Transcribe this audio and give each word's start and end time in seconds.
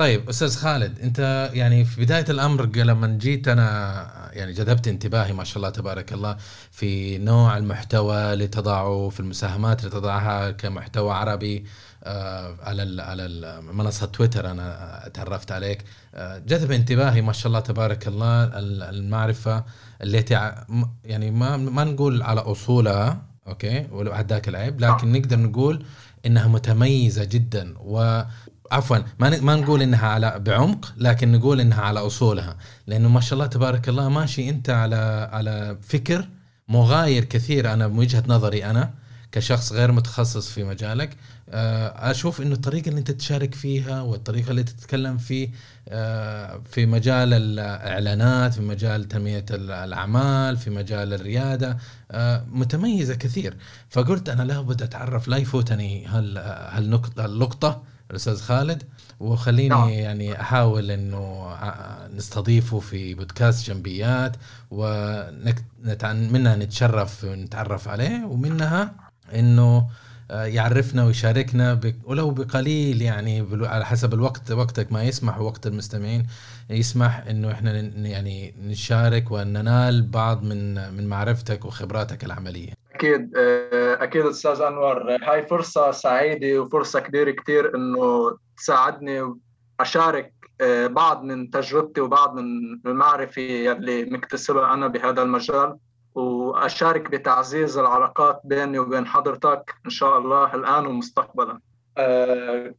طيب 0.00 0.28
أستاذ 0.28 0.56
خالد 0.56 0.98
أنت 1.00 1.50
يعني 1.52 1.84
في 1.84 2.04
بداية 2.04 2.24
الأمر 2.28 2.66
لما 2.76 3.06
جيت 3.06 3.48
أنا 3.48 4.30
يعني 4.32 4.52
جذبت 4.52 4.88
انتباهي 4.88 5.32
ما 5.32 5.44
شاء 5.44 5.56
الله 5.56 5.70
تبارك 5.70 6.12
الله 6.12 6.36
في 6.70 7.18
نوع 7.18 7.56
المحتوى 7.56 8.32
اللي 8.32 8.46
تضعه 8.46 9.08
في 9.08 9.20
المساهمات 9.20 9.80
اللي 9.80 9.90
تضعها 9.90 10.50
كمحتوى 10.50 11.12
عربي 11.12 11.64
آه 12.04 12.56
على 12.62 13.02
على 13.02 13.28
منصة 13.72 14.06
تويتر 14.06 14.50
أنا 14.50 15.10
تعرفت 15.14 15.52
عليك. 15.52 15.84
آه 16.14 16.38
جذب 16.38 16.72
انتباهي 16.72 17.22
ما 17.22 17.32
شاء 17.32 17.46
الله 17.46 17.60
تبارك 17.60 18.08
الله 18.08 18.44
المعرفة 18.90 19.64
التي 20.02 20.52
يعني 21.04 21.30
ما 21.30 21.56
ما 21.56 21.84
نقول 21.84 22.22
على 22.22 22.40
أصولها 22.40 23.22
أوكي 23.46 23.86
ولو 23.92 24.12
هداك 24.12 24.48
العيب 24.48 24.80
لكن 24.80 25.12
نقدر 25.12 25.38
نقول 25.38 25.84
إنها 26.26 26.48
متميزة 26.48 27.24
جدا 27.24 27.74
و 27.78 28.22
عفوا 28.70 28.96
ما 29.18 29.40
ما 29.40 29.56
نقول 29.56 29.82
إنها 29.82 30.06
على 30.08 30.38
بعمق 30.38 30.92
لكن 30.96 31.32
نقول 31.32 31.60
إنها 31.60 31.80
على 31.82 32.00
أصولها. 32.00 32.56
لأنه 32.86 33.08
ما 33.08 33.20
شاء 33.20 33.32
الله 33.34 33.46
تبارك 33.46 33.88
الله 33.88 34.08
ماشي 34.08 34.50
أنت 34.50 34.70
على 34.70 35.28
على 35.32 35.78
فكر 35.82 36.28
مغاير 36.68 37.24
كثير 37.24 37.72
أنا 37.72 37.88
من 37.88 37.98
وجهة 37.98 38.24
نظري 38.26 38.64
أنا 38.64 38.90
كشخص 39.32 39.72
غير 39.72 39.92
متخصص 39.92 40.50
في 40.50 40.64
مجالك. 40.64 41.16
آه، 41.52 42.10
أشوف 42.10 42.40
إنه 42.40 42.54
الطريقة 42.54 42.88
اللي 42.88 42.98
أنت 42.98 43.10
تشارك 43.10 43.54
فيها 43.54 44.02
والطريقة 44.02 44.50
اللي 44.50 44.62
تتكلم 44.62 45.18
فيه 45.18 45.50
آه، 45.88 46.62
في 46.70 46.86
مجال 46.86 47.34
الإعلانات 47.34 48.54
في 48.54 48.62
مجال 48.62 49.08
تنمية 49.08 49.44
الأعمال 49.50 50.56
في 50.56 50.70
مجال 50.70 51.14
الريادة 51.14 51.78
آه، 52.10 52.44
متميزة 52.50 53.14
كثير. 53.14 53.56
فقلت 53.90 54.28
أنا 54.28 54.42
لابد 54.42 54.82
أتعرف 54.82 55.28
لا 55.28 55.36
يفوتني 55.36 56.06
هالنقطة. 56.06 57.82
الأستاذ 58.10 58.40
خالد 58.40 58.82
وخليني 59.20 59.68
نعم. 59.68 59.88
يعني 59.88 60.40
أحاول 60.40 60.90
إنه 60.90 61.54
نستضيفه 62.16 62.78
في 62.78 63.14
بودكاست 63.14 63.66
جنبيات 63.70 64.36
ومنها 64.70 66.56
نتشرف 66.56 67.24
ونتعرف 67.24 67.88
عليه 67.88 68.24
ومنها 68.24 68.94
إنه 69.34 69.88
يعرفنا 70.30 71.04
ويشاركنا 71.04 71.80
ولو 72.04 72.30
بقليل 72.30 73.02
يعني 73.02 73.46
على 73.52 73.84
حسب 73.84 74.14
الوقت 74.14 74.52
وقتك 74.52 74.92
ما 74.92 75.02
يسمح 75.02 75.40
ووقت 75.40 75.66
المستمعين 75.66 76.26
يسمح 76.70 77.26
إنه 77.30 77.52
إحنا 77.52 77.72
يعني 78.08 78.54
نشارك 78.62 79.30
وننال 79.30 80.02
بعض 80.02 80.42
من 80.42 80.94
من 80.94 81.08
معرفتك 81.08 81.64
وخبراتك 81.64 82.24
العملية. 82.24 82.72
أكيد 82.94 83.36
آه، 83.36 84.04
أكيد 84.04 84.26
أستاذ 84.26 84.60
أنور 84.60 85.16
هاي 85.22 85.46
فرصة 85.46 85.90
سعيدة 85.90 86.60
وفرصة 86.60 87.00
كبيرة 87.00 87.30
كثير 87.30 87.74
إنه 87.76 88.36
تساعدني 88.56 89.34
اشارك 89.80 90.32
آه، 90.60 90.86
بعض 90.86 91.22
من 91.24 91.50
تجربتي 91.50 92.00
وبعض 92.00 92.34
من 92.34 92.44
المعرفة 92.86 93.72
اللي 93.72 94.04
مكتسبها 94.04 94.74
أنا 94.74 94.86
بهذا 94.86 95.22
المجال 95.22 95.76
وأشارك 96.14 97.10
بتعزيز 97.10 97.78
العلاقات 97.78 98.40
بيني 98.44 98.78
وبين 98.78 99.06
حضرتك 99.06 99.74
إن 99.84 99.90
شاء 99.90 100.18
الله 100.18 100.54
الآن 100.54 100.86
ومستقبلا. 100.86 101.60
آه، 101.98 102.74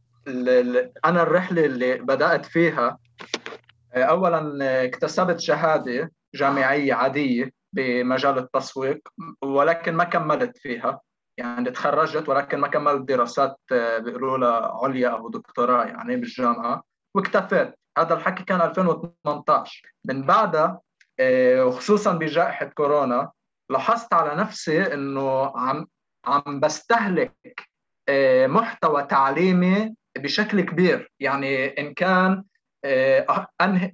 أنا 1.04 1.22
الرحلة 1.22 1.64
اللي 1.64 1.94
بدأت 1.94 2.46
فيها 2.46 2.98
اولا 3.94 4.58
اكتسبت 4.84 5.40
شهادة 5.40 6.12
جامعية 6.34 6.94
عادية 6.94 7.52
بمجال 7.72 8.38
التسويق 8.38 9.08
ولكن 9.42 9.94
ما 9.94 10.04
كملت 10.04 10.58
فيها. 10.58 11.00
يعني 11.38 11.70
تخرجت 11.70 12.28
ولكن 12.28 12.58
ما 12.58 12.68
كملت 12.68 13.08
دراسات 13.08 13.56
آه، 13.72 13.98
بيقولوا 13.98 14.38
لها 14.38 14.78
عليا 14.82 15.08
أو 15.08 15.30
دكتوراه 15.30 15.84
يعني 15.84 16.16
بالجامعة 16.16 16.82
واكتفيت. 17.14 17.74
هذا 17.98 18.14
الحكي 18.14 18.44
كان 18.44 18.60
2018 18.60 19.92
من 20.04 20.26
بعدها 20.26 20.64
آه، 20.64 20.80
وخصوصا 21.62 22.12
بجائحة 22.12 22.66
كورونا 22.66 23.30
لاحظت 23.70 24.14
على 24.14 24.34
نفسي 24.34 24.94
إنه 24.94 25.52
عم 25.56 25.86
عم 26.26 26.60
بستهلك 26.60 27.68
آه، 28.08 28.46
محتوى 28.46 29.02
تعليمي 29.02 29.94
بشكل 30.18 30.60
كبير. 30.60 31.12
يعني 31.20 31.66
إن 31.66 31.94
كان 31.94 32.44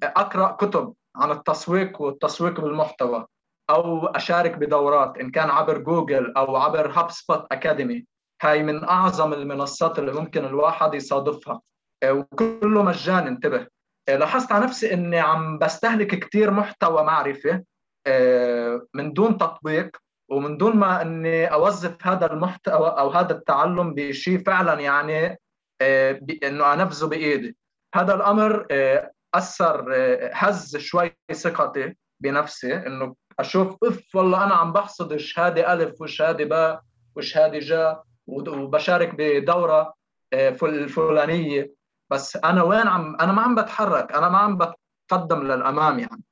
أقرأ 0.02 0.52
كتب 0.52 0.94
عن 1.16 1.30
التسويق 1.30 2.00
والتسويق 2.00 2.60
بالمحتوى 2.60 3.26
أو 3.70 4.06
أشارك 4.06 4.54
بدورات 4.58 5.18
إن 5.18 5.30
كان 5.30 5.50
عبر 5.50 5.78
جوجل 5.78 6.32
أو 6.36 6.56
عبر 6.56 6.90
HubSpot 6.90 7.46
Academy 7.52 8.06
هاي 8.42 8.62
من 8.62 8.84
أعظم 8.84 9.32
المنصات 9.32 9.98
اللي 9.98 10.12
ممكن 10.12 10.44
الواحد 10.44 10.94
يصادفها. 10.94 11.60
آه، 12.02 12.12
وكله 12.12 12.82
مجاني 12.82 13.28
انتبه. 13.28 13.60
آه، 13.60 13.68
لاحظت 14.08 14.52
على 14.52 14.64
نفسي 14.64 14.94
إني 14.94 15.18
عم 15.18 15.58
بستهلك 15.58 16.18
كثير 16.18 16.50
محتوى 16.50 17.02
معرفة 17.02 17.64
آه، 18.06 18.86
من 18.94 19.12
دون 19.12 19.38
تطبيق 19.38 19.96
ومن 20.30 20.56
دون 20.56 20.76
ما 20.76 21.02
إني 21.02 21.46
أوظف 21.46 22.06
هذا 22.06 22.32
المحتوى 22.32 22.88
أو 22.88 23.10
هذا 23.10 23.32
التعلم 23.32 23.94
بشيء 23.94 24.38
فعلا 24.38 24.80
يعني 24.80 25.38
إنه 26.42 26.72
أنفذه 26.72 27.06
بإيدي. 27.06 27.56
هذا 27.94 28.14
الأمر 28.14 28.66
أثر 29.34 29.86
هز 30.32 30.76
شوي 30.76 31.16
ثقتي 31.32 31.96
بنفسي 32.20 32.76
إنه 32.76 33.14
أشوف 33.38 33.76
اف 33.84 34.14
والله 34.14 34.44
أنا 34.44 34.54
عم 34.54 34.72
بحصد 34.72 35.16
شهاده 35.16 35.72
ألف 35.72 36.00
وشهاده 36.00 36.44
باء 36.44 36.80
وشهاده 37.16 37.58
جاء 37.58 38.02
وبشارك 38.26 39.14
بدورة 39.18 39.94
آه، 40.32 40.56
الفلانيه 40.62 41.77
بس 42.10 42.36
أنا 42.36 42.62
وين 42.62 42.86
عم 42.88 43.16
أنا 43.20 43.32
ما 43.32 43.42
عم 43.42 43.54
بتحرك 43.54 44.12
أنا 44.12 44.28
ما 44.28 44.38
عم 44.38 44.58
بتقدم 44.58 45.42
للأمام 45.42 45.98
يعني. 45.98 46.22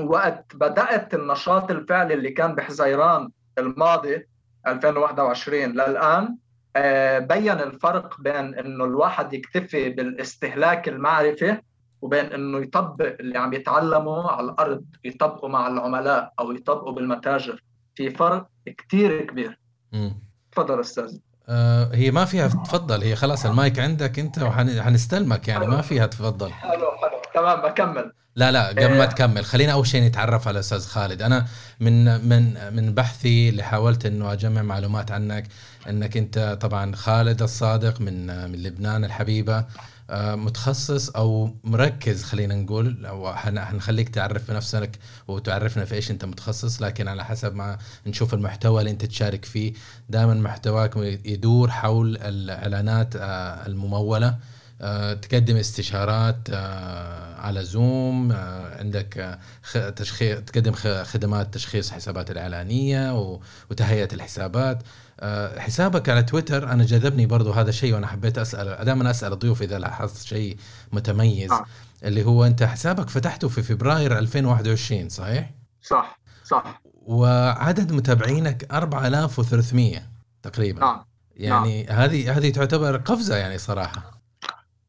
وقت 0.00 0.56
بدأت 0.56 1.14
النشاط 1.14 1.70
الفعلي 1.70 2.14
اللي 2.14 2.30
كان 2.30 2.54
بحزيران 2.54 3.30
الماضي 3.58 4.26
2021 4.66 5.60
للآن 5.64 6.36
آه، 6.76 7.18
بين 7.18 7.52
الفرق 7.52 8.20
بين 8.20 8.54
إنه 8.54 8.84
الواحد 8.84 9.32
يكتفي 9.32 9.88
بالاستهلاك 9.90 10.88
المعرفي 10.88 11.56
وبين 12.02 12.24
إنه 12.24 12.58
يطبق 12.58 13.16
اللي 13.20 13.38
عم 13.38 13.52
يتعلمه 13.52 14.30
على 14.30 14.46
الأرض 14.50 14.84
يطبقه 15.04 15.48
مع 15.48 15.66
العملاء 15.68 16.32
أو 16.40 16.52
يطبقه 16.52 16.92
بالمتاجر. 16.92 17.62
في 17.94 18.10
فرق 18.10 18.46
كثير 18.78 19.20
كبير. 19.26 19.60
تفضل 20.52 20.80
أستاذ. 20.80 21.18
آه 21.50 21.90
هي 21.94 22.10
ما 22.10 22.24
فيها 22.24 22.48
تفضل. 22.48 23.02
هي 23.02 23.16
خلاص 23.16 23.46
المايك 23.46 23.78
عندك 23.78 24.18
انت 24.18 24.38
وحنستلمك 24.38 25.48
يعني 25.48 25.66
ما 25.66 25.80
فيها 25.82 26.06
تفضل. 26.06 26.52
حلو 26.52 26.72
حلو. 26.72 27.22
تمام 27.34 27.60
بكمل. 27.60 28.12
لا 28.36 28.50
لا 28.50 28.68
قبل 28.68 28.96
ما 28.96 29.02
آه. 29.02 29.06
تكمل 29.06 29.44
خلينا 29.44 29.72
أول 29.72 29.86
شيء 29.86 30.02
نتعرف 30.02 30.48
على 30.48 30.58
أستاذ 30.58 30.86
خالد. 30.86 31.22
أنا 31.22 31.46
من 31.80 32.28
من 32.28 32.74
من 32.76 32.94
بحثي 32.94 33.48
اللي 33.48 33.62
حاولت 33.62 34.06
إنه 34.06 34.32
أجمع 34.32 34.62
معلومات 34.62 35.10
عنك 35.10 35.46
إنك 35.88 36.16
أنت 36.16 36.58
طبعا 36.60 36.96
خالد 36.96 37.42
الصادق 37.42 38.00
من 38.00 38.26
من 38.50 38.62
لبنان 38.62 39.04
الحبيبة. 39.04 39.64
متخصص 40.12 41.10
أو 41.10 41.50
مركز 41.64 42.22
خلينا 42.22 42.54
نقول 42.54 43.06
أو 43.06 43.34
حنخليك 43.34 44.08
تعرف 44.08 44.50
بنفسك 44.50 44.90
وتعرفنا 45.28 45.84
في 45.84 45.94
إيش 45.94 46.10
أنت 46.10 46.24
متخصص 46.24 46.82
لكن 46.82 47.08
على 47.08 47.24
حسب 47.24 47.54
ما 47.54 47.78
نشوف 48.06 48.34
المحتوى 48.34 48.80
اللي 48.80 48.90
أنت 48.90 49.04
تشارك 49.04 49.44
فيه 49.44 49.72
دائما 50.08 50.34
محتواك 50.34 50.96
يدور 51.24 51.70
حول 51.70 52.16
الإعلانات 52.16 53.16
آه، 53.16 53.66
الممولة. 53.66 54.36
آه، 54.82 55.14
تقدم 55.14 55.56
استشارات 55.56 56.50
على 57.38 57.64
زوم 57.64 58.32
عندك 58.78 59.38
تشخيص 59.96 60.38
تقدم 60.38 60.72
خدمات 61.04 61.54
تشخيص 61.54 61.90
حسابات 61.90 62.30
الإعلانية 62.30 63.36
وتهيئة 63.70 64.08
الحسابات. 64.14 64.82
آه، 64.82 64.84
حسابك 65.58 66.08
على 66.08 66.22
تويتر 66.22 66.72
أنا 66.72 66.84
جذبني 66.84 67.26
برضو 67.26 67.50
هذا 67.50 67.68
الشيء 67.68 67.94
وأنا 67.94 68.06
حبيت 68.06 68.38
أسأل 68.38 68.84
دائما 68.84 69.10
أسأل 69.10 69.32
الضيوف 69.32 69.62
إذا 69.62 69.78
لاحظت 69.78 70.22
شيء 70.22 70.56
متميز 70.92 71.52
آه. 71.52 71.64
اللي 72.04 72.24
هو 72.24 72.44
أنت 72.44 72.62
حسابك 72.62 73.08
فتحته 73.08 73.48
في 73.48 73.62
فبراير 73.62 74.18
2021 74.18 75.08
صحيح؟ 75.08 75.50
صح 75.82 76.20
صح 76.44 76.82
وعدد 77.02 77.92
متابعينك 77.92 78.72
4300 78.72 79.98
تقريبا 80.42 80.80
نعم 80.80 81.04
يعني 81.36 81.82
نعم. 81.82 81.96
هذه 81.98 82.38
هذه 82.38 82.50
تعتبر 82.50 82.96
قفزة 82.96 83.36
يعني 83.36 83.58
صراحة 83.58 84.20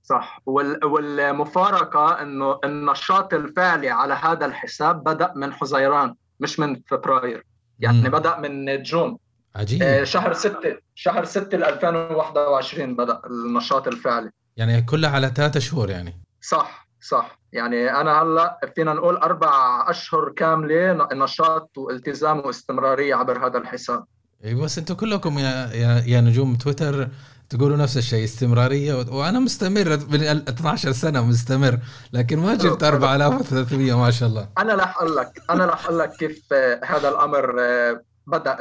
صح 0.03 0.41
وال 0.45 0.85
والمفارقة 0.85 2.21
إنه 2.21 2.59
النشاط 2.63 3.33
الفعلي 3.33 3.89
على 3.89 4.13
هذا 4.13 4.45
الحساب 4.45 5.03
بدأ 5.03 5.33
من 5.35 5.53
حزيران 5.53 6.15
مش 6.39 6.59
من 6.59 6.81
فبراير 6.87 7.45
يعني 7.79 8.09
م. 8.09 8.11
بدأ 8.11 8.39
من 8.39 8.83
جون 8.83 9.17
عجيب. 9.55 9.83
آه، 9.83 10.03
شهر 10.03 10.33
6 10.33 10.77
شهر 10.95 11.25
6 11.25 11.69
2021 11.69 12.95
بدأ 12.95 13.21
النشاط 13.25 13.87
الفعلي. 13.87 14.31
يعني 14.57 14.81
كلها 14.81 15.09
على 15.09 15.31
ثلاثة 15.35 15.59
شهور 15.59 15.89
يعني. 15.89 16.21
صح 16.41 16.87
صح. 17.01 17.39
يعني 17.53 17.91
أنا 17.91 18.21
هلأ 18.21 18.59
فينا 18.75 18.93
نقول 18.93 19.17
أربع 19.17 19.85
أشهر 19.89 20.29
كاملة 20.29 21.07
نشاط 21.13 21.77
والتزام 21.77 22.39
واستمرارية 22.39 23.15
عبر 23.15 23.47
هذا 23.47 23.57
الحساب. 23.57 24.05
اي 24.45 24.55
بس 24.55 24.77
أنتم 24.77 24.95
كلكم 24.95 25.39
يا 25.39 25.69
يا, 25.73 26.03
يا 26.07 26.21
نجوم 26.21 26.55
تويتر 26.55 27.07
تقولوا 27.49 27.77
نفس 27.77 27.97
الشيء 27.97 28.23
استمرارية 28.23 28.93
وأنا 28.93 29.39
مستمر 29.39 29.99
من 30.09 30.23
12 30.23 30.91
سنة 30.91 31.25
مستمر 31.25 31.79
لكن 32.13 32.39
ما 32.39 32.55
جبت 32.55 32.83
4300 32.83 33.97
ما 33.97 34.11
شاء 34.11 34.29
الله. 34.29 34.47
أنا 34.57 34.75
رح 34.75 34.97
أقول 34.97 35.15
لك 35.15 35.41
أنا 35.49 35.65
رح 35.65 35.85
أقول 35.85 35.99
لك 35.99 36.11
كيف 36.19 36.53
هذا 36.83 37.09
الأمر 37.09 37.55
آه، 37.59 38.01
بدأ 38.31 38.57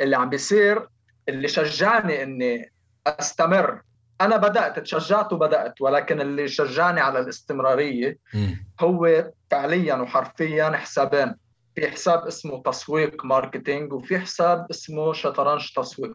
اللي 0.00 0.16
عم 0.16 0.30
بيصير 0.30 0.88
اللي 1.28 1.48
شجعني 1.48 2.22
إني 2.22 2.72
أستمر. 3.06 3.80
أنا 4.20 4.36
بدأت 4.36 4.78
تشجعت 4.78 5.32
وبدأت 5.32 5.80
ولكن 5.80 6.20
اللي 6.20 6.48
شجعني 6.48 7.00
على 7.00 7.18
الاستمرارية 7.18 8.18
هو 8.80 9.30
فعليا 9.50 9.94
وحرفيا 9.94 10.70
حسابين. 10.76 11.34
في 11.74 11.90
حساب 11.90 12.26
اسمه 12.26 12.62
تسويق 12.62 13.24
ماركتينج 13.24 13.92
وفي 13.92 14.18
حساب 14.18 14.66
اسمه 14.70 15.12
شطرنج 15.12 15.72
تسويق. 15.76 16.14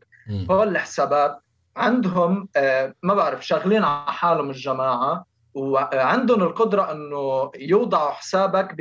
هول 0.52 0.68
الحسابات 0.68 1.40
عندهم 1.78 2.50
آه، 2.56 2.94
ما 3.04 3.14
بعرف 3.14 3.48
شغلين 3.48 3.84
على 3.84 4.12
حالهم 4.12 4.50
الجماعة. 4.50 5.26
وعندهم 5.54 6.44
القدرة 6.44 6.92
إنه 6.92 7.52
يوضعوا 7.56 8.12
حسابك 8.12 8.76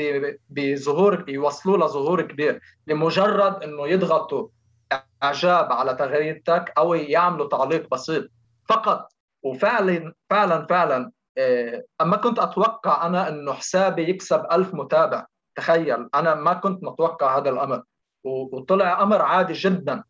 بظهور 0.51 1.25
يوصلوا 1.29 1.77
لظهور 1.77 2.23
كبير 2.23 2.61
لمجرد 2.87 3.63
إنه 3.63 3.89
يضغطوا 3.89 4.49
إعجاب 5.23 5.73
على 5.73 5.95
تغريدتك 5.95 6.73
أو 6.79 6.95
يعملوا 6.95 7.49
تعليق 7.49 7.89
بسيط. 7.91 8.31
فقط 8.69 9.13
وفعلا 9.43 10.15
فعلا 10.31 10.67
فعلا 10.67 11.11
آه، 11.39 11.83
اما 12.01 12.17
كنت 12.17 12.39
أتوقع 12.39 13.07
أنا 13.07 13.29
إنه 13.29 13.53
حسابي 13.53 14.09
يكسب 14.11 14.47
ألف 14.53 14.75
متابع. 14.75 15.27
تخيل 15.57 16.09
أنا 16.15 16.35
ما 16.35 16.53
كنت 16.53 16.85
متوقع 16.85 17.39
هذا 17.39 17.51
الأمر. 17.51 17.83
وطلع 18.25 19.03
أمر 19.03 19.23
عادي 19.23 19.53
جدا. 19.53 20.03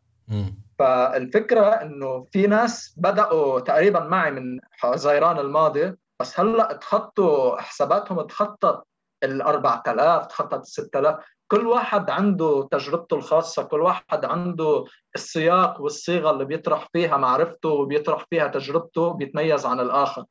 فالفكرة 0.79 1.65
إنه 1.65 2.27
في 2.31 2.47
ناس 2.47 2.95
بدأوا 2.97 3.59
تقريبا 3.59 3.99
معي 3.99 4.31
من 4.31 4.59
حزيران 4.71 5.39
الماضي 5.39 5.93
بس 6.19 6.39
هلا 6.39 6.73
تخطوا 6.73 7.61
حساباتهم 7.61 8.21
تخطت 8.21 8.83
ال 9.23 9.41
4000 9.41 10.27
تخطت 10.27 10.53
ال 10.53 10.67
6000 10.67 11.15
كل 11.47 11.67
واحد 11.67 12.09
عنده 12.09 12.67
تجربته 12.71 13.15
الخاصة 13.15 13.63
كل 13.63 13.81
واحد 13.81 14.25
عنده 14.25 14.85
السياق 15.15 15.81
والصيغة 15.81 16.31
اللي 16.31 16.45
بيطرح 16.45 16.87
فيها 16.93 17.17
معرفته 17.17 17.69
وبيطرح 17.69 18.25
فيها 18.29 18.47
تجربته 18.47 19.13
بيتميز 19.13 19.65
عن 19.65 19.79
الآخر. 19.79 20.25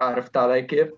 عرفت 0.00 0.36
علي 0.36 0.62
كيف؟ 0.62 0.88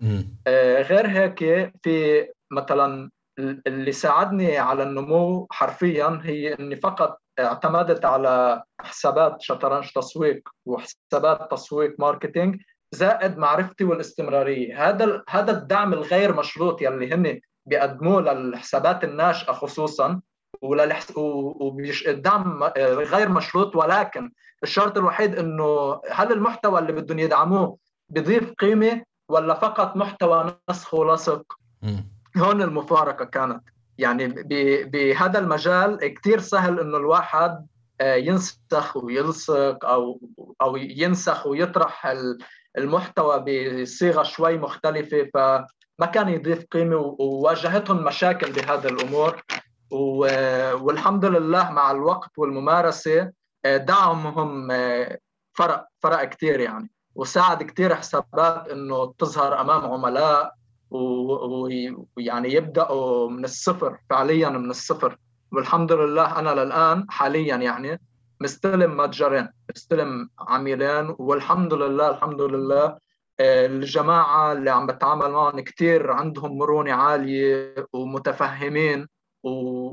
آه 0.47 0.81
غير 0.81 1.07
هيك 1.07 1.39
في 1.83 2.27
مثلا 2.51 3.09
اللي 3.39 3.91
ساعدني 3.91 4.57
على 4.57 4.83
النمو 4.83 5.47
حرفيا 5.51 6.21
هي 6.23 6.53
إني 6.53 6.75
فقط 6.75 7.17
اعتمدت 7.39 8.05
على 8.05 8.63
حسابات 8.79 9.41
شطرنج 9.41 9.89
تسويق 9.95 10.49
وحسابات 10.65 11.51
تسويق 11.51 11.95
ماركتينج 11.99 12.61
زائد 12.91 13.37
معرفتي 13.37 13.83
والاستمرارية. 13.83 14.89
هذا 14.89 15.23
هذا 15.29 15.51
الدعم 15.51 15.93
الغير 15.93 16.35
مشروط 16.35 16.81
يلي 16.81 17.13
هن 17.13 17.39
بيقدموه 17.65 18.21
للحسابات 18.21 19.03
الناشئه 19.03 19.53
خصوصا 19.53 20.21
والدعم 20.61 22.63
غير 22.87 23.29
مشروط 23.29 23.75
ولكن 23.75 24.31
الشرط 24.63 24.97
الوحيد 24.97 25.35
إنه 25.35 26.01
هل 26.11 26.31
المحتوى 26.31 26.79
اللي 26.79 26.93
بدهم 26.93 27.19
يدعموه 27.19 27.77
بيضيف 28.09 28.51
قيمة 28.51 29.03
ولا 29.29 29.53
فقط 29.53 29.95
محتوى 29.95 30.55
نسخ 30.69 30.93
ولصق؟ 30.93 31.53
هون 32.37 32.61
المفارقة 32.61 33.25
كانت. 33.25 33.61
يعني 33.97 34.27
بهذا 34.83 35.39
المجال 35.39 36.13
كثير 36.13 36.39
سهل 36.39 36.79
إنه 36.79 36.97
الواحد 36.97 37.67
آه، 38.01 38.15
ينسخ 38.15 38.97
ويلصق 38.97 39.85
أو 39.85 40.21
أو 40.61 40.77
ينسخ 40.77 41.47
ويطرح 41.47 42.13
المحتوى 42.77 43.39
بصيغة 43.39 44.23
شوي 44.23 44.57
مختلفة 44.57 45.29
فما 45.33 46.05
كان 46.13 46.29
يضيف 46.29 46.65
قيمة 46.71 46.97
وواجهتهم 46.97 48.03
مشاكل 48.03 48.51
بهذا 48.51 48.89
الأمور. 48.89 49.43
والحمد 50.81 51.25
لله 51.25 51.71
مع 51.71 51.91
الوقت 51.91 52.31
والممارسة 52.37 53.31
آه، 53.65 53.77
دعمهم 53.77 54.71
آه، 54.71 55.17
فرق 55.53 55.85
فرق 55.99 56.23
كثير 56.23 56.59
يعني. 56.59 56.91
وساعد 57.15 57.63
كثير 57.63 57.95
حسابات 57.95 58.67
إنه 58.67 59.13
تظهر 59.17 59.61
أمام 59.61 59.91
عملاء 59.91 60.53
ويعني 60.91 62.53
يبدأوا 62.53 63.29
من 63.29 63.43
الصفر 63.43 63.97
فعليا 64.09 64.49
من 64.49 64.69
الصفر. 64.69 65.17
والحمد 65.51 65.91
لله 65.91 66.39
أنا 66.39 66.49
للآن 66.49 67.05
حاليا 67.09 67.55
يعني 67.55 68.01
مستلم 68.41 68.97
متجرين 68.97 69.49
مستلم 69.75 70.29
عميلين 70.39 71.15
والحمد 71.19 71.73
لله 71.73 72.09
الحمد 72.09 72.41
لله 72.41 72.97
آه، 73.39 73.65
الجماعة 73.65 74.51
اللي 74.51 74.69
عم 74.69 74.87
بتعامل 74.87 75.31
معهم 75.31 75.59
كثير 75.59 76.11
عندهم 76.11 76.57
مرونة 76.57 76.93
عالية 76.93 77.75
ومتفهمين 77.93 79.07
و... 79.43 79.49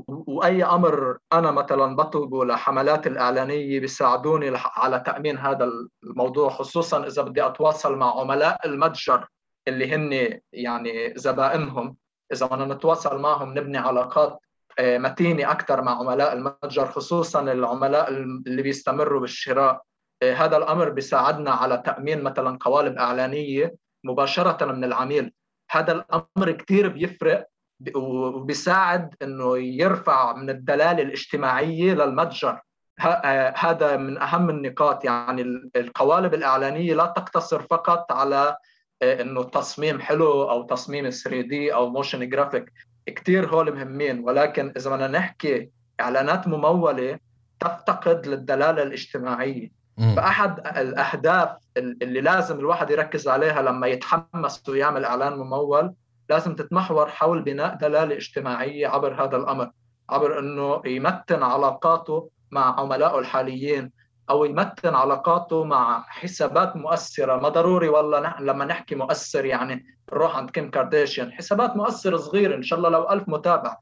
وأي 0.07 0.63
أمر 0.63 1.17
أنا 1.33 1.51
مثلا 1.51 1.95
بطلبه 1.95 2.45
لحملات 2.45 3.07
الإعلانية 3.07 3.79
بيساعدوني 3.79 4.51
على 4.55 4.99
تأمين 4.99 5.37
هذا 5.37 5.71
الموضوع 6.03 6.49
خصوصا 6.49 7.07
إذا 7.07 7.21
بدي 7.21 7.45
أتواصل 7.45 7.95
مع 7.97 8.19
عملاء 8.19 8.67
المتجر 8.67 9.27
اللي 9.67 9.95
هن 9.95 10.39
يعني 10.53 11.13
زبائنهم. 11.15 11.95
إذا 12.33 12.45
بدنا 12.45 12.73
نتواصل 12.73 13.21
معهم 13.21 13.49
نبني 13.57 13.77
علاقات 13.77 14.39
متينة 14.79 15.51
أكثر 15.51 15.81
مع 15.81 15.99
عملاء 15.99 16.33
المتجر 16.33 16.85
خصوصا 16.85 17.41
العملاء 17.41 18.09
اللي 18.09 18.61
بيستمروا 18.61 19.21
بالشراء. 19.21 19.81
آه، 20.23 20.33
هذا 20.33 20.57
الأمر 20.57 20.89
بيساعدنا 20.89 21.51
على 21.51 21.83
تأمين 21.85 22.23
مثلا 22.23 22.57
قوالب 22.61 22.97
إعلانية 22.97 23.75
مباشرة 24.03 24.65
من 24.65 24.83
العميل. 24.83 25.33
هذا 25.71 25.91
الأمر 25.91 26.51
كثير 26.51 26.87
بيفرق 26.87 27.47
وبيساعد 27.95 29.15
إنه 29.21 29.57
يرفع 29.57 30.33
من 30.33 30.49
الدلاله 30.49 31.01
الاجتماعية 31.01 31.93
للمتجر. 31.93 32.59
آه، 32.99 33.53
هذا 33.57 33.97
من 33.97 34.21
أهم 34.21 34.49
النقاط. 34.49 35.05
يعني 35.05 35.41
القوالب 35.75 36.33
الإعلانية 36.33 36.93
لا 36.93 37.05
تقتصر 37.05 37.61
فقط 37.61 38.11
على 38.11 38.57
إيه، 39.01 39.21
إنه 39.21 39.43
تصميم 39.43 39.99
حلو 39.99 40.49
أو 40.49 40.63
تصميم 40.63 41.09
3D 41.09 41.73
أو 41.73 41.89
motion 41.89 42.29
graphic 42.29 42.73
كثير 43.09 43.49
هول 43.49 43.75
مهمين 43.75 44.19
ولكن 44.19 44.73
إذا 44.77 44.89
بدنا 44.89 45.07
نحكي 45.07 45.69
إعلانات 46.01 46.47
ممولة 46.47 47.19
تفتقد 47.59 48.27
للدلالة 48.27 48.83
الاجتماعية 48.83 49.71
مم. 49.97 50.15
فأحد 50.15 50.59
الأهداف 50.77 51.49
اللي 51.77 52.21
لازم 52.21 52.59
الواحد 52.59 52.89
يركز 52.89 53.27
عليها 53.27 53.61
لما 53.61 53.87
يتحمس 53.87 54.69
ويعمل 54.69 55.05
إعلان 55.05 55.33
ممول 55.33 55.93
لازم 56.29 56.55
تتمحور 56.55 57.09
حول 57.09 57.41
بناء 57.41 57.75
دلالة 57.75 58.15
اجتماعية 58.15 58.87
عبر 58.87 59.23
هذا 59.23 59.37
الأمر 59.37 59.71
عبر 60.09 60.39
إنه 60.39 60.81
يمتن 60.85 61.43
علاقاته 61.43 62.29
مع 62.51 62.79
عملائه 62.79 63.19
الحاليين 63.19 63.91
أو 64.29 64.45
يمتن 64.45 64.95
علاقاته 64.95 65.63
مع 65.63 66.05
حسابات 66.07 66.75
مؤثرة. 66.75 67.35
ما 67.35 67.49
ضروري 67.49 67.89
والله 67.89 68.35
لما 68.39 68.65
نحكي 68.65 68.95
مؤثر 68.95 69.45
يعني 69.45 69.85
نروح 70.13 70.37
عند 70.37 70.49
كيم 70.49 70.71
كارديشيان 70.71 71.31
حسابات 71.31 71.75
مؤثر 71.75 72.17
صغير 72.17 72.55
إن 72.55 72.63
شاء 72.63 72.79
الله 72.79 72.89
لو 72.89 73.09
ألف 73.09 73.23
متابع. 73.27 73.77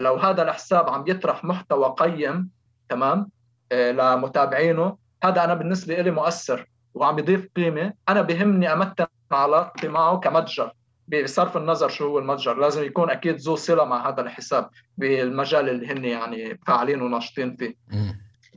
لو 0.00 0.16
هذا 0.16 0.42
الحساب 0.42 0.88
عم 0.88 1.04
يطرح 1.06 1.44
محتوى 1.44 1.94
قيم 1.98 2.50
تمام؟ 2.88 3.28
آه، 3.72 3.92
لمتابعينه 3.92 4.96
هذا 5.24 5.44
أنا 5.44 5.54
بالنسبة 5.54 5.94
لي 5.94 6.10
مؤثر 6.10 6.66
وعم 6.94 7.18
يضيف 7.18 7.48
قيمة. 7.56 7.92
أنا 8.08 8.22
بهمني 8.22 8.72
أمتن 8.72 9.06
علاقتي 9.32 9.88
معه 9.88 10.18
كمتجر. 10.18 10.72
بصرف 11.08 11.56
النظر 11.56 11.88
شو 11.88 12.06
هو 12.08 12.18
المتجر. 12.18 12.58
لازم 12.58 12.84
يكون 12.84 13.10
أكيد 13.10 13.36
ذو 13.36 13.56
صلة 13.56 13.84
مع 13.84 14.08
هذا 14.08 14.20
الحساب 14.20 14.70
بالمجال 14.98 15.68
اللي 15.68 15.92
هن 15.92 16.04
يعني 16.04 16.58
فاعلين 16.66 17.02
وناشطين 17.02 17.56
فيه. 17.56 17.74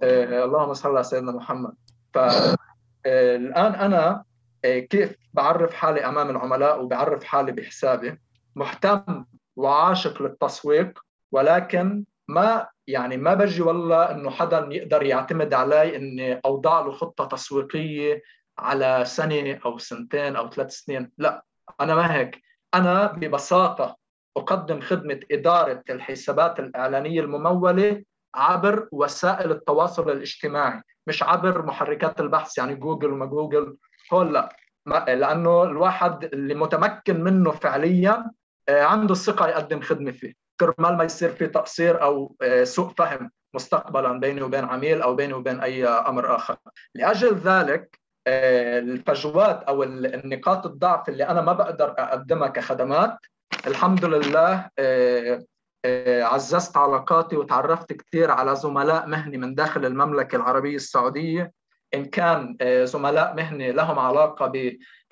اللهم 0.04 0.74
صل 0.74 0.90
على 0.90 1.04
سيدنا 1.04 1.32
محمد. 1.32 1.74
فالآن 2.14 3.54
آه، 3.56 3.86
أنا 3.86 4.24
آه، 4.66 4.80
كيف 4.80 5.16
بعرف 5.34 5.74
حالي 5.74 6.06
أمام 6.06 6.30
العملاء 6.30 6.84
وبعرف 6.84 7.24
حالي 7.24 7.52
بحسابي؟ 7.52 8.20
مهتم 8.56 9.26
وعاشق 9.56 10.22
للتسويق 10.22 11.00
ولكن 11.32 12.06
ما 12.28 12.68
يعني 12.88 13.18
ما 13.18 13.34
بجي 13.34 13.62
والله 13.62 14.12
إنه 14.12 14.30
حدا 14.30 14.68
يقدر 14.72 15.04
يعتمد 15.04 15.54
علي 15.54 15.96
إني 15.96 16.42
أوضع 16.46 16.80
له 16.80 16.92
خطة 16.92 17.26
تسويقية 17.26 18.22
على 18.58 19.04
سنة 19.06 19.60
أو 19.66 19.78
سنتين 19.78 20.36
أو 20.36 20.50
ثلاث 20.50 20.72
سنين، 20.72 21.12
لا 21.18 21.46
أنا 21.82 21.96
ما 21.96 22.16
هيك، 22.16 22.42
أنا 22.74 23.08
ببساطة 23.08 23.98
أقدم 24.38 24.82
خدمة 24.82 25.20
إدارة 25.32 25.84
الحسابات 25.90 26.60
الإعلانية 26.60 27.22
الممولة 27.22 28.04
عبر 28.36 28.88
وسائل 28.92 29.52
التواصل 29.52 30.12
الاجتماعي 30.12 30.82
مش 31.08 31.24
عبر 31.24 31.66
محركات 31.66 32.20
البحث 32.20 32.58
يعني 32.58 32.76
جوجل 32.76 33.12
وما 33.12 33.26
جوجل. 33.26 33.78
هول 34.14 34.34
لا 34.34 34.50
لأنه 35.16 35.64
الواحد 35.64 36.24
اللي 36.24 36.54
متمكن 36.56 37.24
منه 37.24 37.52
فعليا 37.52 38.32
آه، 38.70 38.84
عنده 38.84 39.14
الثقه 39.14 39.48
يقدم 39.48 39.82
خدمة 39.82 40.12
فيه. 40.12 40.34
كرمال 40.60 40.98
ما 40.98 41.04
يصير 41.04 41.30
في 41.30 41.48
تقصير 41.48 42.02
أو 42.04 42.36
آه، 42.42 42.64
سوء 42.64 42.94
فهم 42.98 43.32
مستقبلا 43.54 44.20
بيني 44.20 44.42
وبين 44.42 44.66
عميل 44.66 45.02
أو 45.02 45.16
بيني 45.16 45.34
وبين 45.34 45.60
أي 45.60 45.88
أمر 45.88 46.36
آخر. 46.36 46.58
لأجل 46.96 47.36
ذلك 47.36 48.00
الفجوات 48.28 49.64
أو 49.64 49.84
النقاط 49.84 50.66
الضعف 50.66 51.10
اللي 51.10 51.24
أنا 51.24 51.42
ما 51.42 51.54
بقدر 51.54 51.96
أقدمها 51.98 52.48
كخدمات 52.48 53.18
الحمد 53.68 54.06
لله 54.06 54.70
عززت 56.24 56.78
علاقاتي 56.78 57.38
وتعرفت 57.38 57.94
كثير 57.94 58.32
على 58.32 58.56
زملاء 58.56 59.08
مهني 59.08 59.38
من 59.38 59.56
داخل 59.56 59.86
المملكة 59.86 60.36
العربية 60.36 60.76
السعودية. 60.76 61.52
إن 61.94 62.06
كان 62.06 62.58
زملاء 62.84 63.36
مهني 63.36 63.72
لهم 63.72 64.00
علاقة 64.00 64.52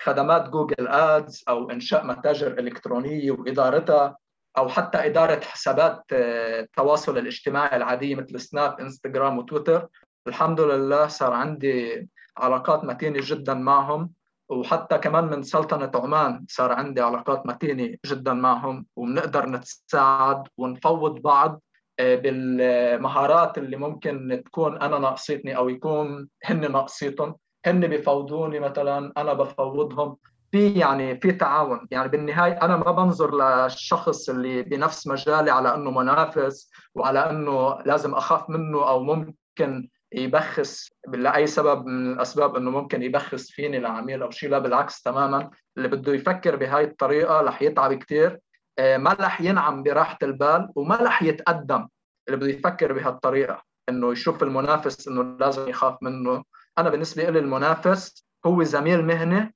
بخدمات 0.00 0.48
جوجل 0.48 0.88
آدز 0.88 1.44
أو 1.48 1.70
إنشاء 1.70 2.06
متاجر 2.06 2.58
إلكترونية 2.58 3.30
وإدارتها 3.30 4.16
أو 4.58 4.68
حتى 4.68 5.06
إدارة 5.06 5.40
حسابات 5.40 6.02
التواصل 6.12 7.18
الاجتماعي 7.18 7.76
العادية 7.76 8.14
مثل 8.14 8.40
سناب 8.40 8.80
إنستغرام 8.80 9.38
وتويتر. 9.38 9.88
الحمد 10.28 10.60
لله 10.60 11.06
صار 11.06 11.32
عندي 11.32 12.08
علاقات 12.36 12.84
متينة 12.84 13.20
جدا 13.22 13.54
معهم. 13.54 14.10
وحتى 14.48 14.98
كمان 14.98 15.24
من 15.24 15.42
سلطنة 15.42 15.90
عمان 15.94 16.44
صار 16.48 16.72
عندي 16.72 17.00
علاقات 17.00 17.46
متينة 17.46 17.96
جدا 18.06 18.32
معهم 18.32 18.86
وبنقدر 18.96 19.48
نتساعد 19.48 20.42
ونفوض 20.58 21.22
بعض 21.22 21.62
آه، 21.98 22.14
بالمهارات 22.14 23.58
اللي 23.58 23.76
ممكن 23.76 24.42
تكون 24.46 24.82
أنا 24.82 24.98
ناقصتني 24.98 25.56
أو 25.56 25.68
يكون 25.68 26.28
هن 26.44 26.72
ناقصيتهم 26.72 27.36
هن 27.66 27.86
بفوضوني 27.86 28.60
مثلا 28.60 29.12
أنا 29.16 29.32
بفوضهم. 29.32 30.16
في 30.52 30.72
يعني 30.72 31.20
في 31.20 31.32
تعاون. 31.32 31.86
يعني 31.90 32.08
بالنهاية 32.08 32.52
أنا 32.52 32.76
ما 32.76 32.92
بنظر 32.92 33.34
للشخص 33.34 34.28
اللي 34.28 34.62
بنفس 34.62 35.06
مجالي 35.06 35.50
على 35.50 35.74
أنه 35.74 35.90
منافس 35.90 36.70
وعلى 36.94 37.30
أنه 37.30 37.78
لازم 37.86 38.14
أخاف 38.14 38.50
منه 38.50 38.88
أو 38.88 39.02
ممكن 39.02 39.88
يبخس 40.14 40.92
لأي 41.08 41.46
سبب 41.46 41.86
من 41.86 42.12
الأسباب 42.12 42.56
إنه 42.56 42.70
ممكن 42.70 43.02
يبخس 43.02 43.50
فيني 43.50 43.78
لعميل 43.78 44.22
أو 44.22 44.30
شيء 44.30 44.50
لا 44.50 44.58
بالعكس 44.58 45.02
تماما. 45.02 45.50
اللي 45.76 45.88
بده 45.88 46.14
يفكر 46.14 46.56
بهاي 46.56 46.84
الطريقة 46.84 47.40
رح 47.40 47.62
يتعب 47.62 47.94
كثير 47.94 48.40
آه، 48.78 48.96
ما 48.96 49.12
رح 49.20 49.40
ينعم 49.40 49.82
براحة 49.82 50.18
البال 50.22 50.68
وما 50.74 50.96
رح 50.96 51.22
يتقدم. 51.22 51.88
اللي 52.28 52.38
بده 52.38 52.48
يفكر 52.48 52.92
بهالطريقة 52.92 53.62
إنه 53.88 54.12
يشوف 54.12 54.42
المنافس 54.42 55.08
إنه 55.08 55.22
لازم 55.22 55.68
يخاف 55.68 55.96
منه. 56.02 56.44
أنا 56.78 56.90
بالنسبة 56.90 57.30
لي 57.30 57.38
المنافس 57.38 58.26
هو 58.46 58.62
زميل 58.62 59.04
مهني 59.04 59.54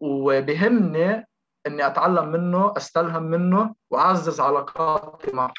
وبهمني 0.00 1.26
إني 1.66 1.86
أتعلم 1.86 2.32
منه 2.32 2.74
أستلهم 2.76 3.22
منه 3.22 3.74
وأعزز 3.90 4.40
علاقاتي 4.40 5.36
معه 5.36 5.52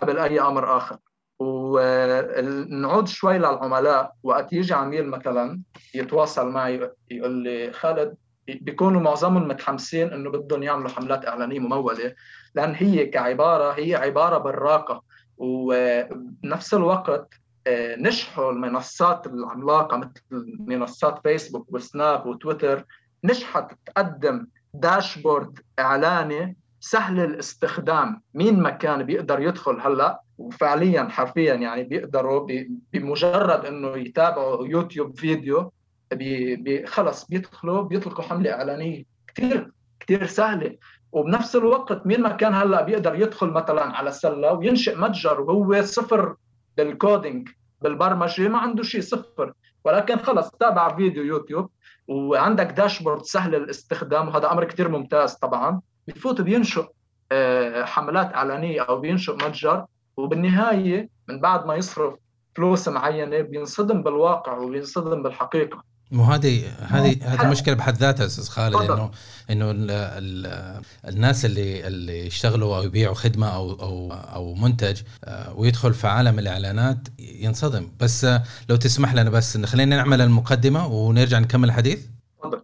قبل 0.00 0.18
أي 0.18 0.40
أمر 0.40 0.76
آخر. 0.76 0.98
ونعود 1.38 3.08
شوي 3.08 3.38
للعملاء. 3.38 4.12
وقت 4.22 4.52
يجي 4.52 4.74
عميل 4.74 5.06
مثلا 5.06 5.60
يتواصل 5.94 6.50
معي 6.50 6.90
يقول 7.10 7.30
لي 7.30 7.72
خالد 7.72 8.14
بيكونوا 8.48 9.00
معظمهم 9.00 9.48
متحمسين 9.48 10.12
إنه 10.12 10.30
بدهم 10.30 10.62
يعملوا 10.62 10.88
حملات 10.88 11.26
إعلانية 11.26 11.58
ممولة 11.58 12.14
لأن 12.54 12.74
هي 12.74 13.06
كعبارة 13.06 13.72
هي 13.72 13.94
عبارة 13.94 14.38
براقة. 14.38 15.02
وبنفس 15.38 16.74
الوقت 16.74 17.34
آه، 17.66 17.96
نجحوا 17.96 18.52
المنصات 18.52 19.26
العملاقة 19.26 19.96
مثل 19.96 20.56
منصات 20.58 21.18
فيسبوك 21.22 21.66
وسناب 21.72 22.26
وتويتر. 22.26 22.84
نجحت 23.24 23.72
تقدم 23.86 24.46
داشبورد 24.74 25.58
إعلاني 25.78 26.56
سهل 26.80 27.20
الاستخدام. 27.20 28.22
مين 28.34 28.60
ما 28.60 28.70
كان 28.70 29.02
بيقدر 29.02 29.40
يدخل 29.40 29.80
هلأ 29.80 30.20
وفعليا 30.38 31.08
حرفيا 31.10 31.54
يعني 31.54 31.84
بيقدروا 31.84 32.46
بمجرد 32.92 33.64
إنه 33.66 33.96
يتابعوا 33.96 34.66
يوتيوب 34.66 35.18
فيديو 35.18 35.72
بي 36.12 36.56
بي 36.56 36.86
خلص 36.86 37.24
بيدخلوا 37.24 37.82
بيطلقوا 37.82 38.24
حملة 38.24 38.52
إعلانية. 38.52 39.04
كثير 39.34 39.70
كثير 40.00 40.26
سهلة. 40.26 40.76
وبنفس 41.12 41.56
الوقت 41.56 42.06
مين 42.06 42.20
ما 42.20 42.28
كان 42.28 42.54
هلأ 42.54 42.82
بيقدر 42.82 43.14
يدخل 43.14 43.46
مثلا 43.50 43.82
على 43.82 44.12
سلة 44.12 44.52
وينشئ 44.52 44.98
متجر 44.98 45.40
وهو 45.40 45.82
صفر 45.82 46.34
بال 46.76 46.94
coding 46.94 47.48
بالبرمجة 47.82 48.48
ما 48.48 48.58
عنده 48.58 48.82
شيء 48.82 49.00
صفر. 49.00 49.52
ولكن 49.84 50.16
خلص 50.18 50.50
تابع 50.50 50.96
فيديو 50.96 51.24
يوتيوب 51.24 51.70
وعندك 52.08 52.66
dashboard 52.66 53.22
سهل 53.22 53.54
الاستخدام 53.54 54.28
وهذا 54.28 54.52
أمر 54.52 54.64
كثير 54.64 54.88
ممتاز 54.88 55.34
طبعا. 55.34 55.80
بفوت 56.08 56.40
بينشئ 56.40 56.84
آه، 57.32 57.84
حملات 57.84 58.34
إعلانية 58.34 58.80
أو 58.80 59.00
بينشئ 59.00 59.32
متجر. 59.32 59.84
وبالنهاية 60.16 61.08
من 61.28 61.40
بعد 61.40 61.66
ما 61.66 61.74
يصرف 61.74 62.14
فلوس 62.56 62.88
معينة 62.88 63.40
بينصدم 63.40 64.02
بالواقع 64.02 64.58
وبينصدم 64.58 65.22
بالحقيقة. 65.22 65.82
مو 66.10 66.24
هذه 66.24 66.62
هذه 66.78 67.16
هذه 67.22 67.50
مشكلة 67.50 67.74
بحد 67.74 67.96
ذاتها 67.96 68.26
أستاذ 68.26 68.48
خالد 68.48 68.90
انه 68.90 69.10
إنه 69.50 69.70
الناس 71.08 71.44
اللي 71.44 71.86
اللي 71.86 72.26
يشتغلوا 72.26 72.76
أو 72.76 72.82
يبيعوا 72.82 73.14
خدمة 73.14 73.48
أو 73.54 73.72
أو 73.72 74.12
أو 74.12 74.54
منتج 74.54 75.02
آه، 75.24 75.54
ويدخل 75.56 75.94
في 75.94 76.06
عالم 76.06 76.38
الإعلانات 76.38 76.98
ينصدم. 77.18 77.88
بس 78.00 78.24
آه، 78.24 78.42
لو 78.68 78.76
تسمح 78.76 79.14
لنا 79.14 79.30
بس 79.30 79.56
خلينا 79.56 79.96
نعمل 79.96 80.20
المقدمة 80.20 80.86
ونرجع 80.86 81.38
نكمل 81.38 81.68
الحديث. 81.68 82.00
تفضل. 82.38 82.62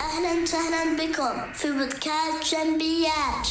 أهلا 0.00 0.42
وسهلا 0.42 0.96
بكم 0.96 1.52
في 1.52 1.68
بودكاست 1.68 2.54
جنبيات. 2.54 3.48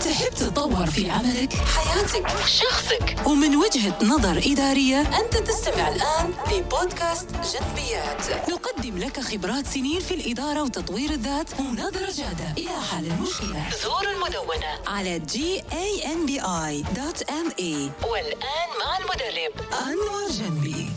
تحب 0.00 0.34
تتطور 0.34 0.86
في 0.86 1.10
عملك 1.10 1.52
حياتك 1.52 2.28
شخصك. 2.46 3.16
ومن 3.26 3.56
وجهة 3.56 3.98
نظر 4.04 4.38
إدارية 4.38 5.00
أنت 5.00 5.36
تستمع 5.36 5.88
الآن 5.88 6.32
لبودكاست 6.52 7.28
جنبيات. 7.30 8.50
نقدم 8.50 8.98
لك 8.98 9.20
خبرات 9.20 9.66
سنين 9.66 10.00
في 10.00 10.14
الإدارة 10.14 10.62
وتطوير 10.62 11.10
الذات 11.10 11.60
ونظرة 11.60 12.12
جادة. 12.16 12.52
إلى 12.58 12.80
حل 12.90 13.06
المشكلة 13.06 13.64
زور 13.82 14.10
المدونة. 14.14 14.78
على 14.86 15.20
gambi.me 15.20 16.44
والآن 18.10 18.68
مع 18.80 18.98
المدرب. 18.98 19.52
أنور 19.72 20.30
جنبي. 20.30 20.90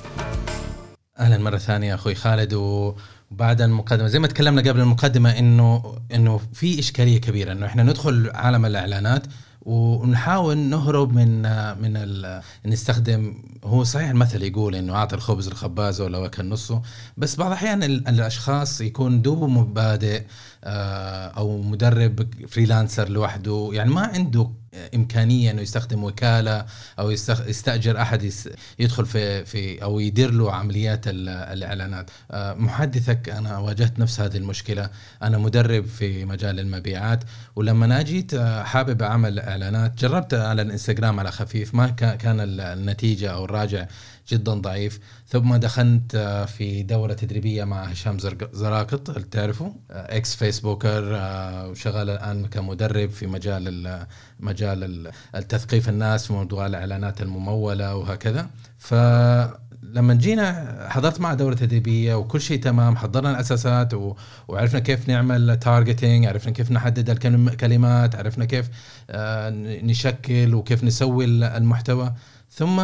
أهلا 1.20 1.38
مرة 1.38 1.58
ثانية 1.58 1.96
أخوي 1.96 2.16
خالد 2.16 2.54
و 2.54 2.94
بعد 3.32 3.62
المقدمة. 3.62 4.08
زي 4.08 4.20
ما 4.20 4.28
تكلمنا 4.28 4.62
قبل 4.62 4.80
المقدمة 4.80 5.30
انه 5.30 5.96
إنه 6.14 6.40
في 6.54 6.80
إشكالية 6.80 7.22
كبيرة 7.22 7.52
إنه 7.52 7.66
إحنا 7.66 7.84
ندخل 7.84 8.32
عالم 8.34 8.66
الإعلانات 8.66 9.24
ونحاول 9.62 10.58
نهرب 10.58 11.14
من 11.14 11.42
من 11.82 12.18
نستخدم 12.66 13.44
هو 13.64 13.84
صحيح 13.84 14.10
المثل 14.10 14.44
يقول 14.44 14.76
إنه 14.76 14.96
أعطي 14.96 15.16
الخبز 15.16 15.48
الخبازة 15.48 16.04
ولو 16.06 16.26
اكل 16.26 16.46
نصه 16.50 16.82
بس 17.18 17.36
بعض 17.36 17.48
الأحيان 17.48 17.84
الأشخاص 17.84 18.82
يكون 18.82 19.22
دوبه 19.22 19.48
مبادئ 19.48 20.24
أو 20.64 21.62
مدرب 21.62 22.28
فريلانسر 22.48 23.10
لوحده. 23.10 23.70
يعني 23.74 23.90
ما 23.90 24.02
عنده 24.02 24.50
إمكانية 24.96 25.52
إنه 25.52 25.62
يستخدم 25.62 26.04
وكالة 26.04 26.66
أو 27.00 27.12
يستأجر 27.48 28.02
أحد 28.02 28.34
يدخل 28.80 29.06
في 29.06 29.46
في 29.46 29.84
أو 29.84 30.00
يدير 30.00 30.32
له 30.32 30.54
عمليات 30.54 31.02
الإعلانات. 31.08 32.10
آه، 32.32 32.54
محدثك 32.54 33.30
أنا 33.30 33.58
واجهت 33.58 34.00
نفس 34.00 34.22
هذه 34.22 34.38
المشكلة. 34.38 34.90
أنا 35.24 35.38
مدرب 35.38 35.86
في 35.86 36.26
مجال 36.26 36.60
المبيعات 36.60 37.24
ولما 37.56 38.02
جيت 38.02 38.34
آه، 38.34 38.64
حابب 38.64 39.02
أعمل 39.02 39.40
إعلانات. 39.40 39.94
جربت 40.00 40.34
على 40.34 40.62
الإنستغرام 40.62 41.20
على 41.20 41.32
خفيف 41.32 41.76
ما 41.76 41.88
كان 41.90 42.40
النتيجة 42.60 43.32
أو 43.32 43.46
الراجع 43.46 43.88
جدا 44.30 44.54
ضعيف. 44.54 45.00
ثم 45.28 45.56
دخلت 45.56 46.16
آه، 46.16 46.46
في 46.46 46.84
دورة 46.84 47.14
تدريبية 47.14 47.64
مع 47.64 47.84
هشام 47.84 48.18
زراقط 48.54 49.10
هل 49.10 49.24
تعرفه؟ 49.24 49.76
إكس 49.92 50.36
فيسبوكر 50.36 51.04
وشغال 51.70 52.10
الآن 52.10 52.46
كمدرب 52.46 53.10
في 53.10 53.28
مجال 53.28 54.06
مجال 54.40 55.12
التثقيف 55.36 55.90
الناس 55.90 56.28
في 56.28 56.34
موضوع 56.34 56.66
الإعلانات 56.66 57.22
الممولة 57.22 57.96
وهكذا. 57.96 58.50
ف 58.78 58.94
لما 59.84 60.14
جينا 60.14 60.78
حضرت 60.90 61.22
معه 61.22 61.34
دورة 61.34 61.54
تدريبية 61.54 62.16
وكل 62.16 62.42
شيء 62.42 62.60
تمام 62.60 62.98
حضرنا 62.98 63.32
الأساسات 63.32 63.94
و... 63.94 64.16
وعرفنا 64.48 64.80
كيف 64.80 65.10
نعمل 65.10 65.60
تارجتينج 65.60 66.26
عرفنا 66.26 66.52
كيف 66.54 66.72
نحدد 66.72 67.10
الكلمات 67.10 68.16
عرفنا 68.16 68.46
كيف 68.46 68.70
آه، 69.10 69.50
نشكل 69.84 70.54
وكيف 70.54 70.84
نسوي 70.84 71.26
المحتوى. 71.26 72.14
ثم 72.52 72.82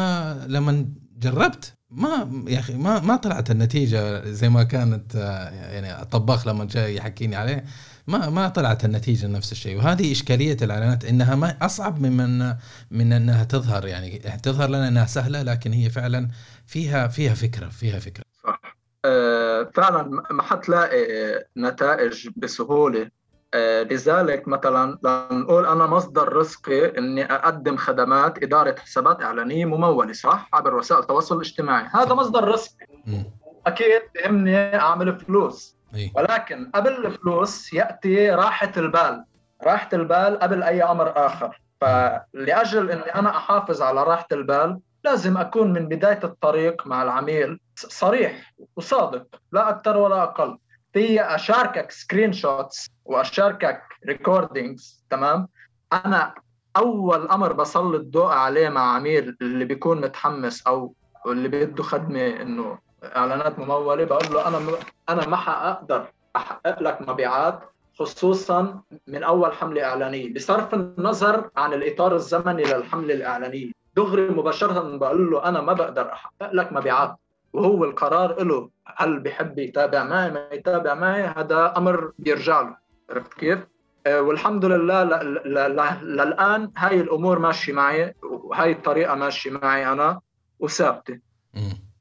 لما 0.48 0.86
جربت. 1.18 1.74
ما 1.90 2.44
يا 2.48 2.60
أخي 2.60 2.74
ما 2.74 3.00
ما 3.00 3.16
طلعت 3.16 3.52
النتيجة 3.52 4.32
زي 4.32 4.50
ما 4.50 4.64
كانت 4.64 5.16
آه، 5.16 5.50
يعني 5.50 6.02
الطباخ 6.02 6.48
لما 6.48 6.66
جاي 6.66 6.96
يحكيني 6.96 7.36
عليه 7.36 7.66
ما 8.08 8.30
ما 8.30 8.48
طلعت 8.50 8.86
النتيجة 8.86 9.28
نفس 9.28 9.52
الشيء. 9.52 9.78
وهذه 9.78 10.12
إشكالية 10.12 10.58
الإعلانات 10.62 11.06
إنها 11.06 11.36
ما 11.36 11.58
أصعب 11.62 12.02
من 12.02 12.56
من 12.92 13.14
إنها 13.14 13.44
تظهر 13.44 13.88
يعني 13.88 14.20
تظهر 14.20 14.70
لنا 14.70 14.88
إنها 14.88 15.06
سهلة 15.06 15.42
لكن 15.42 15.74
هي 15.74 15.90
فعلا 15.90 16.30
فيها 16.68 17.08
فيها 17.08 17.34
فكرة 17.34 17.70
فيها 17.70 18.00
فكرة. 18.00 18.24
صح. 18.44 18.62
آه 19.06 19.72
فعلا 19.76 20.24
ما 20.32 20.44
حتلاقي 20.44 20.98
نتائج 21.58 22.28
بسهولة 22.36 23.10
لذلك 23.56 24.48
مثلا 24.48 24.98
لنقول 25.04 25.66
أنا 25.66 25.88
مصدر 25.88 26.34
رزقي 26.34 26.98
إني 26.98 27.34
أقدم 27.34 27.78
خدمات 27.78 28.44
إدارة 28.44 28.76
حسابات 28.80 29.22
إعلانية 29.22 29.66
ممولة 29.66 30.14
صح؟ 30.14 30.50
عبر 30.54 30.76
وسائل 30.76 31.02
التواصل 31.02 31.36
الاجتماعي. 31.36 31.88
هذا 31.94 32.14
مصدر 32.14 32.48
رزقي. 32.48 32.86
أكيد 33.68 34.02
بهمني 34.16 34.76
أعمل 34.76 35.20
فلوس. 35.20 35.78
إيه. 35.96 36.12
ولكن 36.16 36.72
قبل 36.76 37.06
الفلوس 37.06 37.74
يأتي 37.74 38.30
راحة 38.30 38.72
البال. 38.78 39.26
راحة 39.64 39.90
البال 39.94 40.40
قبل 40.40 40.64
أي 40.64 40.84
أمر 40.84 41.26
آخر. 41.26 41.62
فلأجل 41.82 42.92
إني 42.92 43.16
أنا 43.16 43.30
أحافظ 43.30 43.82
على 43.82 44.04
راحة 44.04 44.28
البال 44.32 44.80
لازم 45.04 45.38
أكون 45.38 45.74
من 45.74 45.88
بداية 45.88 46.20
الطريق 46.24 46.88
مع 46.88 47.04
العميل 47.04 47.60
صريح 47.76 48.54
وصادق 48.76 49.26
لا 49.52 49.70
أكثر 49.70 49.98
ولا 49.98 50.24
أقل. 50.24 50.58
في 50.94 51.22
أشاركك 51.22 51.92
screenshots 51.92 52.90
وأشاركك 53.06 53.82
recordings 54.06 55.06
تمام؟ 55.10 55.48
أنا 55.94 56.36
أول 56.78 57.28
أمر 57.28 57.54
بسلط 57.54 57.96
الضوء 57.96 58.32
عليه 58.32 58.70
مع 58.70 58.96
عميل 58.96 59.38
اللي 59.42 59.66
بيكون 59.66 60.02
متحمس 60.02 60.68
أو 60.68 60.94
اللي 61.26 61.48
بده 61.48 61.84
خدمة 61.84 62.28
إنه 62.28 62.78
إعلانات 63.04 63.60
ممولة 63.60 64.04
بقول 64.04 64.34
له 64.34 64.48
أنا. 64.48 64.78
أنا 65.10 65.28
ما 65.28 65.38
حأقدر 65.38 66.12
أحقق 66.36 66.82
لك 66.82 67.02
مبيعات 67.02 67.60
خصوصا 68.00 68.82
من 69.08 69.24
أول 69.24 69.54
حملة 69.54 69.84
إعلانية. 69.84 70.34
بصرف 70.34 70.74
النظر 70.74 71.50
عن 71.58 71.74
الإطار 71.74 72.16
الزمني 72.16 72.64
للحملة 72.64 73.14
الإعلانية. 73.14 73.72
دغري 73.96 74.30
مباشرة 74.30 74.98
بقول 74.98 75.32
له 75.32 75.50
أنا 75.50 75.62
ما 75.62 75.74
بقدر 75.74 76.14
أحقق 76.14 76.54
لك 76.54 76.74
مبيعات. 76.74 77.16
وهو 77.54 77.84
القرار 77.84 78.44
له 78.44 78.70
هل 78.98 79.20
بحب 79.20 79.60
يتابع 79.60 80.04
معي؟ 80.04 80.32
ما 80.32 80.48
يتابع 80.52 80.94
معي 80.94 81.24
هذا 81.24 81.74
أمر 81.78 82.12
بيرجع 82.20 82.62
له. 82.62 82.78
عرفت 83.10 83.34
كيف؟ 83.34 83.60
آه، 84.08 84.22
والحمد 84.22 84.66
لله 84.66 85.04
للآن 86.04 86.72
هاي 86.78 87.02
الأمور 87.02 87.40
ماشيه 87.40 87.74
معي 87.74 88.14
وهاي 88.24 88.72
الطريقة 88.72 89.16
ماشيه 89.16 89.52
معي 89.52 89.92
أنا 89.92 90.20
وثابتة. 90.60 91.20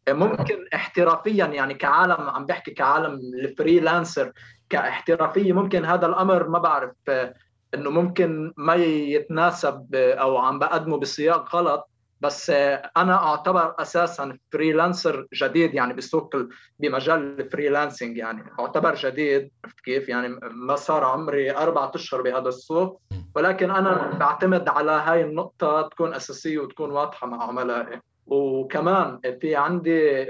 آه، 0.08 0.12
ممكن 0.12 0.66
احترافيا 0.74 1.46
يعني 1.46 1.74
كعالم 1.74 2.30
عم 2.30 2.46
بحكي 2.46 2.70
كعالم 2.70 3.14
الفريلانسر 3.14 4.32
كاحترافية 4.70 5.52
ممكن 5.52 5.84
هذا 5.84 6.06
الأمر 6.06 6.48
ما 6.48 6.58
بعرف 6.58 6.92
آه، 7.08 7.34
إنه 7.74 7.90
ممكن 7.90 8.52
ما 8.56 8.74
يتناسب 8.74 9.94
أو 9.94 10.38
عم 10.38 10.58
بقدمه 10.58 10.96
بسياق 10.96 11.56
غلط. 11.56 11.88
بس 12.22 12.50
أنا 12.96 13.14
أعتبر 13.14 13.74
أساسا 13.78 14.38
freelancer 14.52 15.26
جديد 15.34 15.74
يعني 15.74 15.94
بسوق 15.94 16.36
بمجال 16.78 17.40
ال 17.40 17.46
freelancing 17.46 18.16
يعني. 18.16 18.44
أعتبر 18.60 18.94
جديد 18.94 19.50
عرفت 19.64 19.80
كيف؟ 19.80 20.08
يعني 20.08 20.28
ما 20.42 20.76
صار 20.76 21.04
عمري 21.04 21.56
أربع 21.56 21.90
أشهر 21.94 22.22
بهذا 22.22 22.48
السوق. 22.48 23.00
ولكن 23.36 23.70
أنا 23.70 24.18
بعتمد 24.18 24.68
على 24.68 24.90
هاي 24.90 25.22
النقطة 25.22 25.82
تكون 25.82 26.14
أساسية 26.14 26.58
وتكون 26.58 26.90
واضحة 26.90 27.26
مع 27.26 27.42
عملائي. 27.42 28.00
وكمان 28.26 29.20
في 29.40 29.56
عندي 29.56 30.26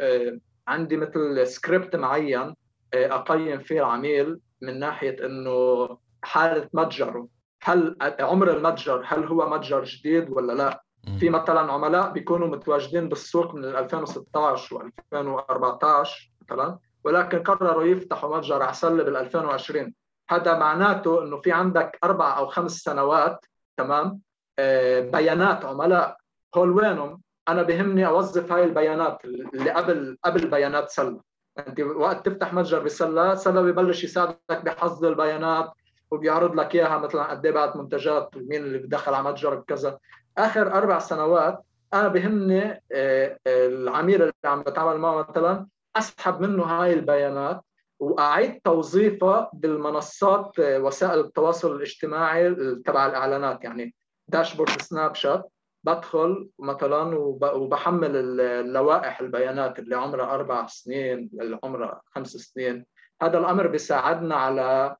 عندي 0.69 0.97
مثل 0.97 1.47
سكريبت 1.47 1.97
معين 1.97 2.55
أقيم 2.95 3.59
فيه 3.59 3.81
العميل 3.81 4.39
من 4.63 4.79
ناحية 4.79 5.27
إنه 5.27 5.89
حالة 6.23 6.69
متجره. 6.73 7.29
هل 7.63 7.97
عمر 8.21 8.51
المتجر 8.51 9.03
هل 9.07 9.25
هو 9.25 9.49
متجر 9.49 9.85
جديد 9.85 10.31
ولا 10.31 10.53
لا؟ 10.53 10.83
في 11.18 11.30
مثلا 11.30 11.73
عملاء 11.73 12.12
بيكونوا 12.12 12.49
متواجدين 12.49 13.09
بالسوق 13.09 13.54
من 13.54 13.64
2016 13.64 14.78
و2014 14.78 16.09
مثلا 16.42 16.78
ولكن 17.04 17.42
قرروا 17.42 17.85
يفتحوا 17.85 18.37
متجر 18.37 18.62
عسل 18.62 19.04
بال 19.04 19.16
2020 19.16 19.94
هذا 20.30 20.59
معناته 20.59 21.23
إنه 21.23 21.40
في 21.40 21.52
عندك 21.52 21.99
أربع 22.04 22.38
أو 22.38 22.47
خمس 22.47 22.73
سنوات 22.73 23.47
تمام؟ 23.76 24.21
آه، 24.59 25.00
بيانات 25.00 25.64
عملاء. 25.64 26.16
هول 26.56 26.71
وينهم؟ 26.71 27.21
أنا 27.49 27.62
بهمني 27.62 28.06
أوظف 28.06 28.52
هاي 28.52 28.64
البيانات 28.64 29.25
اللي 29.25 29.71
قبل 29.71 30.18
قبل 30.25 30.50
بيانات 30.50 30.90
سلة. 30.90 31.21
أنت 31.59 31.80
وقت 31.80 32.28
تفتح 32.28 32.54
متجر 32.54 32.82
بسلة 32.82 33.35
سلة 33.35 33.62
ببلش 33.62 34.04
يساعدك 34.04 34.64
بحصد 34.64 35.04
البيانات 35.04 35.73
وبيعرض 36.11 36.54
لك 36.54 36.75
إياها 36.75 36.99
مثلا 36.99 37.30
قد 37.30 37.47
إيه 37.47 37.52
بعد 37.52 37.76
منتجات 37.76 38.30
مين 38.37 38.62
اللي 38.62 38.78
بدخل 38.78 39.14
على 39.14 39.30
متجر 39.30 39.54
بكذا 39.54 39.99
آخر 40.38 40.73
أربع 40.73 40.99
سنوات 40.99 41.64
أنا 41.95 42.08
بهمني 42.08 42.62
آه، 42.92 43.38
آه، 43.47 43.66
العميل 43.66 44.23
اللي 44.23 44.32
عم 44.45 44.62
بتعامل 44.62 44.99
معه 44.99 45.26
مثلا 45.30 45.66
أسحب 45.97 46.40
منه 46.40 46.62
هاي 46.62 46.92
البيانات 46.92 47.60
وأعيد 47.99 48.60
توظيفها 48.60 49.50
بالمنصات 49.52 50.58
آه، 50.58 50.78
وسائل 50.78 51.21
التواصل 51.21 51.76
الاجتماعي 51.76 52.54
تبع 52.84 53.06
الإعلانات. 53.06 53.64
يعني 53.64 53.95
داشبورد 54.28 54.82
سناب 54.82 55.14
شات 55.14 55.52
بدخل 55.84 56.49
مثلا 56.58 57.16
وبحمل 57.42 58.40
اللوائح 58.40 59.21
البيانات 59.21 59.78
اللي 59.78 59.97
عمرها 59.97 60.34
أربع 60.34 60.66
سنين 60.66 61.30
اللي 61.40 61.58
عمرها 61.64 62.02
خمس 62.06 62.28
سنين. 62.28 62.86
هذا 63.23 63.38
الأمر 63.38 63.66
بيساعدنا 63.66 64.34
على 64.34 64.97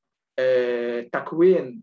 تكوين 1.13 1.81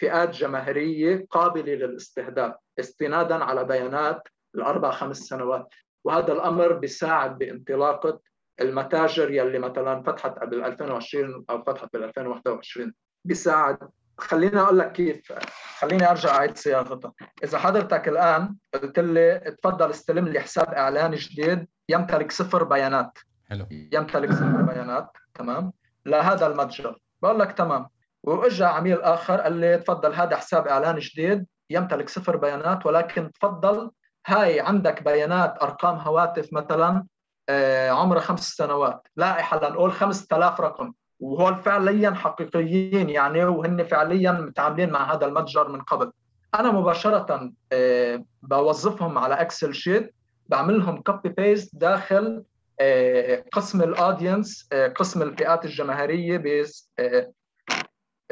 فئات 0.00 0.30
جماهيرية 0.30 1.26
قابلة 1.30 1.74
للاستهداف 1.74 2.54
استنادا 2.80 3.44
على 3.44 3.64
بيانات 3.64 4.28
الأربع 4.54 4.90
خمس 4.90 5.18
سنوات. 5.18 5.68
وهذا 6.04 6.32
الأمر 6.32 6.72
بيساعد 6.72 7.38
بانطلاقة 7.38 8.20
المتاجر 8.60 9.30
يلي 9.30 9.58
مثلا 9.58 10.02
فتحت 10.02 10.38
قبل 10.38 10.64
2020 10.64 11.44
أو 11.50 11.62
فتحت 11.62 11.88
بال 11.92 12.04
2021 12.04 12.94
بيساعد. 13.24 13.78
خليني 14.18 14.60
أقول 14.60 14.78
لك 14.78 14.92
كيف. 14.92 15.32
خليني 15.78 16.10
أرجع 16.10 16.36
أعيد 16.36 16.56
صياغتها. 16.56 17.12
إذا 17.44 17.58
حضرتك 17.58 18.08
الآن 18.08 18.56
قلت 18.74 18.98
لي 18.98 19.56
تفضل 19.62 19.90
استلم 19.90 20.28
لي 20.28 20.40
حساب 20.40 20.68
اعلاني 20.68 21.16
جديد 21.16 21.66
يمتلك 21.88 22.32
صفر 22.32 22.64
بيانات. 22.64 23.18
حلو. 23.50 23.66
يمتلك 23.70 24.32
صفر 24.32 24.62
بيانات. 24.62 25.08
تمام. 25.34 25.72
لهذا 26.06 26.46
المتجر. 26.46 26.98
بقول 27.22 27.40
لك 27.40 27.52
تمام. 27.52 27.88
وإجا 28.24 28.66
عميل 28.66 29.02
آخر 29.02 29.40
قال 29.40 29.52
لي 29.52 29.78
تفضل 29.78 30.14
هذا 30.14 30.36
حساب 30.36 30.66
إعلان 30.66 30.98
جديد 30.98 31.46
يمتلك 31.70 32.08
صفر 32.08 32.36
بيانات 32.36 32.86
ولكن 32.86 33.32
تفضل 33.32 33.90
هاي 34.26 34.60
عندك 34.60 35.02
بيانات 35.02 35.62
أرقام 35.62 35.96
هواتف 35.96 36.52
مثلا 36.52 37.06
آه، 37.48 37.90
عمرها 37.90 38.20
خمس 38.20 38.48
سنوات 38.48 39.08
لائحة 39.16 39.68
لنقول 39.68 39.92
5000 39.92 40.60
رقم. 40.60 40.92
وهول 41.20 41.56
فعليا 41.56 42.10
حقيقيين 42.10 43.10
يعني 43.10 43.44
وهن 43.44 43.84
فعليا 43.84 44.32
متعاملين 44.32 44.90
مع 44.90 45.14
هذا 45.14 45.26
المتجر 45.26 45.68
من 45.68 45.80
قبل. 45.80 46.12
أنا 46.54 46.70
مباشرة 46.70 47.52
آه، 47.72 48.24
بوظفهم 48.42 49.18
على 49.18 49.34
Excel 49.34 49.74
sheet 49.74 50.14
بعمل 50.46 50.78
لهم 50.78 51.02
copy 51.02 51.28
paste 51.28 51.76
داخل 51.76 52.44
آه، 52.80 53.44
قسم 53.52 53.82
ال 53.82 53.92
audience 53.92 54.68
قسم 54.96 55.22
الفئات 55.22 55.64
الجماهيرية 55.64 56.36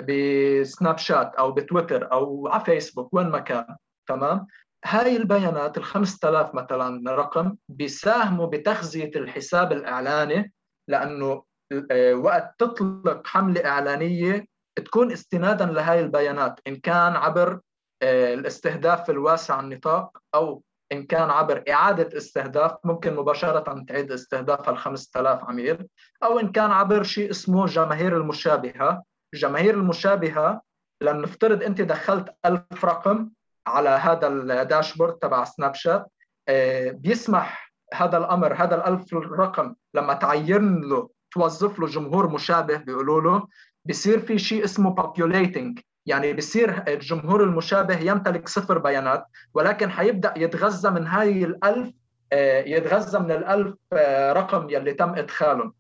بسناب 0.01 0.99
شات 0.99 1.35
أو 1.35 1.53
بتويتر 1.53 2.13
أو 2.13 2.49
على 2.49 2.65
فيسبوك 2.65 3.15
وين 3.15 3.29
ما 3.29 3.39
كان 3.39 3.77
تمام؟ 4.09 4.47
هاي 4.85 5.17
البيانات 5.17 5.79
ال 5.79 5.85
5000 5.85 6.55
مثلا 6.55 7.15
رقم 7.17 7.57
بيساهموا 7.69 8.47
بتغذيه 8.47 9.11
الحساب 9.17 9.73
الإعلاني 9.73 10.53
لأنه 10.89 11.43
آه، 11.91 12.15
وقت 12.15 12.55
تطلق 12.59 13.27
حملة 13.27 13.67
إعلانية 13.67 14.47
تكون 14.77 15.13
استنادا 15.13 15.67
لهاي 15.67 16.01
البيانات 16.01 16.61
إن 16.67 16.77
كان 16.77 17.17
عبر 17.17 17.61
آه، 18.03 18.35
الاستهداف 18.35 19.11
الواسع 19.11 19.61
النطاق 19.61 20.19
أو 20.35 20.63
إن 20.93 21.07
كان 21.07 21.31
عبر 21.31 21.65
إعادة 21.71 22.17
استهداف 22.17 22.73
ممكن 22.85 23.17
مباشرة 23.17 23.85
تعيد 23.89 24.13
استهداف 24.13 24.69
ال 24.69 24.79
5000 24.79 25.45
عميل 25.45 25.89
أو 26.23 26.39
إن 26.39 26.53
كان 26.53 26.71
عبر 26.71 27.03
شيء 27.03 27.31
اسمه 27.31 27.67
جماهير 27.67 28.17
المشابهة. 28.17 29.03
الجماهير 29.35 29.75
المشابهة 29.75 30.63
لنفترض 31.01 31.63
أنت 31.63 31.81
دخلت 31.81 32.35
ألف 32.47 32.85
رقم 32.85 33.31
على 33.67 33.89
هذا 33.89 34.29
الداشبورد 34.29 35.15
تبع 35.15 35.45
سناب 35.45 35.75
شات 35.75 36.07
آه، 36.49 36.91
بيسمح 36.91 37.73
هذا 37.95 38.19
الأمر 38.19 38.55
هذا 38.55 38.75
الألف 38.75 39.15
رقم 39.15 39.75
لما 39.95 40.15
تعين 40.15 40.81
له 40.81 41.09
توظف 41.31 41.79
له 41.79 41.87
جمهور 41.87 42.29
مشابه 42.29 42.77
بيقولوا 42.77 43.21
له 43.21 43.49
بصير 43.85 44.19
في 44.19 44.39
شيء 44.39 44.65
اسمه 44.65 44.95
populating. 44.95 45.83
يعني 46.07 46.33
بصير 46.33 46.85
الجمهور 46.89 47.45
المشابه 47.45 47.99
يمتلك 47.99 48.49
صفر 48.49 48.79
بيانات 48.79 49.25
ولكن 49.55 49.91
حيبدأ 49.91 50.35
يتغذى 50.37 50.91
من 50.91 51.07
هاي 51.07 51.45
الألف 51.45 51.95
آه، 52.33 52.61
يتغذى 52.61 53.19
من 53.19 53.31
الألف 53.31 53.75
آه، 53.93 54.33
رقم 54.33 54.71
يلي 54.71 54.93
تم 54.93 55.09
إدخالهم 55.09 55.75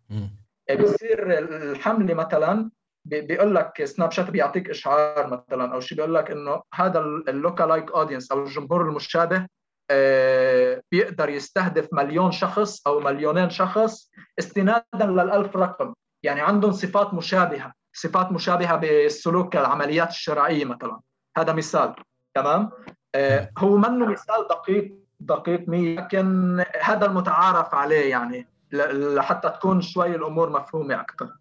بصير 0.80 1.38
الحملة 1.38 2.14
مثلا 2.14 2.70
بيقول 3.08 3.54
لك 3.54 3.84
سناب 3.84 4.10
شات 4.10 4.30
بيعطيك 4.30 4.70
إشعار 4.70 5.26
مثلا 5.26 5.74
أو 5.74 5.80
شيء 5.80 5.96
بيقول 5.96 6.14
لك 6.14 6.30
إنه 6.30 6.62
هذا 6.74 7.00
ال 7.00 7.64
lookalike 7.64 7.90
audience 7.90 8.32
أو 8.32 8.42
الجمهور 8.42 8.82
المشابه 8.82 9.46
آه، 9.90 10.82
بيقدر 10.92 11.28
يستهدف 11.28 11.88
مليون 11.92 12.32
شخص 12.32 12.86
أو 12.86 13.00
مليونين 13.00 13.50
شخص 13.50 14.10
استنادا 14.38 15.06
للألف 15.06 15.56
رقم. 15.56 15.94
يعني 16.22 16.40
عندهم 16.40 16.72
صفات 16.72 17.14
مشابهة 17.14 17.72
صفات 17.92 18.32
مشابهة 18.32 18.76
بالسلوك 18.76 19.56
العمليات 19.56 20.08
الشرائيه 20.08 20.64
مثلا. 20.64 21.00
هذا 21.36 21.52
مثال 21.52 21.94
تمام؟ 22.34 22.70
آه، 23.14 23.50
هو 23.58 23.76
منه 23.76 24.06
مثال 24.06 24.48
دقيق 24.50 24.94
دقيق 25.20 25.68
100 25.68 25.96
لكن 25.96 26.64
هذا 26.80 27.06
المتعارف 27.06 27.74
عليه 27.74 28.10
يعني 28.10 28.48
لحتى 28.72 29.48
تكون 29.48 29.80
شوي 29.80 30.16
الأمور 30.16 30.50
مفهومة 30.50 31.00
أكثر 31.00 31.37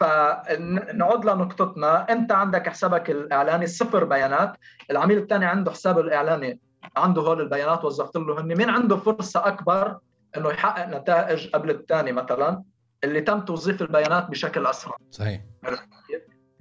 فنعود 0.00 1.24
لنقطتنا. 1.24 2.12
أنت 2.12 2.32
عندك 2.32 2.68
حسابك 2.68 3.10
الإعلاني 3.10 3.66
صفر 3.66 4.04
بيانات. 4.04 4.56
العميل 4.90 5.18
الثاني 5.18 5.44
عنده 5.44 5.70
حسابه 5.70 6.00
الإعلاني 6.00 6.60
عنده 6.96 7.22
هول 7.22 7.40
البيانات 7.40 7.84
وظفت 7.84 8.16
له 8.16 8.40
هن 8.40 8.56
مين 8.56 8.70
عنده 8.70 8.96
فرصة 8.96 9.46
أكبر 9.46 9.98
إنه 10.36 10.48
يحقق 10.48 10.88
نتائج 10.88 11.50
قبل 11.50 11.70
الثاني 11.70 12.12
مثلا؟ 12.12 12.62
اللي 13.04 13.20
تم 13.20 13.40
توظيف 13.40 13.82
البيانات 13.82 14.30
بشكل 14.30 14.66
أسرع. 14.66 14.96
صحيح. 15.10 15.40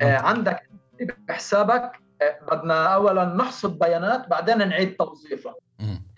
آه 0.02 0.18
عندك 0.18 0.70
بحسابك 1.28 1.92
آه 2.22 2.40
بدنا 2.52 2.88
اولا 2.88 3.26
نحصد 3.26 3.80
بيانات 3.80 4.28
بعدين 4.28 4.58
نعيد 4.58 4.96
توظيفها. 4.96 5.56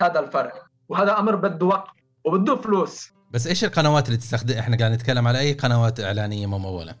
هذا 0.02 0.20
الفرق. 0.20 0.66
وهذا 0.88 1.18
أمر 1.18 1.36
بده 1.36 1.66
وقت 1.66 1.90
وبده 2.24 2.56
فلوس. 2.56 3.17
بس 3.30 3.46
إيش 3.46 3.64
القنوات 3.64 4.06
اللي 4.06 4.16
تستخدم 4.16 4.58
إحنا 4.58 4.76
قاعد 4.76 4.92
نتكلم 4.92 5.28
على 5.28 5.38
أي 5.38 5.52
قنوات 5.52 6.00
إعلانية 6.00 6.46
مموله 6.46 6.94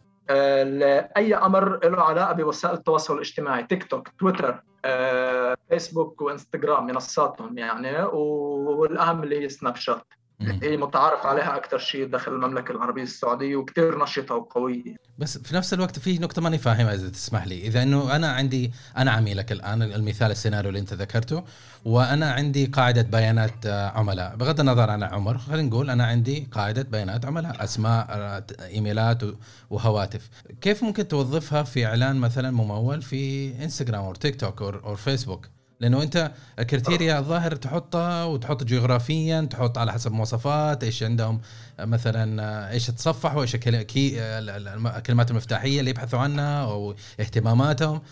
أي 1.16 1.34
أمر 1.34 1.88
له 1.88 2.02
علاقة 2.02 2.32
بوسائل 2.32 2.74
التواصل 2.74 3.14
الاجتماعي 3.14 3.62
تيك 3.62 3.84
توك 3.84 4.08
تويتر 4.08 4.62
آه، 4.84 5.56
فيسبوك 5.70 6.22
وإنستغرام 6.22 6.86
منصاتهم 6.86 7.58
يعني 7.58 8.02
والأهم 8.02 9.22
اللي 9.22 9.44
هي 9.44 9.48
سناب 9.48 9.76
شات. 9.76 10.06
هي 10.40 10.76
متعارف 10.76 11.26
عليها 11.26 11.56
أكثر 11.56 11.78
شيء 11.78 12.06
داخل 12.06 12.32
المملكة 12.32 12.72
العربية 12.72 13.02
السعودية 13.02 13.56
وكثير 13.56 14.02
نشطة 14.02 14.34
وقوية. 14.34 14.96
بس 15.18 15.38
في 15.38 15.54
نفس 15.54 15.74
الوقت 15.74 15.98
في 15.98 16.18
نقطة 16.18 16.42
ماني 16.42 16.58
فاهمها 16.58 16.94
إذا 16.94 17.08
تسمح 17.08 17.46
لي. 17.46 17.66
إذا 17.66 17.82
إنه 17.82 18.16
أنا 18.16 18.32
عندي 18.32 18.72
أنا 18.96 19.10
عميلك 19.10 19.52
الآن 19.52 19.82
المثال 19.82 20.30
السيناريو 20.30 20.68
اللي 20.68 20.80
أنت 20.80 20.94
ذكرته 20.94 21.44
وأنا 21.84 22.32
عندي 22.32 22.66
قاعدة 22.66 23.02
بيانات 23.02 23.66
آه، 23.66 23.88
عملاء. 23.88 24.36
بغض 24.36 24.60
النظر 24.60 24.90
عن 24.90 25.02
عمر 25.02 25.38
خلينا 25.38 25.68
نقول 25.68 25.90
أنا 25.90 26.06
عندي 26.06 26.48
قاعدة 26.52 26.82
بيانات 26.82 27.26
عملاء 27.26 27.64
أسماء 27.64 28.06
آه، 28.10 28.44
إيميلات 28.60 29.22
وهواتف. 29.70 30.28
كيف 30.60 30.82
ممكن 30.84 31.08
توظفها 31.08 31.62
في 31.62 31.86
إعلان 31.86 32.16
مثلا 32.16 32.50
ممول 32.50 33.02
في 33.02 33.52
انستغرام 33.64 34.04
أو 34.04 34.14
تيك 34.14 34.40
توك 34.40 34.62
أو 34.62 34.94
فيسبوك 34.96 35.48
لأنه 35.80 36.02
أنت 36.02 36.32
ال 36.58 36.65
criteria 36.65 37.18
الظاهر 37.18 37.54
تحطها 37.54 38.24
وتحط 38.24 38.64
جغرافيا 38.64 39.40
تحط 39.40 39.78
على 39.78 39.92
حسب 39.92 40.12
مواصفات 40.12 40.84
إيش 40.84 41.02
عندهم 41.02 41.40
مثلا 41.80 42.70
إيش 42.70 42.86
تصفح 42.86 43.36
وإيش 43.36 43.54
الكلمات 43.54 45.30
المفتاحية 45.30 45.80
اللي 45.80 45.90
يبحثوا 45.90 46.18
عنها 46.18 46.64
أو 46.64 46.94
اهتماماتهم. 47.20 48.02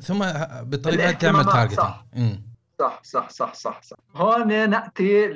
ثم 0.00 0.18
بالطريقة 0.62 1.10
تعمل 1.10 1.44
targeting 1.44 1.78
صح. 2.78 3.02
صح 3.04 3.28
صح 3.28 3.54
صح 3.54 3.82
صح 3.82 3.96
هون 4.16 4.70
نأتي 4.70 5.26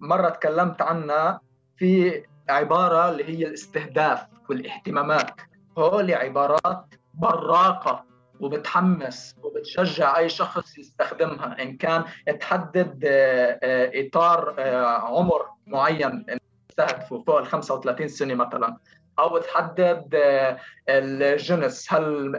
لمره 0.00 0.28
تكلمت 0.28 0.82
عنها 0.82 1.40
في 1.76 2.22
عبارة 2.48 3.10
اللي 3.10 3.24
هي 3.24 3.46
الاستهداف 3.46 4.20
والاهتمامات. 4.50 5.40
هول 5.78 6.14
عبارات 6.14 6.94
براقة. 7.14 8.09
وبتحمس 8.40 9.34
وبتشجع 9.42 10.18
أي 10.18 10.28
شخص 10.28 10.78
يستخدمها 10.78 11.62
إن 11.62 11.76
كان 11.76 12.04
تحدد 12.40 13.04
آه، 13.04 13.58
آه، 13.62 13.90
إطار 13.94 14.54
آه، 14.58 14.86
عمر 14.86 15.46
معين 15.66 16.26
تستهدفه 16.68 17.22
فوق 17.22 17.38
ال 17.38 17.46
35 17.46 18.08
سنة 18.08 18.34
مثلا. 18.34 18.76
أو 19.18 19.38
تحدد 19.38 20.08
الجنس 20.88 21.92
هل 21.92 22.36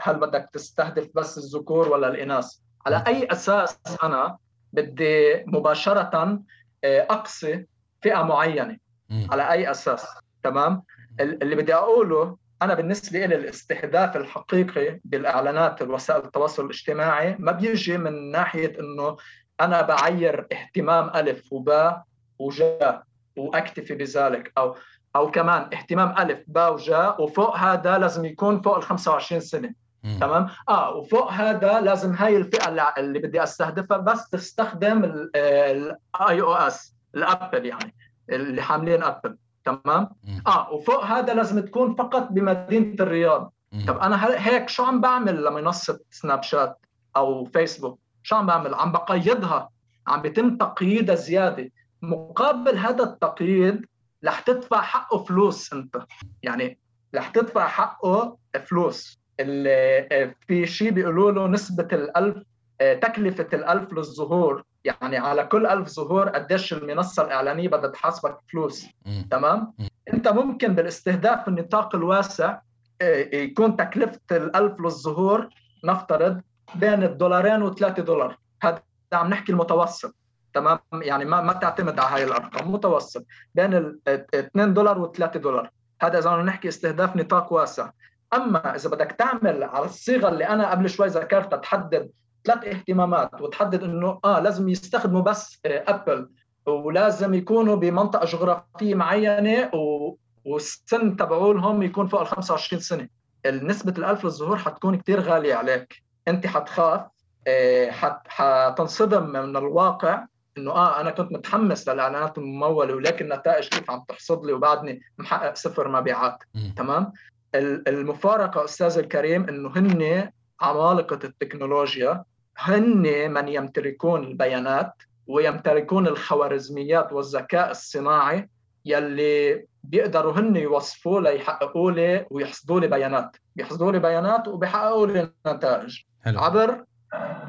هل 0.00 0.16
بدك 0.16 0.48
تستهدف 0.52 1.08
بس 1.14 1.38
الذكور 1.38 1.88
ولا 1.88 2.08
الإناث؟ 2.08 2.54
على 2.86 3.04
أي 3.06 3.28
أساس 3.32 3.78
أنا 4.02 4.36
بدي 4.72 5.44
مباشرة 5.46 6.40
أقصي 6.84 7.66
فئة 8.02 8.22
معينة. 8.22 8.76
على 9.10 9.52
أي 9.52 9.70
أساس؟ 9.70 10.06
تمام؟ 10.42 10.82
اللي 11.20 11.54
بدي 11.56 11.74
أقوله 11.74 12.36
أنا 12.62 12.74
بالنسبة 12.74 13.26
لي 13.26 13.34
الاستهداف 13.34 14.16
الحقيقي 14.16 15.00
بالإعلانات 15.04 15.82
وسائل 15.82 16.24
التواصل 16.24 16.64
الاجتماعي 16.64 17.36
ما 17.38 17.52
بيجي 17.52 17.98
من 17.98 18.30
ناحية 18.30 18.80
إنه 18.80 19.16
أنا 19.60 19.82
بعير 19.82 20.46
اهتمام 20.52 21.10
ألف 21.14 21.52
وباء 21.52 22.02
وجاء 22.38 23.02
وأكتفي 23.36 23.94
بذلك 23.94 24.52
أو 24.58 24.76
أو 25.16 25.30
كمان 25.30 25.70
اهتمام 25.72 26.14
ألف 26.18 26.44
باء 26.46 26.74
وجاء 26.74 27.22
وفوق 27.22 27.56
هذا 27.56 27.98
لازم 27.98 28.24
يكون 28.24 28.60
فوق 28.62 28.76
ال 28.76 28.82
25 28.82 29.40
سنة. 29.40 29.72
تمام؟ 30.20 30.48
آه 30.68 30.94
وفوق 30.94 31.32
هذا 31.32 31.80
لازم 31.80 32.12
هاي 32.14 32.36
الفئة 32.36 32.92
اللي 32.98 33.18
بدي 33.18 33.42
أستهدفها 33.42 33.98
بس 33.98 34.28
تستخدم 34.30 35.04
ال 35.34 36.40
iOS 36.40 36.94
ال 37.14 37.23
Apple 37.23 37.66
يعني 37.66 37.94
اللي 38.30 38.62
حاملين 38.62 39.02
أبل. 39.02 39.36
تمام؟ 39.76 40.08
آه 40.46 40.72
وفوق 40.72 41.04
هذا 41.04 41.34
لازم 41.34 41.60
تكون 41.60 41.94
فقط 41.94 42.28
بمدينة 42.30 42.96
الرياض. 43.00 43.52
طب 43.88 43.98
أنا 43.98 44.48
هيك 44.48 44.68
شو 44.68 44.84
عم 44.84 45.00
بعمل 45.00 45.44
لمنصة 45.44 46.00
سناب 46.10 46.42
شات 46.42 46.78
أو 47.16 47.44
فيسبوك؟ 47.44 47.98
شو 48.22 48.36
عم 48.36 48.46
بعمل؟ 48.46 48.74
عم 48.74 48.92
بقيدها. 48.92 49.70
عم 50.06 50.22
بيتم 50.22 50.56
تقييدها 50.56 51.14
زيادة. 51.14 51.70
مقابل 52.02 52.76
هذا 52.76 53.04
التقييد 53.04 53.86
رح 54.24 54.40
تدفع 54.40 54.80
حقه 54.80 55.18
فلوس 55.24 55.72
أنت. 55.72 55.96
يعني 56.42 56.78
رح 57.14 57.28
تدفع 57.28 57.66
حقه 57.66 58.36
فلوس. 58.66 59.20
اللي 59.40 60.34
في 60.46 60.66
شيء 60.66 60.90
بيقولوا 60.90 61.32
له 61.32 61.46
نسبة 61.46 61.88
الألف 61.92 62.42
آه، 62.80 62.94
تكلفة 62.94 63.48
الألف 63.52 63.92
للظهور. 63.92 64.64
يعني 64.84 65.16
على 65.16 65.44
كل 65.44 65.66
ألف 65.66 65.88
ظهور 65.88 66.28
قديش 66.28 66.72
المنصة 66.72 67.24
الإعلانية 67.24 67.68
بدها 67.68 67.90
تحاسبك 67.90 68.38
فلوس 68.52 68.86
تمام؟ 69.30 69.72
أنت 70.14 70.28
ممكن 70.28 70.74
بالاستهداف 70.74 71.48
النطاق 71.48 71.94
الواسع 71.94 72.58
آه، 73.02 73.36
يكون 73.36 73.76
تكلفة 73.76 74.20
الألف 74.30 74.80
للظهور 74.80 75.48
نفترض 75.84 76.40
بين 76.74 77.02
الدولارين 77.02 77.62
وثلاثة 77.62 78.02
دولار. 78.02 78.38
هذا 78.62 78.82
عم 79.12 79.30
نحكي 79.30 79.52
المتوسط 79.52 80.14
تمام؟ 80.54 80.78
يعني 80.92 81.24
ما 81.24 81.40
ما 81.40 81.52
تعتمد 81.52 81.98
على 81.98 82.14
هاي 82.14 82.24
الأرقام 82.24 82.72
متوسط 82.72 83.26
بين 83.54 83.74
ال 83.74 84.00
2 84.08 84.74
دولار 84.74 85.12
و3 85.12 85.36
دولار. 85.36 85.70
هذا 86.02 86.18
إذا 86.18 86.36
نحكي 86.36 86.68
استهداف 86.68 87.16
نطاق 87.16 87.52
واسع. 87.52 87.90
أما 88.34 88.74
إذا 88.76 88.90
بدك 88.90 89.12
تعمل 89.12 89.62
على 89.64 89.84
الصيغة 89.84 90.28
اللي 90.28 90.48
أنا 90.48 90.70
قبل 90.70 90.90
شوي 90.90 91.06
ذكرتها 91.06 91.56
تحدد 91.56 92.10
ثلاث 92.44 92.64
اهتمامات 92.64 93.40
وتحدد 93.40 93.82
إنه 93.84 94.18
آه 94.24 94.40
لازم 94.40 94.68
يستخدموا 94.68 95.20
بس 95.20 95.60
ابل 95.66 96.28
آه، 96.68 96.72
ولازم 96.72 97.34
يكونوا 97.34 97.76
بمنطقة 97.76 98.26
جغرافية 98.26 98.94
معينة 98.94 99.70
و... 99.74 100.14
والسن 100.44 101.16
تبعولهم 101.16 101.82
يكون 101.82 102.06
فوق 102.06 102.20
ال 102.20 102.26
25 102.26 102.82
سنة. 102.82 103.08
نسبه 103.46 103.94
الألف 103.98 104.24
للظهور 104.24 104.56
حتكون 104.56 104.96
كثير 104.96 105.20
غالية 105.20 105.54
عليك. 105.54 106.02
أنت 106.28 106.46
حتخاف 106.46 107.00
آه، 107.46 107.90
حت... 107.90 108.20
حتنصدم 108.28 109.26
من 109.26 109.56
الواقع 109.56 110.24
إنه 110.58 110.70
آه 110.70 111.00
أنا 111.00 111.10
كنت 111.10 111.32
متحمس 111.32 111.88
للإعلانات 111.88 112.38
الممولة 112.38 112.94
ولكن 112.94 113.32
النتائج 113.32 113.68
كيف 113.68 113.90
عم 113.90 114.04
تحصد 114.08 114.46
لي؟ 114.46 114.52
وبعدني 114.52 115.00
محقق 115.18 115.54
صفر 115.54 115.88
مبيعات. 115.88 116.38
تمام؟ 116.76 117.12
المفارقة 117.54 118.64
أستاذ 118.64 118.98
الكريم 118.98 119.48
إنه 119.48 119.68
هن 119.76 120.30
عمالقة 120.60 121.18
التكنولوجيا 121.24 122.24
هن 122.58 123.32
من 123.32 123.48
يمتلكون 123.48 124.24
البيانات 124.24 124.92
ويمتلكون 125.26 126.06
الخوارزميات 126.06 127.12
والذكاء 127.12 127.70
الصناعي 127.70 128.48
يلي 128.84 129.66
بيقدروا 129.84 130.32
هن 130.32 130.56
يوصفوا 130.56 131.20
ليحققوا 131.20 131.90
لي 131.90 132.26
ويحصدوا 132.30 132.80
لي 132.80 132.86
بيانات. 132.86 133.36
بيحصدوا 133.56 133.92
لي 133.92 133.98
بيانات 133.98 134.48
وبيحققوا 134.48 135.06
لي 135.06 135.30
نتائج. 135.46 136.00
حلو. 136.24 136.40
عبر 136.40 136.84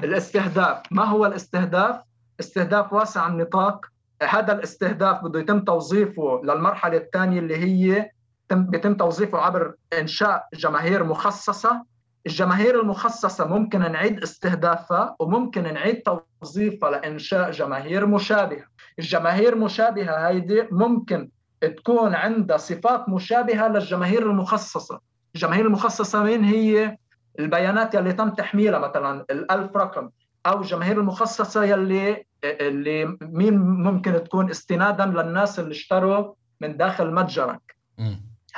الاستهداف. 0.04 0.78
ما 0.92 1.04
هو 1.04 1.26
الاستهداف؟ 1.26 2.02
استهداف 2.40 2.94
واسع 2.94 3.28
النطاق. 3.28 3.86
هذا 4.24 4.54
الاستهداف 4.54 5.24
بده 5.24 5.40
يتم 5.40 5.60
توظيفه 5.60 6.42
للمرحلة 6.44 6.98
الثانية 6.98 7.40
اللي 7.40 7.58
هي 7.58 8.12
بيتم 8.52 8.96
توظيفه 8.96 9.38
عبر 9.38 9.74
إنشاء 10.00 10.48
جماهير 10.54 11.04
مخصصة 11.04 11.84
الجماهير 12.30 12.82
المخصصة 12.82 13.48
ممكن 13.48 13.92
نعيد 13.92 14.24
استهدافها 14.24 15.16
وممكن 15.20 15.74
نعيد 15.74 16.02
توظيفها 16.02 16.90
لإنشاء 16.92 17.52
جماهير 17.52 18.06
مشابهة. 18.06 18.66
الجماهير 19.00 19.54
المشابهة 19.54 20.28
هيدي 20.28 20.68
ممكن 20.72 21.30
تكون 21.62 22.16
عندها 22.16 22.58
صفات 22.58 23.10
مشابهة 23.10 23.68
للجماهير 23.68 24.22
المخصصة. 24.32 25.00
الجماهير 25.36 25.66
المخصصة 25.66 26.24
مين 26.24 26.44
هي؟ 26.44 26.98
البيانات 27.40 27.94
يلي 27.94 28.14
تم 28.14 28.30
تحميلها 28.30 28.80
مثلا 28.80 29.26
الألف 29.32 29.78
رقم 29.78 30.10
أو 30.46 30.62
الجماهير 30.62 31.00
المخصصة 31.00 31.64
يلي 31.64 32.26
اللي 32.44 33.18
مين 33.22 33.58
ممكن 33.60 34.24
تكون 34.24 34.50
استنادا 34.50 35.06
للناس 35.06 35.60
اللي 35.60 35.72
اشتروا 35.72 36.34
من 36.62 36.78
داخل 36.78 37.14
متجرك. 37.14 37.76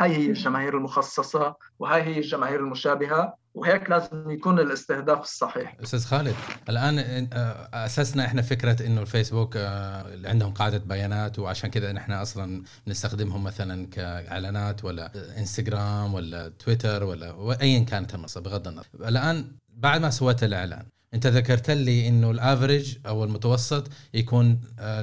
هاي 0.02 0.18
هي 0.18 0.26
الجماهير 0.26 0.78
المخصصة 0.78 1.56
وهاي 1.80 2.02
هي 2.02 2.18
الجماهير 2.18 2.60
المشابهة 2.60 3.36
وهيك 3.54 3.90
لازم 3.90 4.32
يكون 4.32 4.60
الاستهداف 4.60 5.22
الصحيح. 5.22 5.76
أستاذ 5.84 6.06
خالد 6.06 6.36
الآن 6.70 7.00
آه، 7.34 7.86
أسسنا 7.86 8.26
إحنا 8.26 8.42
فكرة 8.42 8.86
إنه 8.86 9.02
الفيسبوك 9.02 9.58
آه، 9.58 10.06
عندهم 10.26 10.54
قاعدة 10.54 10.78
بيانات 10.78 11.40
وعشان 11.40 11.70
كذا 11.70 11.92
نحن 11.92 12.12
أصلا 12.12 12.64
بنستخدمهم 12.88 13.44
مثلا 13.44 13.88
كإعلانات 13.88 14.86
ولا 14.86 15.12
إنستغرام 15.38 16.14
ولا 16.14 16.50
تويتر 16.50 17.04
ولا 17.04 17.62
ايا 17.62 17.84
كانت 17.84 18.16
المنصه 18.16 18.42
بغض 18.42 18.68
النظر. 18.68 18.88
الآن 18.94 19.52
بعد 19.70 20.02
ما 20.02 20.10
سويت 20.10 20.44
الإعلان 20.44 20.86
أنت 21.14 21.28
ذكرت 21.28 21.72
لي 21.72 22.08
إنه 22.08 22.32
ال 22.32 22.40
average 22.40 22.98
أو 23.08 23.24
المتوسط 23.24 23.88
يكون 24.14 24.62
آه، 24.80 25.02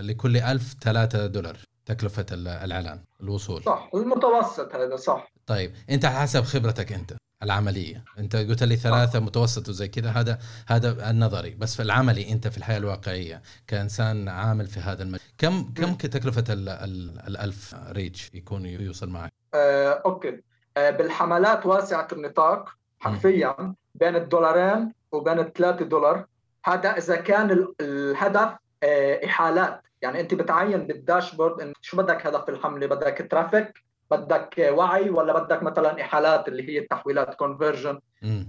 لكل 0.00 0.36
ألف 0.36 0.74
3 0.80 1.26
دولار. 1.26 1.58
تكلفة 1.90 2.26
الإعلان 2.32 3.00
الوصول. 3.20 3.62
صح 3.62 3.90
المتوسط 3.94 4.74
هذا 4.74 4.96
صح. 4.96 5.32
طيب 5.46 5.72
أنت 5.90 6.06
حسب 6.06 6.42
خبرتك 6.42 6.92
أنت 6.92 7.16
العملية. 7.42 8.04
أنت 8.18 8.36
قلت 8.36 8.62
لي 8.62 8.76
ثلاثة 8.76 9.18
صح. 9.18 9.24
متوسط 9.24 9.68
وزي 9.68 9.88
كذا 9.88 10.10
هذا 10.10 10.38
هذا 10.66 11.10
النظري. 11.10 11.50
بس 11.50 11.76
في 11.76 11.82
العملي 11.82 12.32
أنت 12.32 12.48
في 12.48 12.58
الحياة 12.58 12.78
الواقعية 12.78 13.42
كإنسان 13.66 14.28
عامل 14.28 14.66
في 14.66 14.80
هذا 14.80 15.02
المجال 15.02 15.20
كم 15.38 15.72
كم 15.74 15.94
تكلفة 15.94 16.44
ال1000 16.44 17.74
ريتش 17.92 18.30
يكون 18.34 18.66
يوصل 18.66 19.08
معك؟ 19.08 19.32
آه، 19.54 20.02
أوكي. 20.06 20.42
آه، 20.76 20.90
بالحملات 20.90 21.66
واسعة 21.66 22.08
النطاق 22.12 22.68
حرفيا 23.00 23.74
بين 23.94 24.16
الدولارين 24.16 24.92
وبين 25.12 25.38
الثلاثة 25.38 25.84
دولار. 25.84 26.26
هذا 26.64 26.90
إذا 26.90 27.16
كان 27.16 27.66
الهدف 27.80 28.50
آه، 28.82 29.20
إحالات. 29.24 29.82
يعني 30.02 30.20
أنت 30.20 30.34
بتعين 30.34 30.86
بال 30.86 31.00
dashboard 31.00 31.60
انت 31.60 31.76
شو 31.80 31.96
بدك 31.96 32.26
هدف 32.26 32.48
الحملة؟ 32.48 32.86
بدك 32.86 33.26
traffic 33.30 33.84
بدك 34.10 34.70
وعي 34.72 35.10
ولا 35.10 35.32
بدك 35.32 35.62
مثلا 35.62 36.00
إحالات 36.00 36.48
اللي 36.48 36.68
هي 36.68 36.78
التحويلات 36.78 37.34
conversion 37.34 38.00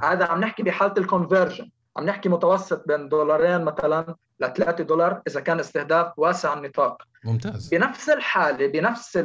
هذا 0.01 0.25
عم 0.25 0.39
نحكي 0.39 0.63
بحالة 0.63 0.93
ال 0.97 1.04
conversion 1.04 1.69
عم 1.97 2.05
نحكي 2.05 2.29
متوسط 2.29 2.87
بين 2.87 3.09
دولارين 3.09 3.61
مثلا 3.61 4.15
ل 4.39 4.53
3 4.53 4.83
دولار 4.83 5.21
إذا 5.27 5.39
كان 5.39 5.59
استهداف 5.59 6.13
واسع 6.17 6.53
النطاق. 6.53 7.03
ممتاز. 7.23 7.69
بنفس 7.69 8.09
الحالة 8.09 8.67
بنفس 8.67 9.19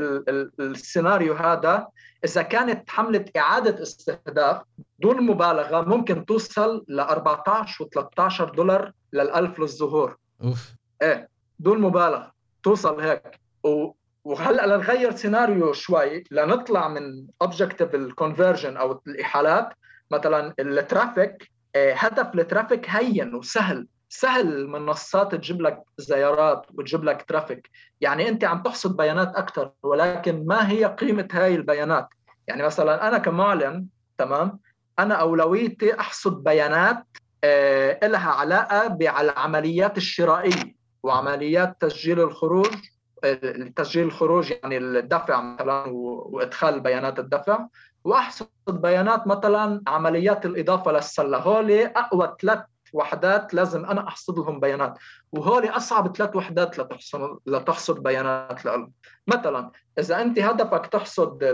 السيناريو 0.61 1.35
هذا 1.35 1.87
إذا 2.25 2.43
كانت 2.43 2.91
حملة 2.91 3.25
إعادة 3.37 3.83
استهداف 3.83 4.63
دون 4.99 5.27
مبالغة 5.27 5.81
ممكن 5.81 6.27
توصل 6.27 6.85
ل 6.89 7.01
14 7.01 7.85
و13 7.85 8.43
دولار 8.43 8.93
للألف 9.13 9.59
للظهور 9.59 10.17
أوف. 10.45 10.73
إيه. 11.03 11.29
دون 11.59 11.81
مبالغه 11.81 12.33
توصل 12.63 13.01
هيك. 13.01 13.41
و... 13.65 13.91
وهلأ 14.25 14.67
لنغير 14.67 15.17
سيناريو 15.17 15.73
شوي 15.73 16.25
لنطلع 16.31 16.89
من 16.89 17.27
objective 17.43 17.95
ال 17.95 18.02
conversion 18.02 18.77
أو 18.77 19.01
الإحالات. 19.07 19.69
مثلا 20.11 20.55
ال 20.61 20.72
traffic 20.72 21.51
آه، 21.77 21.95
هدف 21.95 22.35
ال 22.35 22.42
traffic 22.42 22.91
هين 22.91 23.35
وسهل. 23.35 23.87
سهل 24.09 24.53
المنصات 24.53 25.35
تجيب 25.35 25.63
لك 25.63 25.83
زيارات 25.99 26.67
وتجيب 26.75 27.05
لك 27.05 27.23
traffic 27.29 27.71
يعني 28.01 28.29
أنت 28.29 28.45
عم 28.45 28.63
تحصد 28.63 28.97
بيانات 28.97 29.37
أكثر 29.37 29.73
ولكن 29.83 30.47
ما 30.47 30.71
هي 30.71 30.85
قيمة 30.85 31.29
هاي 31.33 31.55
البيانات؟ 31.55 32.09
يعني 32.47 32.63
مثلا 32.63 33.09
أنا 33.09 33.19
كمعلن 33.19 33.87
تمام؟ 34.19 34.59
أنا 34.99 35.15
أولويتي 35.15 36.01
أحصد 36.01 36.45
بيانات 36.45 37.05
آه 37.45 38.07
لها 38.07 38.31
علاقة 38.31 38.87
بالعمليات 38.87 39.97
الشرائية. 39.97 40.76
وعمليات 41.07 41.77
تسجيل 41.81 42.21
الخروج 42.21 42.75
تسجيل 43.77 44.07
الخروج 44.07 44.51
يعني 44.51 44.79
الدفع 44.79 45.41
مثلا 45.41 45.85
وإدخال 45.89 46.81
بيانات 46.81 47.19
الدفع. 47.19 47.67
وأحصد 48.05 48.49
بيانات 48.69 49.27
مثلا 49.27 49.83
عمليات 49.87 50.47
الإضافة 50.47 50.93
للسلة. 50.93 51.39
هول 51.39 51.71
أقوى 51.73 52.37
ثلاث 52.43 52.63
وحدات 52.93 53.55
لازم 53.55 53.85
أنا 53.85 54.09
احصد 54.09 54.39
لهم 54.39 54.61
بيانات. 54.61 54.99
وهول 55.33 55.69
أصعب 55.69 56.17
ثلاث 56.17 56.37
وحدات 56.37 56.79
لتحصد 56.79 57.39
لتحصد 57.47 58.03
بيانات 58.03 58.65
لهم 58.65 58.93
مثلا 59.27 59.71
إذا 59.99 60.23
أنت 60.23 60.39
هدفك 60.39 60.87
تحصد 60.87 61.45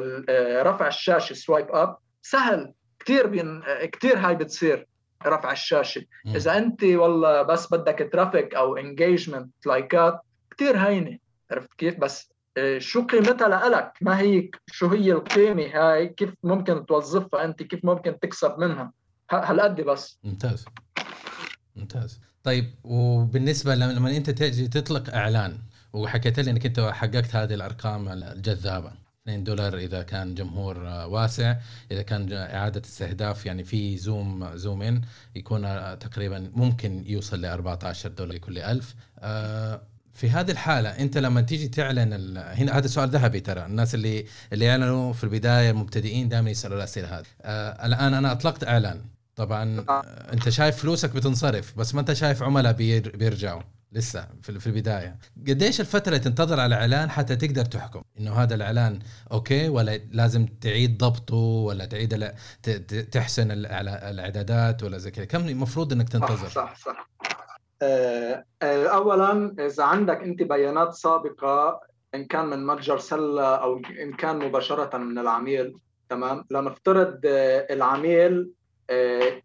رفع 0.41 0.87
الشاشة 0.87 1.35
swipe 1.35 1.67
up 1.71 1.97
سهل 2.23 2.73
كثير 2.99 3.27
بين 3.27 3.63
كثير 3.93 4.19
هاي 4.19 4.35
بتصير. 4.35 4.87
رفع 5.27 5.53
الشاشة. 5.53 6.05
إذا 6.27 6.59
أنت 6.59 6.85
والله 6.85 7.43
بس 7.43 7.73
بدك 7.73 8.09
traffic 8.13 8.55
أو 8.55 8.77
engagement 8.77 9.67
لايكات 9.67 10.21
كثير 10.51 10.77
هينة. 10.77 11.19
عرفت 11.51 11.75
كيف؟ 11.79 11.99
بس 11.99 12.33
آه، 12.57 12.79
شو 12.79 13.07
قيمتها 13.07 13.69
لك 13.69 13.93
ما 14.01 14.21
هي 14.21 14.51
شو 14.67 14.89
هي 14.89 15.13
القيمة 15.13 15.67
هاي؟ 15.75 16.09
كيف 16.09 16.35
ممكن 16.43 16.87
توظفها 16.87 17.45
أنت؟ 17.45 17.63
كيف 17.63 17.85
ممكن 17.85 18.19
تكسب 18.19 18.59
منها؟ 18.59 18.93
هالقد 19.31 19.81
بس. 19.81 20.19
ممتاز. 20.25 20.65
ممتاز. 21.77 22.21
طيب 22.45 22.65
وبالنسبة 22.85 23.75
لما 23.75 24.17
أنت 24.17 24.31
تجي 24.31 24.69
تطلق 24.69 25.15
إعلان 25.15 25.59
وحكيت 25.93 26.41
لي 26.41 26.51
إنك 26.51 26.67
أنت 26.67 26.81
حققت 26.81 27.37
هذه 27.37 27.55
الأرقام 27.55 28.09
الجذابة. 28.09 29.02
2 29.29 29.45
دولار 29.45 29.77
إذا 29.77 30.03
كان 30.03 30.35
جمهور 30.35 30.79
واسع 30.85 31.57
إذا 31.91 32.03
كان 32.03 32.33
إعادة 32.33 32.83
استهداف 32.85 33.47
يعني 33.47 33.65
في 33.65 33.97
zoom 33.97 34.57
zoom 34.57 34.83
in 34.83 35.01
يكون 35.35 35.63
تقريبا 35.99 36.51
ممكن 36.55 37.05
يوصل 37.07 37.41
ل 37.41 37.47
14 37.47 38.09
دولار 38.09 38.35
لكل 38.35 38.59
ألف 38.59 38.95
آه، 39.19 39.83
في 40.13 40.31
هذه 40.31 40.51
الحالة 40.51 40.89
أنت 40.89 41.19
لما 41.19 41.41
تيجي 41.41 41.69
تعلن. 41.69 42.37
هنا 42.37 42.79
هذا 42.79 42.87
سؤال 42.87 43.09
ذهبي 43.09 43.41
ترى 43.41 43.67
الناس 43.67 43.95
اللي 43.95 44.27
اللي 44.53 44.65
يعلنوا 44.65 45.13
في 45.13 45.25
البداية 45.25 45.71
المبتدئين 45.71 46.29
دائما 46.29 46.51
يسألوا 46.51 46.77
الأسئلة 46.77 47.19
هذه 47.19 47.27
آه 47.43 47.87
الآن 47.87 48.15
أنا 48.15 48.33
أطلقت 48.33 48.65
إعلان 48.65 49.01
طبعا 49.37 49.85
آه. 49.89 50.03
أنت 50.33 50.49
شايف 50.49 50.77
فلوسك 50.77 51.15
بتنصرف 51.15 51.79
بس 51.79 51.95
ما 51.95 52.01
أنت 52.01 52.13
شايف 52.13 52.43
عملاء 52.43 52.73
بير... 52.73 53.17
بيرجعوا 53.17 53.63
لسه 53.93 54.29
في 54.43 54.67
البداية. 54.67 55.19
قديش 55.49 55.81
الفترة 55.81 56.09
اللي 56.09 56.19
تنتظر 56.19 56.61
على 56.61 56.75
الاعلان 56.75 57.11
حتى 57.11 57.37
تقدر 57.37 57.65
تحكم؟ 57.65 58.03
إنه 58.19 58.33
هذا 58.33 58.55
الإعلان 58.55 58.99
أوكي 59.33 59.69
ولا 59.69 59.97
لازم 59.97 60.47
تعيد 60.47 60.99
ضبطه 60.99 61.37
ولا 61.37 61.85
تعيد 61.85 62.33
تحسن 63.13 63.51
الإعدادات 63.51 64.83
ولا 64.83 64.99
زي 64.99 65.11
كذا؟ 65.11 65.25
كم 65.25 65.49
المفروض 65.49 65.93
إنك 65.93 66.09
تنتظر؟ 66.09 66.49
صح 66.49 66.77
صح, 66.77 66.77
صح. 66.77 67.09
آه، 67.83 68.45
آه، 68.63 68.87
اولا 68.87 69.55
إذا 69.67 69.85
عندك 69.85 70.21
أنت 70.21 70.43
بيانات 70.43 70.95
سابقة 70.95 71.81
إن 72.15 72.25
كان 72.25 72.47
من 72.47 72.67
متجر 72.67 72.99
سلة 72.99 73.55
أو 73.57 73.81
إن 74.03 74.13
كان 74.13 74.39
مباشرة 74.39 74.99
من 74.99 75.19
العميل 75.19 75.79
تمام؟ 76.09 76.45
لنفترض 76.51 77.21
آه، 77.25 77.67
العميل 77.71 78.51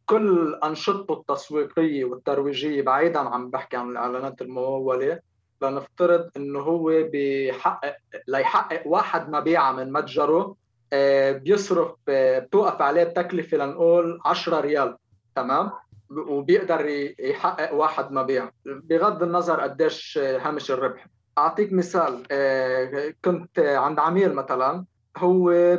كل 0.05 0.59
انشطته 0.63 1.13
التسويقية 1.13 2.05
والترويجية 2.05 2.81
بعيدا 2.81 3.19
عن 3.19 3.49
بحكي 3.49 3.77
عن 3.77 3.89
الإعلانات 3.89 4.41
الممولة 4.41 5.19
لنفترض 5.61 6.29
إنه 6.37 6.59
هو 6.59 7.03
بيحقق 7.03 7.95
ليحقق 8.27 8.87
واحد 8.87 9.29
مبيعه 9.29 9.71
من 9.71 9.91
متجره 9.93 10.55
بيصرف 11.31 11.91
بتوقف 12.07 12.81
عليه 12.81 13.03
التكلفه 13.03 13.57
لنقول 13.57 14.19
10 14.25 14.59
ريال 14.59 14.97
تمام؟ 15.35 15.71
وبيقدر 16.09 16.85
يحقق 17.19 17.73
واحد 17.73 18.11
مبيع. 18.11 18.49
بغض 18.65 19.23
النظر 19.23 19.61
قديش 19.61 20.17
هامش 20.17 20.71
الربح. 20.71 21.07
أعطيك 21.37 21.73
مثال 21.73 22.23
آه، 22.31 23.13
كنت 23.25 23.59
عند 23.59 23.99
عميل 23.99 24.33
مثلا 24.33 24.85
هو 25.17 25.77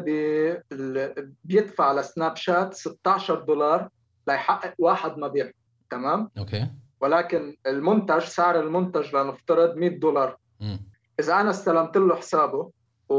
بيدفع 1.44 1.92
لسناب 1.92 2.36
شات 2.36 2.74
16 2.74 3.40
دولار 3.40 3.88
ليحقق 4.28 4.74
واحد 4.78 5.18
مبيع 5.18 5.50
تمام؟ 5.90 6.30
أوكي. 6.38 6.66
ولكن 7.00 7.56
المنتج 7.66 8.24
سعر 8.24 8.60
المنتج 8.60 9.16
لنفترض 9.16 9.76
100 9.76 9.88
دولار. 9.88 10.36
م. 10.60 10.76
إذا 11.20 11.40
أنا 11.40 11.50
استلمت 11.50 11.96
له 11.96 12.14
حسابه 12.14 12.70
و... 13.08 13.14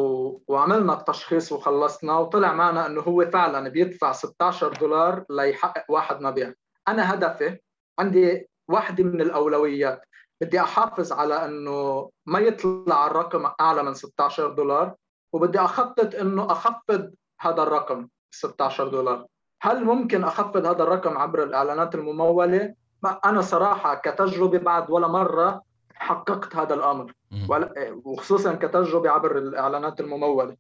وعملنا 0.48 0.94
التشخيص 0.94 1.52
وخلصنا 1.52 2.18
وطلع 2.18 2.54
معنا 2.54 2.86
إنه 2.86 3.02
هو 3.02 3.26
فعلا 3.26 3.70
بيدفع 3.70 4.12
16 4.12 4.74
دولار 4.74 5.24
ليحقق 5.30 5.86
واحد 5.90 6.22
مبيع. 6.22 6.54
أنا 6.88 7.14
هدفي 7.14 7.58
عندي 8.00 8.50
واحدة 8.68 9.04
من 9.04 9.22
الأولويات. 9.22 10.02
بدي 10.42 10.60
أحافظ 10.60 11.12
على 11.12 11.46
إنه 11.46 12.10
ما 12.26 12.40
يطلع 12.40 13.08
الرقم 13.08 13.52
أعلى 13.62 13.84
من 13.84 13.94
16 13.94 14.54
دولار. 14.54 14.96
وبدي 15.34 15.60
أخطط 15.60 16.16
إنه 16.16 16.52
أخفض 16.52 17.12
هذا 17.40 17.64
الرقم 17.64 18.08
16 18.32 18.88
دولار. 18.88 19.26
هل 19.62 19.84
ممكن 19.84 20.24
أخفض 20.24 20.66
هذا 20.66 20.84
الرقم 20.84 21.18
عبر 21.18 21.44
الإعلانات 21.44 21.96
الممولة؟ 21.96 22.74
أنا 23.26 23.42
صراحة 23.42 23.96
كتجربة 23.96 24.58
بعد 24.58 24.92
ولا 24.92 25.08
مرة 25.08 25.62
حققت 25.94 26.56
هذا 26.56 26.74
الأمر. 26.74 27.14
وخصوصا 28.06 28.54
كتجربة 28.56 29.10
عبر 29.10 29.38
الإعلانات 29.38 30.00
الممولة. 30.00 30.56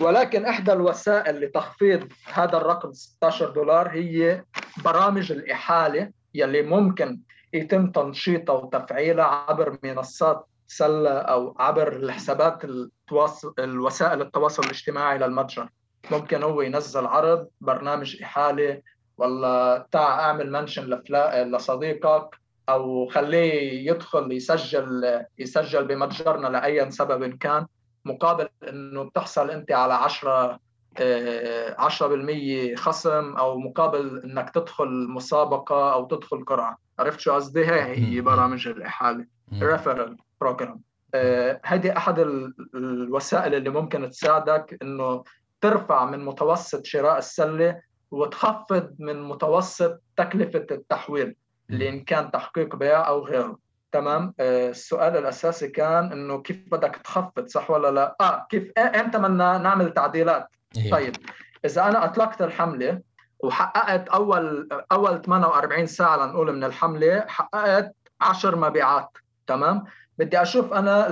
ولكن 0.00 0.44
إحدى 0.46 0.72
الوسائل 0.72 1.40
لتخفيض 1.40 2.08
هذا 2.32 2.56
الرقم 2.56 2.92
16 2.92 3.50
دولار 3.50 3.88
هي 3.88 4.44
برامج 4.84 5.32
الإحالة 5.32 6.10
يلي 6.34 6.62
ممكن 6.62 7.20
يتم 7.52 7.90
تنشيطها 7.90 8.52
وتفعيلها 8.52 9.24
عبر 9.24 9.78
منصات 9.82 10.46
سله 10.70 11.10
أو 11.10 11.56
عبر 11.58 11.92
الحسابات 11.92 12.64
التواصل 12.64 13.54
الوسائل 13.58 14.20
التواصل 14.22 14.62
الاجتماعي 14.62 15.18
للمتجر. 15.18 15.68
ممكن 16.10 16.42
هو 16.42 16.62
ينزل 16.62 17.06
عرض 17.06 17.48
برنامج 17.60 18.22
إحالة 18.22 18.82
ولا 19.18 19.86
تعا 19.92 20.20
أعمل 20.20 20.52
mention 20.52 21.02
لصديقك 21.52 22.40
أو 22.68 23.06
خليه 23.06 23.90
يدخل 23.90 24.32
يسجل 24.32 25.20
يسجل 25.38 25.84
بمتجرنا 25.84 26.48
لأي 26.48 26.90
سبب 26.90 27.36
كان 27.38 27.66
مقابل 28.04 28.48
إنه 28.68 29.02
بتحصل 29.04 29.50
أنت 29.50 29.72
على 29.72 29.94
10 29.94 30.60
10% 30.98 31.00
آه، 31.00 32.74
خصم 32.74 33.36
أو 33.36 33.58
مقابل 33.58 34.22
إنك 34.24 34.50
تدخل 34.50 35.08
مسابقة 35.08 35.92
أو 35.92 36.04
تدخل 36.04 36.44
قرعة. 36.44 36.78
عرفت 36.98 37.20
شو 37.20 37.32
قصدي؟ 37.32 37.64
هي 37.64 37.96
هي 37.96 38.20
برامج 38.20 38.68
الإحالة. 38.68 39.26
referral 39.62 40.16
program 40.40 40.80
هذه 41.64 41.96
أحد 41.96 42.18
الوسائل 42.74 43.54
اللي 43.54 43.70
ممكن 43.70 44.10
تساعدك 44.10 44.78
إنه 44.82 45.24
ترفع 45.60 46.04
من 46.04 46.24
متوسط 46.24 46.84
شراء 46.84 47.18
السلة 47.18 47.80
وتخفض 48.10 48.94
من 48.98 49.22
متوسط 49.22 50.02
تكلفة 50.16 50.66
التحويل 50.70 51.36
اللي 51.70 51.88
ان 51.88 52.04
كان 52.04 52.30
تحقيق 52.30 52.76
بيع 52.76 53.08
أو 53.08 53.24
غيره. 53.24 53.58
تمام؟ 53.92 54.34
آه، 54.40 54.70
السؤال 54.70 55.16
الأساسي 55.16 55.68
كان 55.68 56.12
إنه 56.12 56.42
كيف 56.42 56.56
بدك 56.72 56.96
تخفض 57.04 57.46
صح 57.46 57.70
ولا 57.70 57.90
لا؟ 57.90 58.16
آه 58.20 58.46
كيف 58.50 58.78
إمتى 58.78 59.18
بدنا 59.18 59.58
نعمل 59.58 59.94
تعديلات. 59.94 60.48
طيب 60.90 61.16
إذا 61.64 61.88
أنا 61.88 62.04
أطلقت 62.04 62.42
الحملة 62.42 63.00
وحققت 63.40 64.08
أول 64.08 64.68
أول 64.92 65.22
48 65.22 65.86
ساعة 65.86 66.26
لنقول 66.26 66.52
من 66.52 66.64
الحملة 66.64 67.24
حققت 67.28 67.94
10 68.20 68.56
مبيعات. 68.56 69.08
تمام؟ 69.46 69.84
بدي 70.18 70.42
أشوف 70.42 70.72
أنا 70.72 71.06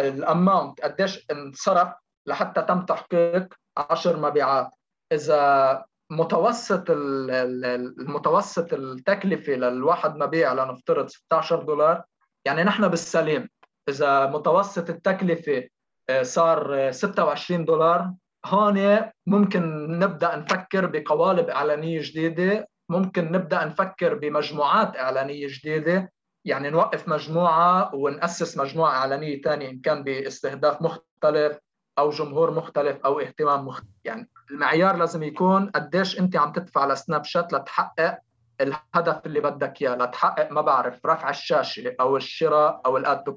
الاماونت 0.00 0.80
قديش 0.80 1.26
انصرف 1.30 1.88
لحتى 2.26 2.62
تم 2.62 2.80
تحقيق 2.84 3.54
10 3.76 4.16
مبيعات. 4.16 4.68
إذا 5.12 5.84
متوسط 6.10 6.84
المتوسط 6.90 8.72
التكلفة 8.72 9.52
للواحد 9.52 10.16
مبيع 10.16 10.52
لنفترض 10.52 11.08
16 11.08 11.62
دولار 11.62 12.02
يعني 12.44 12.64
نحن 12.64 12.88
بالسليم. 12.88 13.48
إذا 13.88 14.26
متوسط 14.26 14.90
التكلفة 14.90 15.68
آه، 16.10 16.22
صار 16.22 16.90
26 16.92 17.64
دولار 17.64 18.12
هون 18.46 19.00
ممكن 19.26 19.86
نبدأ 19.98 20.36
نفكر 20.36 20.86
بقوالب 20.86 21.48
إعلانية 21.48 22.00
جديدة 22.02 22.68
ممكن 22.88 23.32
نبدأ 23.32 23.64
نفكر 23.64 24.14
بمجموعات 24.14 24.96
إعلانية 24.96 25.46
جديدة. 25.50 26.12
يعني 26.44 26.70
نوقف 26.70 27.08
مجموعة 27.08 27.94
ونأسس 27.94 28.58
مجموعة 28.58 28.90
اعلانيه 28.90 29.42
ثانية 29.42 29.70
إن 29.70 29.80
كان 29.80 30.02
باستهداف 30.02 30.82
مختلف 30.82 31.58
أو 31.98 32.10
جمهور 32.10 32.50
مختلف 32.50 32.96
أو 33.04 33.20
اهتمام 33.20 33.66
مختلف 33.66 33.88
يعني 34.04 34.28
المعيار 34.50 34.96
لازم 34.96 35.22
يكون 35.22 35.70
قديش 35.70 36.20
أنت 36.20 36.36
عم 36.36 36.52
تدفع 36.52 36.86
لسناب 36.86 37.24
شات 37.24 37.52
لتحقق 37.52 38.18
الهدف 38.60 39.26
اللي 39.26 39.40
بدك 39.40 39.82
إياه 39.82 39.94
لتحقق 39.94 40.52
ما 40.52 40.60
بعرف 40.60 41.06
رفع 41.06 41.30
الشاشة 41.30 41.94
أو 42.00 42.16
الشراء 42.16 42.80
أو 42.86 42.96
الاد 42.96 43.22
تو 43.24 43.34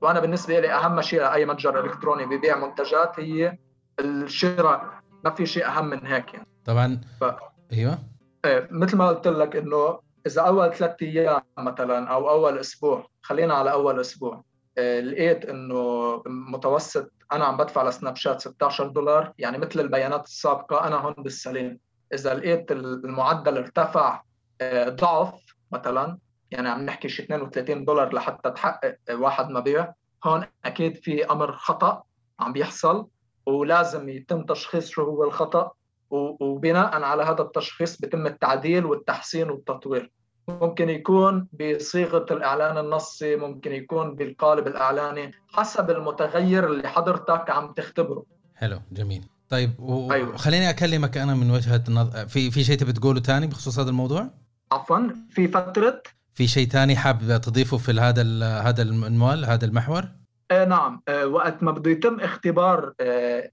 وأنا 0.00 0.20
بالنسبة 0.20 0.60
لي 0.60 0.72
أهم 0.72 1.02
شيء 1.02 1.20
لأي 1.20 1.46
متجر 1.46 1.84
إلكتروني 1.84 2.26
ببيع 2.26 2.56
منتجات 2.56 3.20
هي 3.20 3.58
الشراء. 4.00 5.00
ما 5.24 5.30
في 5.30 5.46
شيء 5.46 5.66
أهم 5.66 5.90
من 5.90 6.06
هيك 6.06 6.34
يعني. 6.34 6.46
طبعا. 6.64 7.00
ف... 7.20 7.24
أيوه. 7.72 7.98
إيه 8.44 8.68
مثل 8.70 8.96
ما 8.96 9.08
قلت 9.08 9.28
لك 9.28 9.56
إنه 9.56 10.00
إذا 10.28 10.42
أول 10.42 10.74
ثلاث 10.74 11.02
أيام 11.02 11.42
مثلا 11.58 12.08
أو 12.08 12.30
أول 12.30 12.58
أسبوع 12.58 13.06
خلينا 13.22 13.54
على 13.54 13.72
أول 13.72 14.00
أسبوع. 14.00 14.44
إيه 14.78 15.00
لقيت 15.00 15.44
إنه 15.44 16.22
متوسط 16.26 17.12
أنا 17.32 17.44
عم 17.44 17.56
بدفع 17.56 17.88
لسناب 17.88 18.16
شات 18.16 18.40
16 18.40 18.88
دولار 18.88 19.32
يعني 19.38 19.58
مثل 19.58 19.80
البيانات 19.80 20.24
السابقة 20.24 20.86
أنا 20.86 20.96
هون 20.96 21.14
بالسليم. 21.18 21.78
إذا 22.14 22.34
لقيت 22.34 22.72
المعدل 22.72 23.56
ارتفع 23.56 24.22
إيه 24.60 24.88
ضعف 24.88 25.34
مثلا 25.72 26.18
يعني 26.50 26.68
عم 26.68 26.82
نحكي 26.82 27.08
شي 27.08 27.22
32 27.22 27.84
دولار 27.84 28.14
لحتى 28.14 28.50
تحقق 28.50 28.96
واحد 29.10 29.50
مبيع 29.50 29.92
هون 30.24 30.46
أكيد 30.64 30.96
في 30.96 31.24
أمر 31.24 31.52
خطأ 31.52 32.02
عم 32.40 32.52
بيحصل 32.52 33.06
ولازم 33.46 34.08
يتم 34.08 34.42
تشخيص 34.42 34.88
شو 34.88 35.02
هو 35.02 35.24
الخطأ 35.24 35.72
وبناء 36.10 37.02
على 37.02 37.22
هذا 37.22 37.42
التشخيص 37.42 38.00
بيتم 38.00 38.26
التعديل 38.26 38.86
والتحسين 38.86 39.50
والتطوير. 39.50 40.12
ممكن 40.48 40.88
يكون 40.88 41.48
بصيغة 41.60 42.26
الإعلان 42.30 42.78
النصي 42.78 43.36
ممكن 43.36 43.72
يكون 43.72 44.14
بالقالب 44.14 44.66
الإعلاني 44.66 45.32
حسب 45.48 45.90
المتغير 45.90 46.66
اللي 46.72 46.88
حضرتك 46.88 47.50
عم 47.50 47.72
تختبره. 47.72 48.24
حلو 48.54 48.80
جميل. 48.92 49.24
طيب 49.48 49.80
و... 49.80 50.12
أيوة. 50.12 50.36
خليني 50.36 50.70
أكلمك 50.70 51.16
أنا 51.16 51.34
من 51.34 51.50
وجهة 51.50 51.84
النظر 51.88 52.26
في 52.26 52.50
في 52.50 52.64
شيء 52.64 52.78
تبي 52.78 52.92
تقوله 52.92 53.20
ثاني 53.20 53.46
بخصوص 53.46 53.78
هذا 53.78 53.90
الموضوع؟ 53.90 54.30
عفوا 54.72 54.98
في 55.30 55.48
فترة؟ 55.48 56.02
في 56.34 56.46
شيء 56.46 56.68
ثاني 56.68 56.96
حابب 56.96 57.40
تضيفه 57.40 57.76
في 57.76 57.92
هذا 57.92 58.22
هذا 58.60 58.82
الموال 58.82 59.44
هذا 59.44 59.64
المحور؟ 59.64 60.08
آه 60.50 60.64
نعم. 60.64 61.02
آه 61.08 61.26
وقت 61.26 61.62
ما 61.62 61.72
بده 61.72 61.90
يتم 61.90 62.20
اختبار 62.20 62.92
آه 63.00 63.50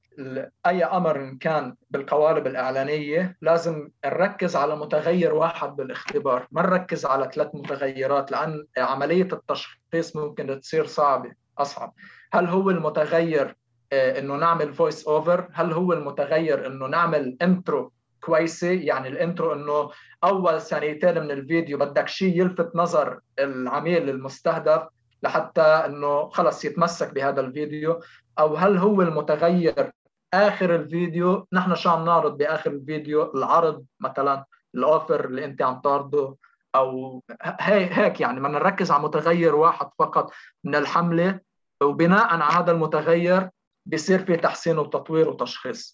أي 0.66 0.84
أمر 0.84 1.38
كان 1.40 1.76
بالقوالب 1.90 2.48
الإعلانية 2.48 3.38
لازم 3.42 3.90
نركز 4.06 4.56
على 4.56 4.76
متغير 4.76 5.34
واحد 5.34 5.76
بالاختبار 5.76 6.48
ما 6.52 6.62
نركز 6.62 7.06
على 7.06 7.30
ثلاث 7.34 7.48
متغيرات 7.54 8.32
لأن 8.32 8.66
عملية 8.78 9.28
التشخيص 9.34 10.16
ممكن 10.16 10.60
تصير 10.60 10.86
صعبة 10.86 11.32
أصعب. 11.58 11.94
هل 12.34 12.46
هو 12.46 12.70
المتغير 12.70 13.56
آه، 13.94 14.20
إنه 14.20 14.36
نعمل 14.36 14.74
voice 14.74 15.08
over 15.08 15.50
هل 15.54 15.74
هو 15.74 15.94
المتغير 15.94 16.68
إنه 16.68 16.88
نعمل 16.88 17.38
intro 17.42 17.92
كويسة؟ 18.22 18.72
يعني 18.72 19.08
ال 19.08 19.15
intro 19.15 19.54
إنه 19.54 19.92
أول 20.24 20.62
ثانيتين 20.62 21.24
من 21.24 21.32
الفيديو 21.32 21.78
بدك 21.78 22.08
شيء 22.08 22.42
يلفت 22.42 22.76
نظر 22.76 23.20
العميل 23.40 24.10
المستهدف 24.10 24.88
لحتى 25.26 25.62
إنه 25.62 26.30
خلص 26.30 26.66
يتمسك 26.66 27.14
بهذا 27.14 27.42
الفيديو. 27.42 28.00
أو 28.40 28.56
هل 28.56 28.78
هو 28.78 29.02
المتغير 29.02 29.92
آخر 30.34 30.76
الفيديو؟ 30.76 31.48
نحن 31.54 31.76
شو 31.76 31.90
عم 31.90 32.06
نعرض 32.06 32.38
بآخر 32.38 32.72
الفيديو؟ 32.72 33.32
العرض 33.36 33.86
مثلا 34.00 34.46
الأوفر 34.76 35.26
اللي 35.26 35.46
أنت 35.46 35.62
عم 35.62 35.82
تعرضه 35.84 36.38
أو 36.76 37.24
هيك 37.42 37.92
هيك 37.92 38.22
يعني 38.22 38.40
بدنا 38.40 38.60
نركز 38.60 38.92
على 38.92 39.04
متغير 39.04 39.56
واحد 39.56 39.90
فقط 40.00 40.32
من 40.64 40.76
الحملة. 40.76 41.40
وبناء 41.84 42.28
على 42.28 42.44
هذا 42.44 42.72
المتغير 42.72 43.50
بيصير 43.86 44.26
في 44.26 44.38
تحسين 44.38 44.78
وتطوير 44.78 45.30
وتشخيص. 45.30 45.94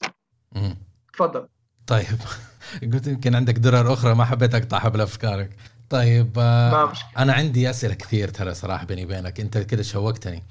تفضل. 1.14 1.48
طيب. 1.88 2.20
قلت 2.94 3.08
يمكن 3.08 3.36
عندك 3.36 3.54
درر 3.54 3.94
أخرى 3.94 4.16
ما 4.16 4.26
حبيت 4.26 4.56
اقطع 4.56 4.80
حبل 4.80 5.02
افكارك 5.02 5.50
طيب 5.92 6.32
آه 6.38 6.94
أنا 7.18 7.34
عندي 7.34 7.70
أسئلة 7.70 7.94
كثير 7.94 8.30
ترى 8.30 8.54
صراحة 8.54 8.86
بيني 8.86 9.06
وبينك. 9.06 9.40
أنت 9.40 9.58
كده 9.58 9.84
شوقتني. 9.84 10.44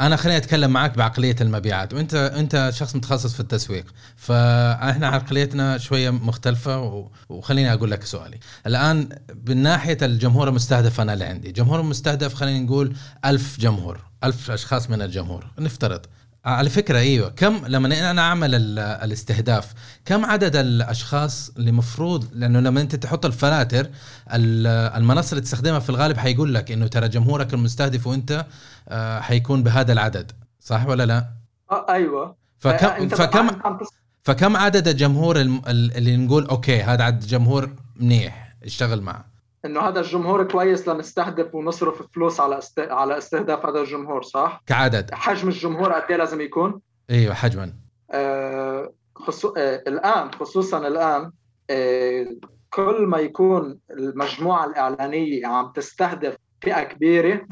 أنا 0.00 0.16
خليني 0.16 0.36
أتكلم 0.38 0.70
معك 0.70 0.96
بعقلية 0.96 1.36
المبيعات. 1.40 1.94
وانت 1.94 2.14
أنت 2.14 2.70
شخص 2.74 2.96
متخصص 2.96 3.34
في 3.34 3.40
التسويق. 3.40 3.84
فإحنا 4.16 5.08
عقليتنا 5.08 5.78
شوية 5.78 6.10
مختلفة 6.10 7.08
وخليني 7.28 7.72
أقول 7.72 7.90
لك 7.90 8.04
سؤالي. 8.04 8.38
الآن 8.66 9.08
من 9.48 9.56
ناحية 9.56 9.98
الجمهور 10.02 10.48
المستهدف 10.48 11.00
أنا 11.00 11.12
اللي 11.12 11.24
عندي. 11.24 11.52
جمهور 11.52 11.80
المستهدف 11.80 12.34
خلينا 12.34 12.64
نقول 12.64 12.96
ألف 13.24 13.60
جمهور 13.60 14.00
ألف 14.24 14.50
أشخاص 14.50 14.90
من 14.90 15.02
الجمهور. 15.02 15.46
نفترض 15.58 16.00
على 16.44 16.70
فكرة 16.70 16.98
إيوه. 16.98 17.28
كم 17.28 17.66
لما 17.66 18.10
أنا 18.10 18.22
أعمل 18.22 18.78
الاستهداف 18.78 19.74
كم 20.04 20.24
عدد 20.24 20.56
الأشخاص 20.56 21.50
اللي 21.56 21.72
مفروض 21.72 22.28
لأنه 22.32 22.60
لما 22.60 22.80
أنت 22.80 22.96
تحط 22.96 23.26
الفلاتر 23.26 23.90
المنصة 24.32 25.30
اللي 25.32 25.42
تستخدمها 25.42 25.78
في 25.78 25.90
الغالب 25.90 26.16
حيقول 26.16 26.54
لك 26.54 26.72
إنه 26.72 26.86
ترى 26.86 27.08
جمهورك 27.08 27.54
المستهدف 27.54 28.06
وأنت 28.06 28.46
آه، 28.88 29.20
حيكون 29.20 29.62
بهذا 29.62 29.92
العدد. 29.92 30.32
صح 30.60 30.86
ولا 30.86 31.06
لا؟ 31.06 31.28
آه 31.70 31.86
أيوه. 31.88 32.36
فكم 32.58 32.86
آه 32.86 33.08
فكم 33.08 33.78
فكم 34.22 34.56
عدد 34.56 34.88
الجمهور 34.88 35.40
اللي 35.40 36.16
نقول 36.16 36.46
okay 36.46 36.82
هذا 36.82 37.04
عدد 37.04 37.26
جمهور 37.26 37.70
منيح 37.96 38.56
اشتغل 38.64 39.00
معه. 39.02 39.24
إنه 39.64 39.80
هذا 39.80 40.00
الجمهور 40.00 40.44
كويس 40.44 40.88
لنستهدف 40.88 41.54
ونصرف 41.54 42.02
فلوس 42.14 42.40
على 42.40 42.58
است... 42.58 42.80
على 42.80 43.18
استهداف 43.18 43.66
هذا 43.66 43.80
الجمهور 43.80 44.22
صح؟ 44.22 44.62
كعدد 44.66 45.14
حجم 45.14 45.48
الجمهور 45.48 45.92
قد 45.92 46.10
إيه 46.10 46.16
لازم 46.16 46.40
يكون؟ 46.40 46.80
إيوه 47.10 47.34
حجما 47.34 47.72
آه 48.10 48.92
خصو... 49.16 49.54
آه 49.56 49.82
الآن 49.86 50.32
خصوصا 50.32 50.86
الآن 50.88 51.32
آه 51.70 52.26
كل 52.70 53.06
ما 53.06 53.18
يكون 53.18 53.78
المجموعة 53.90 54.64
الإعلانية 54.66 55.46
عم 55.46 55.72
تستهدف 55.72 56.36
فئة 56.62 56.82
كبيرة 56.82 57.46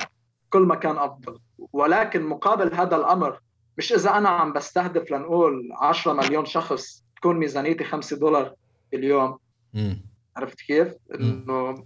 كل 0.50 0.62
ما 0.62 0.74
كان 0.74 0.98
أفضل 0.98 1.38
ولكن 1.72 2.22
مقابل 2.22 2.74
هذا 2.74 2.96
الأمر 2.96 3.40
مش 3.78 3.92
إذا 3.92 4.10
أنا 4.10 4.28
عم 4.28 4.52
بستهدف 4.52 5.10
لنقول 5.10 5.72
10 5.80 6.12
مليون 6.12 6.44
شخص 6.44 7.04
تكون 7.16 7.36
ميزانيتي 7.36 7.84
5 7.84 8.16
دولار 8.16 8.54
اليوم 8.94 9.38
م. 9.74 9.94
عرفت 10.36 10.60
كيف؟ 10.60 10.94
إنه 11.14 11.84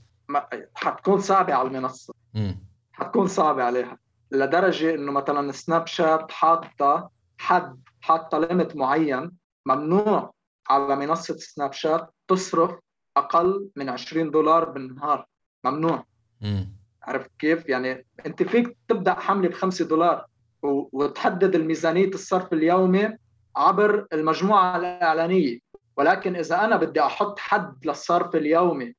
حتكون 0.74 1.20
صعبة 1.20 1.54
على 1.54 1.68
المنصة. 1.68 2.14
م. 2.34 2.52
حتكون 2.92 3.26
صعبة 3.26 3.62
عليها. 3.62 3.98
لدرجة 4.30 4.94
إنه 4.94 5.12
مثلا 5.12 5.52
سناب 5.52 5.86
شات 5.86 6.32
حاطة 6.32 7.10
حد 7.38 7.80
حاطة 8.00 8.38
ليمت 8.38 8.76
معين 8.76 9.30
ممنوع 9.66 10.32
على 10.70 10.96
منصة 10.96 11.36
سناب 11.36 11.72
شات 11.72 12.14
تصرف 12.28 12.70
أقل 13.16 13.68
من 13.76 13.88
20 13.88 14.30
دولار 14.30 14.64
بالنهار. 14.64 15.26
ممنوع. 15.64 16.04
عرفت 17.02 17.30
كيف؟ 17.38 17.68
يعني 17.68 18.06
أنت 18.26 18.42
فيك 18.42 18.76
تبدأ 18.88 19.14
حملة 19.14 19.48
ب 19.48 19.52
5 19.52 19.84
دولار 19.84 20.26
وتحدد 20.62 21.54
الميزانية 21.54 22.08
الصرف 22.08 22.52
اليومي 22.52 23.16
عبر 23.56 24.06
المجموعة 24.12 24.76
الإعلانية. 24.76 25.58
ولكن 25.96 26.36
إذا 26.36 26.64
أنا 26.64 26.76
بدي 26.76 27.00
أحط 27.00 27.38
حد 27.38 27.86
للصرف 27.86 28.36
اليومي 28.36 28.94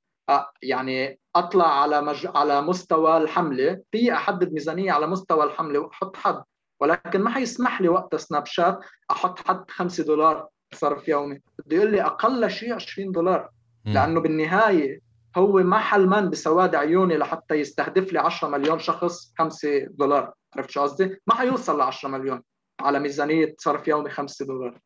يعني 0.62 1.20
أطلع 1.36 1.82
على 1.82 2.02
مج... 2.02 2.28
على 2.36 2.62
مستوى 2.62 3.18
الحملة. 3.18 3.82
في 3.92 4.14
أحدد 4.14 4.54
ميزانية 4.54 4.92
على 4.92 5.08
مستوى 5.08 5.44
الحملة 5.44 5.80
وأحط 5.80 6.16
حد 6.18 6.44
ولكن 6.80 7.22
ما 7.22 7.30
حيسمح 7.30 7.82
لي 7.82 7.90
وقت 7.90 8.16
سناب 8.16 8.46
شات 8.46 8.80
أحط 9.12 9.48
حد 9.48 9.72
5 9.72 10.04
دولار 10.04 10.48
صرف 10.74 11.08
يومي. 11.08 11.40
بده 11.60 11.78
يقول 11.78 11.92
لي 11.92 12.02
أقل 12.02 12.52
شيء 12.52 12.74
20 12.74 13.12
دولار. 13.12 13.50
لأنه 13.86 14.22
بالنهاية 14.22 15.00
هو 15.38 15.52
ما 15.52 15.80
حلمان 15.80 16.30
بسواد 16.30 16.76
عيوني 16.76 17.18
لحتى 17.18 17.56
يستهدف 17.56 18.14
لي 18.14 18.20
10 18.20 18.48
مليون 18.48 18.80
شخص 18.80 19.34
5 19.40 19.88
دولار. 19.90 20.34
عرفت 20.56 20.70
شو 20.70 20.82
قصدي؟ 20.82 21.22
ما 21.28 21.36
حيوصل 21.36 21.78
ل 21.80 21.82
10 21.82 22.10
مليون 22.10 22.42
على 22.80 23.00
ميزانية 23.00 23.56
صرف 23.58 23.88
يومي 23.88 24.10
5 24.10 24.46
دولار. 24.46 24.80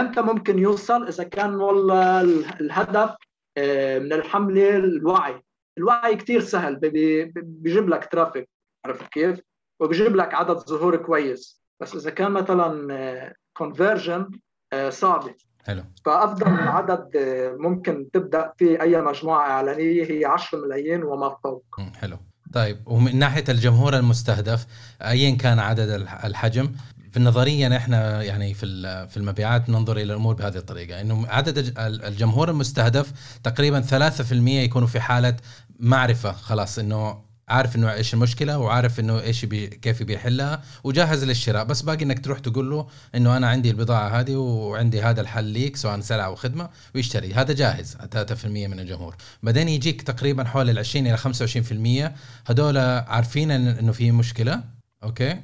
إمتى 0.00 0.22
ممكن 0.22 0.58
يوصل 0.58 1.06
إذا 1.06 1.24
كان 1.24 1.54
والله 1.54 2.20
الهدف 2.60 3.14
من 3.58 4.12
الحمله 4.12 4.76
الوعي 4.76 5.42
الوعي 5.78 6.16
كثير 6.16 6.40
سهل 6.40 6.76
بيجيب 6.76 7.88
لك 7.88 8.08
traffic 8.12 8.48
عرفت 8.86 9.08
كيف؟ 9.08 9.40
وبيجيب 9.80 10.16
لك 10.16 10.34
عدد 10.34 10.58
ظهور 10.58 10.96
كويس. 10.96 11.60
بس 11.80 11.94
إذا 11.94 12.10
كان 12.10 12.32
مثلا 12.32 13.34
conversion 13.56 14.30
آه، 14.72 14.86
آه، 14.86 14.90
صعبه 14.90 15.34
حلو. 15.66 15.82
فأفضل 16.04 16.46
عدد 16.48 17.10
ممكن 17.58 18.10
تبدأ 18.12 18.52
فيه 18.58 18.82
أي 18.82 19.00
مجموعة 19.00 19.50
إعلانية 19.50 20.04
هي 20.10 20.24
10 20.24 20.58
ملايين 20.58 21.02
وما 21.02 21.36
فوق. 21.44 21.64
حلو. 22.00 22.16
طيب 22.52 22.88
ومن 22.88 23.18
ناحية 23.18 23.44
الجمهور 23.48 23.96
المستهدف 23.96 24.66
ايا 25.02 25.36
كان 25.36 25.58
عدد 25.58 25.88
الحجم؟ 26.24 26.72
في 27.10 27.16
النظرية 27.16 27.76
إحنا 27.76 28.22
يعني 28.22 28.54
في 28.54 28.66
في 29.08 29.16
المبيعات 29.16 29.70
ننظر 29.70 29.96
إلى 29.96 30.02
الأمور 30.02 30.34
بهذه 30.34 30.56
الطريقة 30.56 31.00
إنه 31.00 31.26
عدد 31.26 31.74
الجمهور 31.78 32.50
المستهدف 32.50 33.12
تقريبا 33.44 33.80
3% 33.80 34.32
يكونوا 34.32 34.88
في 34.88 35.00
حالة 35.00 35.36
معرفة 35.78 36.32
خلاص 36.32 36.78
إنه 36.78 37.30
عارف 37.50 37.76
إنه 37.76 37.92
إيش 37.92 38.14
المشكلة 38.14 38.58
وعارف 38.58 39.00
إنه 39.00 39.20
إيش 39.20 39.44
بي 39.44 39.66
كيف 39.66 40.02
بيحلها 40.02 40.62
وجاهز 40.84 41.24
للشراء. 41.24 41.64
بس 41.64 41.82
باقي 41.82 42.04
إنك 42.04 42.24
تروح 42.24 42.38
تقول 42.38 42.70
له 42.70 42.86
إنه 43.14 43.36
أنا 43.36 43.48
عندي 43.48 43.70
البضاعة 43.70 44.20
هذه 44.20 44.36
وعندي 44.36 45.02
هذا 45.02 45.20
الحل 45.20 45.44
ليك 45.44 45.76
سواء 45.76 46.00
سلعه 46.00 46.26
أو 46.26 46.34
خدمة 46.34 46.70
ويشتري. 46.94 47.34
هذا 47.34 47.52
جاهز 47.52 47.96
3% 47.96 48.46
من 48.46 48.80
الجمهور. 48.80 49.16
بعدين 49.42 49.68
يجيك 49.68 50.02
تقريبا 50.02 50.44
حول 50.44 50.70
ال 50.70 50.78
20 50.78 51.06
إلى 51.06 51.16
25% 51.16 52.50
هذول 52.50 52.78
عارفين 52.78 53.50
إنه 53.50 53.92
في 53.92 54.12
مشكلة 54.12 54.79
okay؟ 55.02 55.40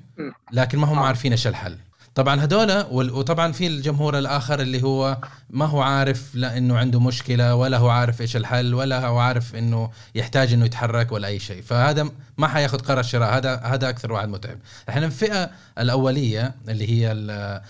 لكن 0.52 0.78
ما 0.78 0.86
هم 0.86 0.98
آه. 0.98 1.06
عارفين 1.06 1.32
إيش 1.32 1.46
الحل. 1.46 1.78
طبعا 2.14 2.40
هذول 2.40 3.10
وطبعا 3.10 3.52
في 3.52 3.66
الجمهور 3.66 4.18
الآخر 4.18 4.60
اللي 4.60 4.82
هو 4.82 5.18
ما 5.50 5.64
هو 5.64 5.82
عارف 5.82 6.34
لأنه 6.34 6.78
عنده 6.78 7.00
مشكلة 7.00 7.54
ولا 7.54 7.78
هو 7.78 7.88
عارف 7.88 8.20
إيش 8.20 8.36
الحل 8.36 8.74
ولا 8.74 9.06
هو 9.06 9.18
عارف 9.18 9.54
إنه 9.54 9.90
يحتاج 10.14 10.52
إنه 10.52 10.64
يتحرك 10.64 11.12
ولا 11.12 11.28
أي 11.28 11.38
شيء. 11.38 11.62
فهذا 11.62 12.08
ما 12.38 12.48
حياخذ 12.48 12.78
قرار 12.78 13.02
شراء 13.02 13.36
هذا 13.36 13.56
هذا 13.56 13.88
أكثر 13.88 14.12
واحد 14.12 14.28
متعب. 14.28 14.58
إحنا 14.88 15.06
الفئة 15.06 15.50
الأولية 15.78 16.54
اللي 16.68 16.90
هي 16.90 17.12
اللي 17.12 17.62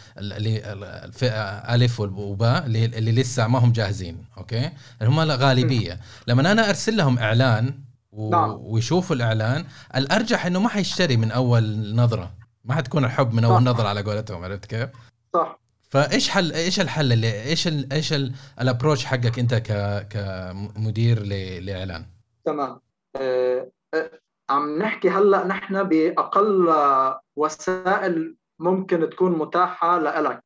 الفئة 1.04 1.42
ألف 1.74 2.00
وباء 2.00 2.66
اللي, 2.66 2.84
اللي 2.84 3.12
لسه 3.12 3.46
ما 3.46 3.58
هم 3.58 3.72
جاهزين. 3.72 4.24
أوكي؟ 4.38 4.70
اللي 5.00 5.12
هم 5.12 5.20
الغالبيه 5.20 6.00
لما 6.26 6.52
أنا 6.52 6.68
أرسل 6.68 6.96
لهم 6.96 7.18
إعلان 7.18 7.74
و... 8.16 8.30
نعم. 8.30 8.56
ويشوفوا 8.60 9.16
الإعلان. 9.16 9.64
الأرجح 9.96 10.46
إنه 10.46 10.60
ما 10.60 10.68
حيشتري 10.68 11.16
من 11.16 11.30
أول 11.30 11.94
نظرة. 11.94 12.32
ما 12.64 12.74
حتكون 12.74 13.04
الحب 13.04 13.34
من 13.34 13.44
أول 13.44 13.62
نظرة 13.62 13.88
على 13.88 14.02
قولتهم 14.02 14.44
عرفت 14.44 14.64
كيف؟ 14.64 14.90
صح. 15.34 15.58
فإيش 15.90 16.28
حل 16.28 16.52
إيش 16.52 16.80
الحل 16.80 17.12
اللي 17.12 17.42
إيش 17.42 17.68
ال 17.68 17.92
إيش 17.92 18.14
الابروش 18.60 19.04
حقك 19.04 19.38
أنت 19.38 19.54
ك 19.54 19.72
كمدير 20.10 21.22
لإعلان؟ 21.60 22.06
تمام. 22.44 22.80
أه 23.16 23.70
أه 23.94 24.10
عم 24.50 24.78
نحكي 24.78 25.10
هلأ 25.10 25.46
نحن 25.46 25.82
بأقل 25.82 26.74
وسائل 27.36 28.36
ممكن 28.58 29.10
تكون 29.10 29.38
متاحة 29.38 29.98
لك 29.98 30.42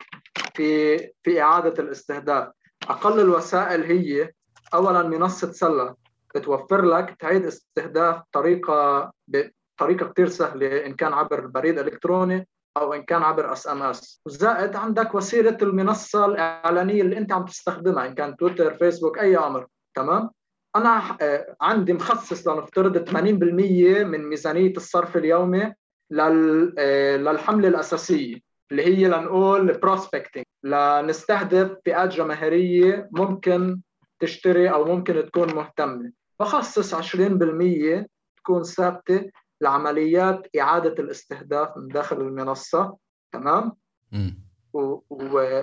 في 0.55 0.99
في 1.23 1.43
إعادة 1.43 1.83
الاستهداف. 1.83 2.49
أقل 2.89 3.21
الوسائل 3.21 3.83
هي 3.83 4.31
اولا 4.75 5.03
منصة 5.03 5.53
سلة. 5.53 5.95
بتوفر 6.35 6.85
لك 6.85 7.16
تعيد 7.18 7.47
استهداف 7.47 8.22
طريقة 8.33 9.12
بطريقه 9.28 10.07
كثير 10.07 10.28
سهلة 10.28 10.87
إن 10.87 10.95
كان 10.95 11.12
عبر 11.12 11.47
بريد 11.47 11.78
إلكتروني 11.78 12.49
أو 12.76 12.95
إن 12.95 13.03
كان 13.03 13.22
عبر 13.22 13.53
SMS. 13.53 14.20
زائد 14.26 14.76
عندك 14.76 15.14
وسيلة 15.14 15.57
المنصة 15.62 16.26
الإعلانية 16.26 17.03
اللي 17.03 17.18
أنت 17.18 17.33
عم 17.33 17.45
تستخدمها 17.45 18.07
إن 18.07 18.14
كان 18.14 18.37
تويتر 18.37 18.74
فيسبوك 18.74 19.18
أي 19.18 19.37
أمر. 19.37 19.66
تمام؟ 19.95 20.31
أنا 20.76 21.16
آه، 21.20 21.57
عندي 21.61 21.93
مخصص 21.93 22.49
لنفترض 22.49 22.99
80% 22.99 24.05
من 24.05 24.28
ميزانية 24.28 24.72
الصرف 24.76 25.16
اليومي 25.16 25.74
آه، 26.12 27.16
للحملة 27.16 27.68
الأساسية 27.68 28.37
اللي 28.70 28.85
هي 28.85 29.09
لنقول 29.09 29.78
بروسبكتنج 29.78 30.45
لنستهدف 30.64 31.76
فئات 31.85 32.09
جماهيرية 32.09 33.09
ممكن 33.12 33.81
تشتري 34.20 34.70
أو 34.70 34.85
ممكن 34.85 35.26
تكون 35.26 35.55
مهتمة. 35.55 36.12
بخصص 36.41 36.95
20% 36.95 38.05
تكون 38.36 38.62
ثابتة 38.62 39.30
لعمليات 39.61 40.57
إعادة 40.61 41.03
الاستهداف 41.03 41.76
من 41.76 41.88
داخل 41.88 42.20
المنصة 42.20 42.97
تمام؟ 43.32 43.72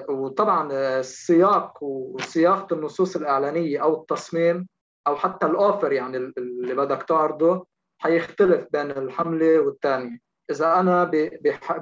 وطبعا 0.10 0.72
السياق 1.00 1.84
وصياغه 1.84 2.68
النصوص 2.72 3.16
الإعلانية 3.16 3.84
أو 3.84 4.02
التصميم 4.02 4.68
أو 5.08 5.16
حتى 5.16 5.46
الأوفر 5.46 5.92
يعني 5.92 6.18
اللي 6.18 6.76
بدك 6.76 7.04
تعرضه 7.04 7.68
حيختلف 7.98 8.68
بين 8.72 8.92
الحملة 8.92 9.60
والثانيه 9.60 10.20
إذا 10.52 10.80
أنا 10.80 11.12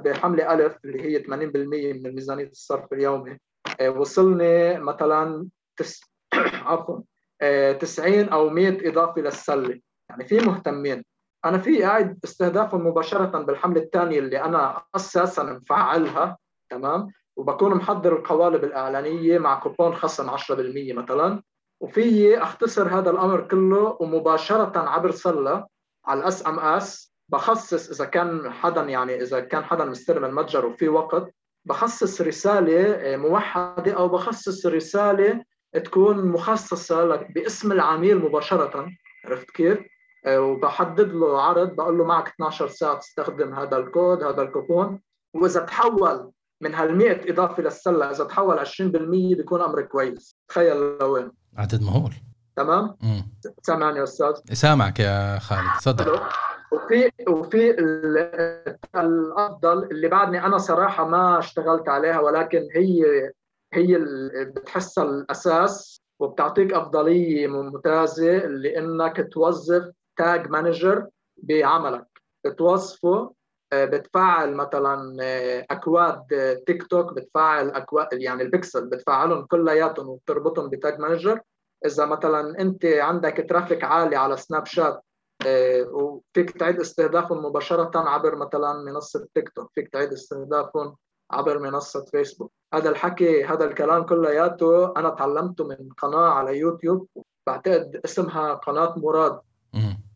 بحملة 0.04 0.54
ألف 0.54 0.76
اللي 0.84 1.02
هي 1.02 1.22
80% 1.24 1.28
من 1.30 2.14
ميزانيه 2.14 2.48
الصرف 2.48 2.92
اليومي 2.92 3.38
آه، 3.80 3.90
وصلني 3.90 4.78
مثلا 4.80 5.48
تس... 5.76 6.00
عفوا 6.70 7.00
90 7.80 8.28
آه، 8.28 8.34
أو 8.34 8.48
100 8.50 8.88
إضافة 8.88 9.20
للسلة. 9.20 9.80
يعني 10.10 10.24
في 10.24 10.40
مهتمين. 10.40 11.04
أنا 11.44 11.58
في 11.58 11.82
قاعد 11.82 12.18
استهدافهم 12.24 12.86
مباشرة 12.86 13.38
بالحملة 13.38 13.80
الثانية 13.80 14.18
اللي 14.18 14.40
أنا 14.40 14.82
أساسا 14.96 15.42
مفعلها 15.42 16.38
تمام؟ 16.70 17.08
وبكون 17.36 17.74
محضر 17.74 18.16
القوالب 18.16 18.64
الإعلانية 18.64 19.38
مع 19.38 19.60
كوبون 19.60 19.94
خصم 19.94 20.30
10% 20.30 20.92
مثلا. 20.92 21.42
وفي 21.80 22.38
أختصر 22.42 22.98
هذا 22.98 23.10
الأمر 23.10 23.40
كله 23.40 23.96
ومباشرة 24.00 24.78
عبر 24.78 25.10
سلة 25.10 25.66
على 26.06 26.20
ال 26.20 26.46
SMS. 26.46 27.16
بخصص 27.28 27.90
إذا 27.90 28.04
كان 28.04 28.52
حدا 28.52 28.82
يعني 28.82 29.22
إذا 29.22 29.40
كان 29.40 29.64
حدا 29.64 29.84
مستلم 29.84 30.24
المتجر 30.24 30.66
وفي 30.66 30.88
وقت. 30.88 31.34
بخصص 31.64 32.20
رسالة 32.20 32.92
آه، 32.92 33.16
موحدة 33.16 33.92
أو 33.92 34.08
بخصص 34.08 34.66
رسالة 34.66 35.44
تكون 35.78 36.28
مخصصة 36.28 37.04
لك 37.04 37.32
باسم 37.32 37.72
العميل 37.72 38.18
مباشرة. 38.18 38.88
عرفت 39.24 39.50
كيف؟ 39.50 39.78
آه، 40.26 40.40
وبحدد 40.40 41.12
له 41.12 41.42
عرض 41.42 41.76
بقول 41.76 41.98
له 41.98 42.04
معك 42.04 42.28
12 42.28 42.68
ساعة 42.68 42.98
تستخدم 42.98 43.54
هذا 43.54 43.76
الكود 43.76 44.22
هذا 44.22 44.42
الكوبون 44.42 45.00
وإذا 45.34 45.60
تحول 45.60 46.30
من 46.60 46.74
هال 46.74 46.96
100 46.96 47.30
إضافة 47.30 47.62
للسلة 47.62 48.10
إذا 48.10 48.24
تحول 48.24 48.66
20% 48.66 48.80
بيكون 49.36 49.60
أمر 49.60 49.82
كويس. 49.82 50.36
تخيل 50.48 50.76
لوين. 50.76 51.32
عدد 51.56 51.82
مهول. 51.82 52.12
تمام؟ 52.56 52.96
سامعني 53.62 53.98
يا 53.98 54.04
أستاذ؟ 54.04 54.34
سامعك 54.52 55.00
يا 55.00 55.38
خالد. 55.38 55.68
تفضل. 55.80 56.20
وفي 56.72 57.10
وفي 57.28 57.70
الأفضل 58.96 59.84
اللي 59.84 60.08
بعدني 60.08 60.46
أنا 60.46 60.58
صراحة 60.58 61.08
ما 61.08 61.38
اشتغلت 61.38 61.88
عليها 61.88 62.20
ولكن 62.20 62.68
هي 62.74 63.02
هي 63.76 63.98
بتحسها 64.44 65.04
الأساس 65.04 66.02
وبتعطيك 66.20 66.72
أفضلية 66.72 67.46
ممتازة 67.46 68.46
لإنك 68.46 69.28
توظف 69.32 69.92
Tag 70.16 70.48
Manager 70.48 71.06
بعملك. 71.36 72.06
بتوظفه 72.44 73.32
آه، 73.72 73.84
بتفعل 73.84 74.54
مثلا 74.54 75.16
آه، 75.22 75.66
أكواد 75.70 76.22
تيك 76.66 76.82
توك 76.82 77.12
بتفعل 77.12 77.70
أكواد 77.70 78.08
يعني 78.12 78.42
البكسل 78.42 78.86
بتفعلهم 78.86 79.44
كلياتهم 79.44 80.08
وبتربطهم 80.08 80.70
ب 80.70 80.77
Tag 80.77 80.98
Manager 81.00 81.40
إذا 81.86 82.06
مثلا 82.06 82.60
أنت 82.60 82.84
عندك 82.84 83.46
traffic 83.48 83.84
عالي 83.84 84.16
على 84.16 84.36
سناب 84.36 84.66
شات 84.66 85.02
آه، 85.46 85.82
وفيك 85.82 86.50
تعيد 86.50 86.80
استهدافهم 86.80 87.44
مباشرة 87.44 87.90
عبر 87.98 88.36
مثلا 88.36 88.72
منصة 88.72 89.28
تيك 89.34 89.48
توك 89.48 89.70
فيك 89.74 89.88
تعيد 89.88 90.12
استهدافهم 90.12 90.96
عبر 91.30 91.58
منصة 91.58 92.04
فيسبوك. 92.04 92.52
هذا 92.74 92.90
الحكي 92.90 93.44
هذا 93.44 93.64
الكلام 93.64 94.02
كلياته 94.02 94.92
أنا 94.96 95.10
تعلمته 95.10 95.64
من 95.64 95.88
قناة 95.98 96.28
على 96.28 96.58
يوتيوب 96.58 97.08
بعتقد 97.46 98.00
اسمها 98.04 98.54
قناة 98.54 98.94
مراد. 98.96 99.40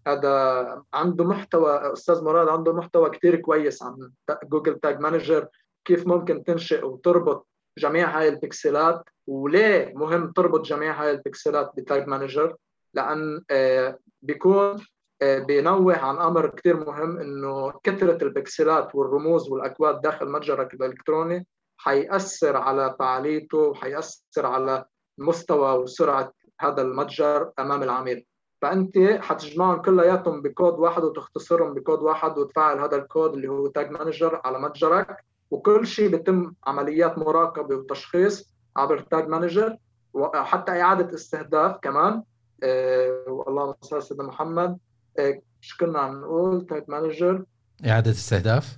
هذا 0.06 0.82
عنده 0.94 1.24
محتوى 1.24 1.92
أستاذ 1.92 2.24
مراد 2.24 2.48
عنده 2.48 2.72
محتوى 2.72 3.10
كتير 3.10 3.36
كويس 3.36 3.82
عن 3.82 4.10
Google 4.44 4.78
Tag 4.80 5.00
Manager 5.00 5.48
كيف 5.84 6.06
ممكن 6.06 6.44
تنشئ 6.44 6.84
وتربط 6.86 7.46
جميع 7.78 8.18
هاي 8.18 8.28
البكسلات 8.28 9.08
وليه 9.26 9.92
مهم 9.96 10.32
تربط 10.32 10.60
جميع 10.60 11.02
هاي 11.02 11.10
البكسلات 11.10 11.72
ب 11.76 11.84
Tag 11.84 12.08
Manager 12.08 12.56
لأن 12.94 13.42
آه، 13.50 13.98
بيكون 14.22 14.84
بينوه 15.22 15.98
عن 15.98 16.18
أمر 16.18 16.46
كثير 16.46 16.76
مهم 16.76 17.18
إنه 17.18 17.72
كثرة 17.82 18.24
البكسلات 18.24 18.94
والرموز 18.94 19.48
والأكواد 19.50 20.00
داخل 20.00 20.28
متجرك 20.28 20.74
الإلكتروني 20.74 21.46
حيأثر 21.76 22.56
على 22.56 22.96
فعاليته 22.98 23.58
وحيأثر 23.58 24.46
على 24.46 24.84
مستوى 25.18 25.78
وسرعة 25.78 26.32
هذا 26.60 26.82
المتجر 26.82 27.50
أمام 27.58 27.82
العميل. 27.82 28.26
فأنت 28.62 28.98
حتجمعهم 28.98 29.82
كلياتهم 29.82 30.42
بكود 30.42 30.78
واحد 30.78 31.04
وتختصرهم 31.04 31.74
بكود 31.74 32.02
واحد 32.02 32.38
وتفعل 32.38 32.78
هذا 32.78 32.96
الكود 32.96 33.34
اللي 33.34 33.48
هو 33.48 33.66
Tag 33.66 33.90
Manager 33.90 34.40
على 34.44 34.58
متجرك 34.58 35.24
وكل 35.50 35.86
شيء 35.86 36.08
بيتم 36.08 36.52
عمليات 36.66 37.18
مراقبة 37.18 37.76
وتشخيص 37.76 38.54
عبر 38.76 38.98
Tag 38.98 39.28
Manager 39.28 39.76
وحتى 40.14 40.72
إعادة 40.72 41.14
استهداف 41.14 41.76
كمان. 41.82 42.22
آه 42.62 43.24
والله 43.28 43.74
صل 43.80 43.96
على 43.96 44.04
سيدنا 44.04 44.26
محمد 44.26 44.78
إيش 45.26 45.76
كنا 45.80 45.98
عم 45.98 46.20
نقول 46.20 46.66
Tag 46.66 46.84
Manager. 46.88 47.44
إعادة 47.86 48.10
استهداف. 48.10 48.76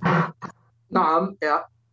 نعم 0.91 1.35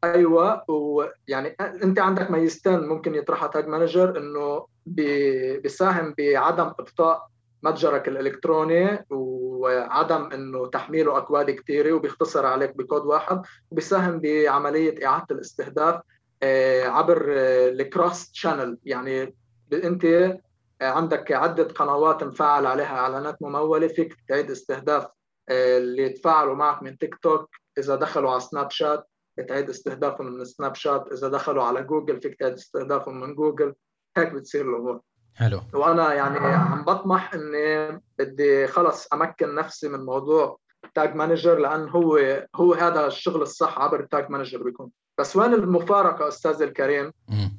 أيوه 0.04 0.70
ويعني 0.70 1.56
أنت 1.60 1.98
عندك 1.98 2.30
ميزتين 2.30 2.80
ممكن 2.80 3.14
يطرحها 3.14 3.48
Tag 3.48 3.68
Manager 3.68 4.18
إنه 4.18 4.66
بيساهم 4.86 6.14
بعدم 6.18 6.66
إبطاء 6.66 7.30
متجرك 7.62 8.08
الإلكتروني 8.08 9.06
وعدم 9.10 10.32
إنه 10.32 10.66
تحميله 10.66 11.18
أكواد 11.18 11.50
كثيره 11.50 11.92
وبيختصر 11.92 12.46
عليك 12.46 12.76
بكود 12.76 13.02
واحد 13.02 13.42
وبيساهم 13.70 14.20
بعملية 14.20 15.06
إعادة 15.06 15.26
الاستهداف 15.30 16.00
آه، 16.42 16.88
عبر 16.88 17.24
ال 17.28 17.45
cross 17.45 18.30
channel 18.32 18.78
يعني 18.84 19.34
أنت 19.72 20.36
عندك 20.80 21.32
عدة 21.32 21.64
قنوات 21.64 22.24
مفعل 22.24 22.66
عليها 22.66 22.98
إعلانات 22.98 23.42
ممولة 23.42 23.88
فيك 23.88 24.16
تعيد 24.28 24.50
استهداف 24.50 25.06
آه، 25.48 25.78
اللي 25.78 26.08
تفاعلوا 26.08 26.54
معك 26.54 26.82
من 26.82 26.98
تيك 26.98 27.14
توك. 27.14 27.48
إذا 27.78 27.96
دخلوا 27.96 28.30
على 28.30 28.40
سناب 28.40 28.70
شات 28.70 29.06
تعيد 29.48 29.70
استهدافهم 29.70 30.26
من 30.26 30.44
سناب 30.44 30.74
شات. 30.74 31.12
إذا 31.12 31.28
دخلوا 31.28 31.62
على 31.62 31.82
جوجل 31.82 32.20
فيك 32.20 32.34
تعيد 32.34 32.52
استهدافهم 32.52 33.20
من 33.20 33.34
جوجل. 33.34 33.74
هيك 34.16 34.32
بتصير 34.32 34.70
الأمور. 34.70 35.00
حلو. 35.36 35.60
وأنا 35.74 36.14
يعني 36.14 36.38
عم 36.38 36.84
بطمح 36.84 37.34
إني 37.34 38.02
بدي 38.18 38.66
خلص 38.66 39.08
أمكن 39.12 39.54
نفسي 39.54 39.88
من 39.88 40.04
موضوع 40.04 40.58
Tag 40.94 41.14
Manager 41.14 41.58
لأن 41.58 41.88
هو 41.88 42.18
هو 42.56 42.74
هذا 42.74 43.06
الشغل 43.06 43.42
الصح 43.42 43.78
عبر 43.78 44.00
ال 44.00 44.08
Tag 44.08 44.30
Manager 44.30 44.62
بيكون. 44.62 44.90
بس 45.18 45.36
وين 45.36 45.54
المفارقة 45.54 46.28
أستاذ 46.28 46.62
الكريم؟ 46.62 47.12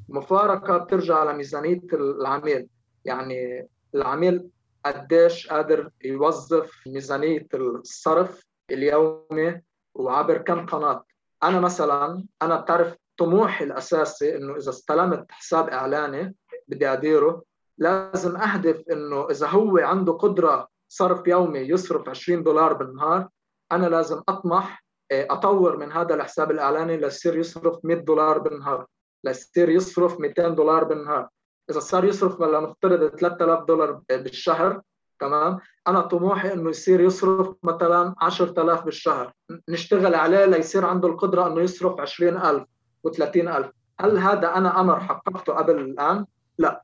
المفارقة 0.10 0.78
بترجع 0.78 1.16
على 1.16 1.34
ميزانية 1.34 1.82
العميل. 1.94 2.68
يعني 3.06 3.68
العميل 3.96 4.50
قديش 4.86 5.48
قادر 5.48 5.90
يوظف 6.04 6.72
ميزانية 6.88 7.48
الصرف 7.54 8.46
اليومي 8.72 9.62
وعبر 9.94 10.38
كم 10.38 10.66
قناة. 10.66 11.04
أنا 11.44 11.60
مثلا 11.60 12.26
أنا 12.42 12.56
بتعرف 12.56 12.96
طموحي 13.18 13.66
الأساسي 13.66 14.36
إنه 14.36 14.56
إذا 14.56 14.70
استلمت 14.70 15.26
حساب 15.32 15.70
إعلاني 15.70 16.36
بدي 16.68 16.88
أديره 16.88 17.44
لازم 17.78 18.38
أهدف 18.38 18.84
إنه 18.92 19.30
إذا 19.30 19.48
هو 19.48 19.78
عنده 19.78 20.14
قدرة 20.14 20.68
صرف 20.88 21.28
يومي 21.28 21.60
يصرف 21.60 22.10
20 22.10 22.44
دولار 22.44 22.74
بالنهار 22.74 23.30
أنا 23.72 23.88
لازم 23.88 24.22
أطمح 24.30 24.84
آه، 25.12 25.28
أطور 25.30 25.78
من 25.78 25.92
هذا 25.92 26.16
الحساب 26.16 26.52
الإعلاني 26.52 26.98
ليصير 26.98 27.38
يصرف 27.38 27.80
100 27.84 27.98
دولار 27.98 28.38
بالنهار 28.38 28.86
ليصير 29.24 29.70
يصرف 29.70 30.20
200 30.20 30.48
دولار 30.48 30.84
بالنهار. 30.84 31.30
إذا 31.72 31.80
صار 31.80 32.06
يصرف 32.06 32.42
نفترض 32.42 33.16
3000 33.16 33.64
دولار 33.66 34.02
بالشهر 34.10 34.82
تمام؟ 35.20 35.60
أنا 35.88 36.02
طموحي 36.02 36.54
إنه 36.54 36.70
يصير 36.70 37.02
يصرف 37.02 37.56
مثلا 37.64 38.16
10000 38.22 38.84
بالشهر. 38.86 39.34
نشتغل 39.70 40.16
عليه 40.16 40.46
ليصير 40.46 40.86
عنده 40.86 41.08
القدرة 41.08 41.48
إنه 41.48 41.62
يصرف 41.62 42.00
20000 42.00 42.64
و30000 43.08 43.66
هل 44.00 44.18
هذا 44.18 44.56
أنا 44.56 44.80
أمر 44.80 45.00
حققته 45.00 45.54
قبل 45.54 45.80
الآن؟ 45.80 46.26
لا. 46.58 46.84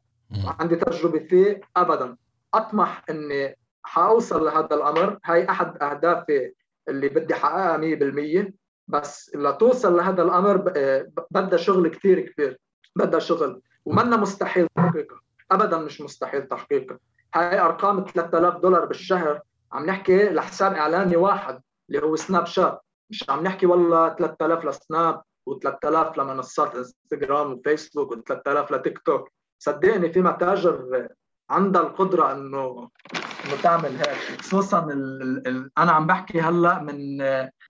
عندي 0.60 0.76
تجربة 0.76 1.20
فيه 1.20 1.62
ابدا. 1.78 2.18
أطمح 2.54 3.04
إني 3.10 3.58
حأوصل 3.84 4.46
لهذا 4.46 4.76
الأمر. 4.76 5.20
هاي 5.26 5.50
أحد 5.50 5.84
أهدافي 5.84 6.54
اللي 6.90 7.10
بدي 7.10 7.34
أحققها 7.34 7.78
100% 7.78 8.54
بس 8.88 9.36
لتوصل 9.36 9.98
لهذا 9.98 10.24
الأمر 10.24 10.58
بدها 11.32 11.58
شغل 11.58 11.88
كثير 11.88 12.20
كبير. 12.20 12.60
بدها 12.96 13.20
شغل. 13.20 13.62
ومنا 13.88 14.18
مستحيل 14.18 14.68
تحقيقها. 14.76 15.20
ابدا 15.52 15.78
مش 15.78 16.02
مستحيل 16.02 16.48
تحقيقها. 16.48 17.00
هاي 17.36 17.60
أرقام 17.60 18.06
3000 18.06 18.58
دولار 18.58 18.86
بالشهر 18.86 19.42
عم 19.72 19.86
نحكي 19.86 20.30
لحساب 20.30 20.74
اعلاني 20.74 21.16
واحد 21.16 21.62
اللي 21.90 22.02
هو 22.04 22.16
سناب 22.16 22.46
شات. 22.46 22.82
مش 23.10 23.30
عم 23.30 23.44
نحكي 23.44 23.66
والله 23.66 24.10
3000 24.10 24.66
لسناب 24.66 25.22
و3000 25.50 26.18
لمنصات 26.18 26.76
إنستغرام 26.76 27.54
وفيسبوك 27.54 28.14
و3000 28.14 28.72
لتيك 28.72 29.00
توك. 29.00 29.30
صدقني 29.60 30.14
في 30.14 30.22
متاجر 30.22 31.08
عندها 31.50 31.82
القدرة 31.82 32.32
إنه 32.32 32.90
إنه 33.46 33.62
تعمل 33.64 33.96
هيك. 33.98 34.42
خصوصا 34.42 34.86
ال 34.86 35.48
ال 35.48 35.72
أنا 35.78 35.92
عم 35.92 36.08
بحكي 36.08 36.42
هلأ 36.42 36.80
من 36.80 37.18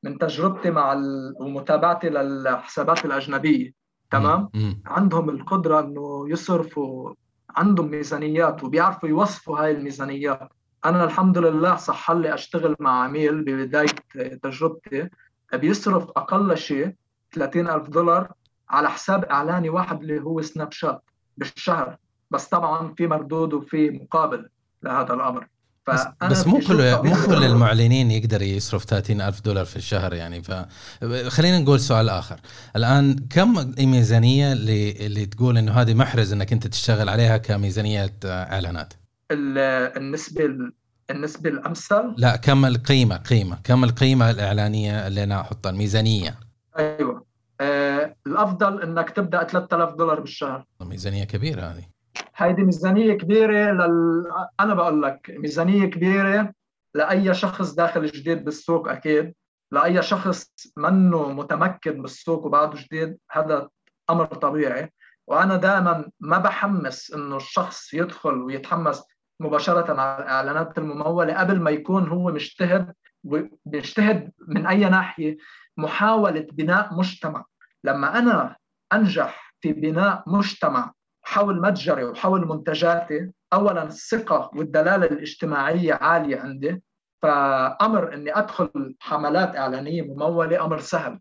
من 0.03 0.17
تجربتي 0.17 0.71
مع 0.71 0.93
ومتابعتي 1.39 2.09
للحسابات 2.09 3.05
الأجنبية. 3.05 3.86
تمام؟ 4.11 4.49
عندهم 4.85 5.29
القدرة 5.29 5.79
إنه 5.79 6.29
يصرفوا 6.29 7.13
عندهم 7.49 7.91
ميزانيات 7.91 8.63
وبيعرفوا 8.63 9.09
يوصفوا 9.09 9.59
هاي 9.59 9.71
الميزانيات. 9.71 10.49
أنا 10.85 11.03
الحمد 11.03 11.37
لله 11.37 11.75
صح 11.75 12.11
لي 12.11 12.33
أشتغل 12.33 12.75
مع 12.79 13.03
عميل 13.03 13.43
ببداية 13.43 13.95
تجربتي. 14.43 15.09
بيصرف 15.53 16.09
أقل 16.09 16.57
شيء 16.57 16.93
30000 17.31 17.89
دولار 17.89 18.31
على 18.69 18.89
حساب 18.89 19.25
إعلاني 19.25 19.69
واحد 19.69 20.01
اللي 20.01 20.21
هو 20.21 20.41
سناب 20.41 20.71
شات 20.71 21.01
بالشهر. 21.37 21.97
بس 22.31 22.47
طبعا 22.47 22.93
في 22.97 23.07
مردود 23.07 23.53
وفي 23.53 23.89
مقابل 23.89 24.49
لهذا 24.83 25.13
الأمر. 25.13 25.47
بس, 25.87 26.01
بس 26.21 26.47
مو 26.47 26.59
كل 26.59 26.95
مو 27.03 27.15
كل 27.25 27.43
المعلنين 27.51 28.11
يقدر 28.11 28.41
يصرف 28.41 28.85
30 28.85 29.21
ألف 29.21 29.41
دولار 29.41 29.65
في 29.65 29.75
الشهر 29.75 30.13
يعني 30.13 30.41
فخلينا 30.43 31.59
نقول 31.59 31.79
سؤال 31.79 32.09
آخر. 32.09 32.39
الآن 32.75 33.15
كم 33.29 33.59
الميزانية 33.59 34.53
اللي, 34.53 34.91
اللي 34.91 35.25
تقول 35.25 35.57
إنه 35.57 35.71
هذه 35.71 35.93
محرز 35.93 36.33
إنك 36.33 36.53
أنت 36.53 36.67
تشتغل 36.67 37.09
عليها 37.09 37.37
كميزانية 37.37 38.13
إعلانات؟ 38.25 38.93
النسبة 39.31 40.71
النسبة 41.11 41.49
الأمثل؟ 41.49 42.13
لا 42.17 42.35
كم 42.35 42.65
القيمة؟ 42.65 43.17
قيمة. 43.17 43.57
كم 43.63 43.83
القيمة 43.83 44.29
الإعلانية 44.29 45.07
اللي 45.07 45.23
أنا 45.23 45.41
أحطها؟ 45.41 45.69
الميزانية. 45.69 46.39
أيوة. 46.77 47.25
آه 47.61 48.15
الأفضل 48.27 48.81
إنك 48.81 49.09
تبدأ 49.09 49.43
3000 49.43 49.95
دولار 49.95 50.19
بالشهر. 50.19 50.65
ميزانية 50.81 51.23
كبيرة 51.23 51.61
هذه. 51.61 51.96
هيدي 52.37 52.63
ميزانية 52.63 53.13
كبيرة 53.13 53.71
لل... 53.71 54.23
أنا 54.59 54.73
بقول 54.73 55.01
لك 55.01 55.35
ميزانية 55.37 55.85
كبيرة 55.85 56.53
لأي 56.93 57.33
شخص 57.33 57.73
داخل 57.73 58.05
جديد 58.05 58.45
بالسوق 58.45 58.89
أكيد. 58.89 59.33
لأي 59.71 60.01
شخص 60.01 60.47
منه 60.77 61.31
متمكن 61.33 62.01
بالسوق 62.01 62.45
وبعده 62.45 62.79
جديد 62.81 63.17
هذا 63.31 63.69
أمر 64.09 64.25
طبيعي. 64.25 64.93
وأنا 65.27 65.55
دائما 65.55 66.09
ما 66.19 66.37
بحمس 66.37 67.11
إنه 67.13 67.35
الشخص 67.35 67.93
يدخل 67.93 68.33
ويتحمس 68.41 69.03
مباشرة 69.39 70.01
على 70.01 70.23
الإعلانات 70.23 70.77
الممولة 70.77 71.39
قبل 71.39 71.59
ما 71.59 71.71
يكون 71.71 72.07
هو 72.07 72.31
مجتهد 72.31 72.93
بيجتهد 73.65 74.31
من 74.47 74.65
أي 74.67 74.79
ناحية 74.79 75.37
محاولة 75.77 76.47
بناء 76.51 76.93
مجتمع. 76.93 77.45
لما 77.83 78.19
أنا 78.19 78.55
أنجح 78.93 79.55
في 79.61 79.73
بناء 79.73 80.23
مجتمع 80.27 80.93
حول 81.27 81.61
متجري 81.61 82.03
وحول 82.03 82.47
منتجاتي. 82.47 83.31
اولا 83.53 83.83
الثقة 83.83 84.51
والدلالة 84.55 85.05
الاجتماعية 85.05 85.93
عالية 85.93 86.39
عندي. 86.39 86.83
فأمر 87.21 88.13
إني 88.13 88.37
أدخل 88.37 88.95
حملات 88.99 89.55
إعلانية 89.55 90.01
ممولة. 90.01 90.65
أمر 90.65 90.79
سهل. 90.79 91.19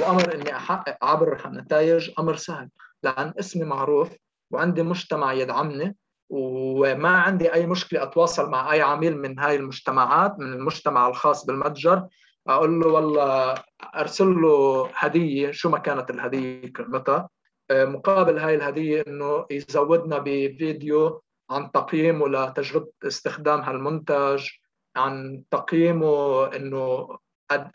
وأمر 0.00 0.34
إني 0.34 0.56
أحقق 0.56 1.04
عبر 1.04 1.50
نتائج 1.50 2.10
أمر 2.18 2.36
سهل. 2.36 2.68
لأن 3.02 3.32
اسمي 3.38 3.64
معروف 3.64 4.08
وعندي 4.50 4.82
مجتمع 4.82 5.32
يدعمني. 5.32 5.96
وما 6.30 7.08
عندي 7.08 7.54
أي 7.54 7.66
مشكلة 7.66 8.02
أتواصل 8.02 8.50
مع 8.50 8.72
أي 8.72 8.82
عميل 8.82 9.18
من 9.18 9.38
هاي 9.38 9.56
المجتمعات 9.56 10.38
من 10.38 10.52
المجتمع 10.52 11.08
الخاص 11.08 11.46
بالمتجر. 11.46 12.06
أقول 12.48 12.80
له 12.80 12.88
والله 12.88 13.54
أرسل 13.94 14.26
له 14.42 14.90
هدية. 14.94 15.50
شو 15.50 15.70
ما 15.70 15.78
كانت 15.78 16.10
الهدية 16.10 16.72
قيمتها 16.72 17.16
آه، 17.16 17.37
مقابل 17.72 18.38
هاي 18.38 18.54
الهدية 18.54 19.04
إنه 19.08 19.46
يزودنا 19.50 20.18
بفيديو 20.18 21.22
عن 21.50 21.72
تقييمه 21.72 22.28
لتجربة 22.28 22.90
استخدام 23.06 23.60
هالمنتج 23.60 24.48
عن 24.96 25.42
تقييمه 25.50 26.46
إنه 26.56 27.08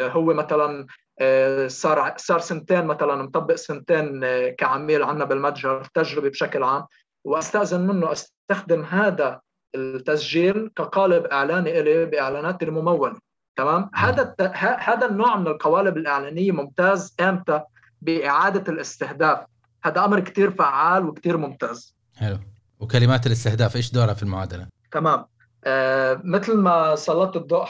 هو 0.01 0.33
مثلا 0.33 0.87
آه، 1.19 1.67
صار 1.67 2.13
صار 2.17 2.39
سنتين 2.39 2.85
مثلا 2.85 3.15
مطبق 3.15 3.55
سنتين 3.55 4.23
آه، 4.23 4.49
كعميل 4.49 5.03
عندنا 5.03 5.25
بالمتجر 5.25 5.83
تجربه 5.93 6.29
بشكل 6.29 6.63
عام. 6.63 6.85
وأستأذن 7.23 7.87
منه 7.87 8.11
أستخدم 8.11 8.83
هذا 8.83 9.41
التسجيل 9.75 10.71
كقالب 10.75 11.25
إعلاني 11.25 11.79
إلي 11.79 12.05
باعلاناتي 12.05 12.65
المموله 12.65 13.19
تمام؟ 13.55 13.89
هذا 13.95 14.35
هذا 14.57 15.05
النوع 15.05 15.37
من 15.37 15.47
القوالب 15.47 15.97
الإعلانية 15.97 16.51
ممتاز 16.51 17.15
إمتى؟ 17.19 17.61
بإعادة 18.01 18.73
الاستهداف. 18.73 19.39
هذا 19.83 20.05
أمر 20.05 20.19
كثير 20.19 20.51
فعال 20.51 21.05
وكثير 21.05 21.37
ممتاز. 21.37 21.95
حلو. 22.17 22.39
وكلمات 22.79 23.27
الاستهداف 23.27 23.75
إيش 23.75 23.91
دورها 23.91 24.13
في 24.13 24.23
المعادلة؟ 24.23 24.67
تمام. 24.91 25.25
آه 25.65 26.21
مثل 26.23 26.57
ما 26.57 26.95
سلطت 26.95 27.35
الضوء 27.35 27.65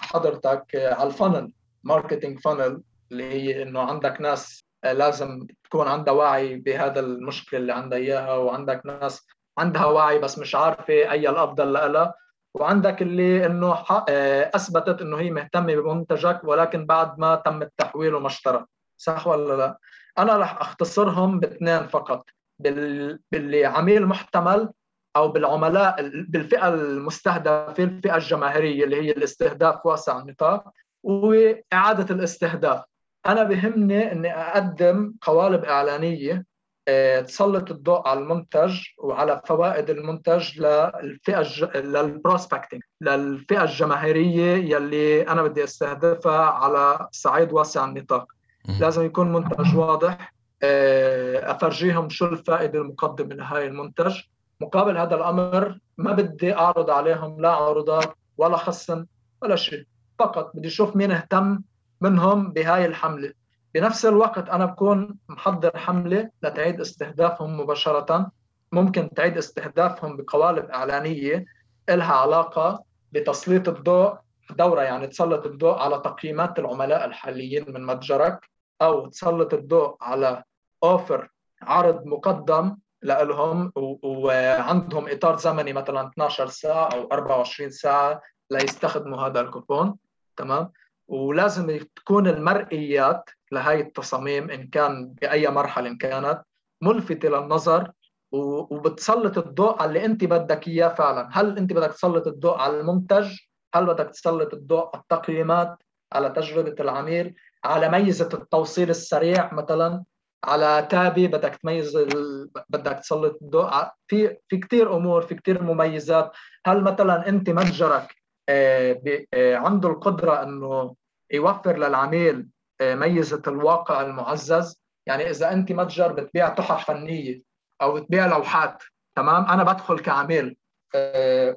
حضرتك 0.00 0.76
آه 0.76 0.94
على 0.94 1.08
ال 1.08 1.14
funnel 1.14 1.52
marketing 1.84 2.40
funnel 2.40 2.82
اللي 3.12 3.24
هي 3.24 3.62
إنه 3.62 3.80
عندك 3.80 4.20
ناس 4.20 4.64
آه 4.84 4.92
لازم 4.92 5.46
تكون 5.64 5.88
عندها 5.88 6.14
وعي 6.14 6.56
بهذا 6.56 7.00
المشكلة 7.00 7.60
اللي 7.60 7.72
عندها 7.72 7.98
إياها 7.98 8.36
وعندك 8.36 8.82
ناس 8.86 9.26
عندها 9.58 9.84
وعي 9.84 10.18
بس 10.18 10.38
مش 10.38 10.54
عارفة 10.54 10.94
أي 10.94 11.28
الأفضل 11.28 11.72
لها. 11.72 12.14
وعندك 12.54 13.02
اللي 13.02 13.46
إنه 13.46 13.74
آه، 14.08 14.50
أثبتت 14.54 15.00
إنه 15.00 15.16
هي 15.20 15.30
مهتمة 15.30 15.74
بمنتجك 15.74 16.40
ولكن 16.44 16.86
بعد 16.86 17.18
ما 17.18 17.34
تم 17.34 17.62
التحويل 17.62 18.14
وما 18.14 18.26
اشترى. 18.26 18.64
صح 18.96 19.26
ولا 19.26 19.56
لا؟ 19.56 19.78
أنا 20.18 20.36
رح 20.36 20.60
أختصرهم 20.60 21.40
باثنين 21.40 21.86
فقط 21.86 22.30
بال... 22.58 23.18
باللي 23.32 23.64
عميل 23.64 24.06
محتمل 24.06 24.68
أو 25.16 25.28
بالعملاء 25.28 25.96
بالفئة 26.28 26.68
المستهدفة 26.68 27.84
الفئة 27.84 28.14
الجماهيرية 28.16 28.84
اللي 28.84 28.96
هي 28.96 29.10
الاستهداف 29.10 29.86
واسع 29.86 30.18
النطاق 30.18 30.64
وإعادة 31.02 32.14
الاستهداف. 32.14 32.84
أنا 33.26 33.42
بهمني 33.42 34.12
إني 34.12 34.34
أقدم 34.36 35.14
قوالب 35.22 35.64
إعلانية 35.64 36.44
آه، 36.88 37.20
تسلط 37.20 37.70
الضوء 37.70 38.08
على 38.08 38.20
المنتج 38.20 38.80
وعلى 38.98 39.40
فوائد 39.46 39.90
المنتج 39.90 40.60
للفئة 40.60 41.40
الج... 41.40 41.64
للبروسبكتنج 41.76 42.82
للفئة 43.00 43.62
الجماهيرية 43.62 44.76
يلي 44.76 45.28
أنا 45.28 45.42
بدي 45.42 45.64
أستهدفها 45.64 46.42
على 46.42 47.08
صعيد 47.12 47.52
واسع 47.52 47.84
النطاق. 47.84 48.37
لازم 48.68 49.04
يكون 49.04 49.32
منتج 49.32 49.76
واضح 49.76 50.34
آه، 50.62 51.50
أفرجيهم 51.50 52.08
شو 52.08 52.26
الفائدة 52.26 52.78
المقدمة 52.78 53.34
لهي 53.34 53.66
المنتج. 53.66 54.20
مقابل 54.60 54.98
هذا 54.98 55.14
الأمر 55.14 55.78
ما 55.98 56.12
بدي 56.12 56.54
أعرض 56.54 56.90
عليهم 56.90 57.40
لا 57.40 57.50
عروضات 57.50 58.14
ولا 58.38 58.56
خصم 58.56 59.04
ولا 59.42 59.56
شيء. 59.56 59.84
فقط 60.18 60.50
بدي 60.54 60.68
أشوف 60.68 60.96
مين 60.96 61.10
اهتم 61.10 61.60
منهم 62.00 62.52
بهاي 62.52 62.86
الحملة. 62.86 63.32
بنفس 63.74 64.06
الوقت 64.06 64.48
أنا 64.48 64.64
بكون 64.64 65.18
محضر 65.28 65.78
حملة 65.78 66.30
لتعيد 66.42 66.80
استهدافهم 66.80 67.60
مباشرة. 67.60 68.30
ممكن 68.72 69.14
تعيد 69.14 69.36
استهدافهم 69.36 70.16
بقوالب 70.16 70.64
إعلانية 70.64 71.44
لها 71.88 72.14
علاقة 72.14 72.84
بتسليط 73.12 73.68
الضوء 73.68 74.14
دورة 74.50 74.82
يعني 74.82 75.06
تسلط 75.06 75.46
الضوء 75.46 75.78
على 75.78 75.98
تقييمات 75.98 76.58
العملاء 76.58 77.04
الحاليين 77.04 77.64
من 77.68 77.86
متجرك. 77.86 78.57
أو 78.82 79.06
تسلط 79.06 79.54
الضوء 79.54 79.96
على 80.00 80.44
اوفر 80.84 81.28
عرض 81.62 82.06
مقدم 82.06 82.76
لهم 83.02 83.72
وعندهم 84.02 85.08
إطار 85.08 85.36
زمني 85.36 85.72
مثلا 85.72 86.08
12 86.08 86.46
ساعة 86.46 86.88
أو 86.88 87.08
24 87.12 87.70
ساعة 87.70 88.22
ليستخدموا 88.50 89.18
هذا 89.18 89.40
الكوبون 89.40 89.96
تمام؟ 90.36 90.72
ولازم 91.08 91.78
تكون 91.96 92.28
المرئيات 92.28 93.30
لهي 93.52 93.80
التصاميم 93.80 94.50
إن 94.50 94.68
كان 94.68 95.08
بأي 95.08 95.48
مرحلة 95.48 95.88
إن 95.88 95.96
كانت 95.96 96.42
ملفته 96.82 97.28
للنظر 97.28 97.92
وبتسلط 98.32 99.38
الضوء 99.38 99.82
على 99.82 99.88
اللي 99.88 100.04
أنت 100.04 100.24
بدك 100.24 100.68
إياه 100.68 100.88
فعلا. 100.88 101.28
هل 101.32 101.58
أنت 101.58 101.72
بدك 101.72 101.92
تسلط 101.92 102.26
الضوء 102.26 102.58
على 102.58 102.80
المنتج؟ 102.80 103.36
هل 103.74 103.86
بدك 103.86 104.10
تسلط 104.10 104.54
الضوء 104.54 104.90
على 104.94 105.02
التقييمات 105.02 105.82
على 106.12 106.30
تجربة 106.30 106.74
العميل؟ 106.80 107.34
على 107.64 107.88
ميزة 107.88 108.28
التوصيل 108.34 108.90
السريع 108.90 109.54
مثلا 109.54 110.04
على 110.44 110.88
تابي 110.90 111.28
بدك 111.28 111.56
تميز 111.56 111.96
ال... 111.96 112.50
بدك 112.68 112.98
تسلط 112.98 113.38
الضوء 113.42 113.70
في 114.08 114.36
في 114.48 114.56
كثير 114.56 114.96
أمور 114.96 115.22
في 115.22 115.34
كثير 115.34 115.62
مميزات. 115.62 116.32
هل 116.66 116.82
مثلا 116.82 117.28
أنت 117.28 117.50
متجرك 117.50 118.14
آه، 118.48 119.02
آه، 119.34 119.56
عنده 119.56 119.88
القدرة 119.88 120.42
إنه 120.42 120.94
يوفر 121.32 121.76
للعميل 121.76 122.48
آه، 122.80 122.94
ميزة 122.94 123.42
الواقع 123.46 124.02
المعزز؟ 124.02 124.80
يعني 125.06 125.30
إذا 125.30 125.52
أنت 125.52 125.72
متجر 125.72 126.12
بتبيع 126.12 126.48
تحف 126.48 126.86
فنية 126.86 127.42
أو 127.82 127.94
بتبيع 127.94 128.26
لوحات 128.26 128.82
تمام؟ 129.16 129.44
أنا 129.44 129.62
بدخل 129.62 129.98
كعميل. 129.98 130.56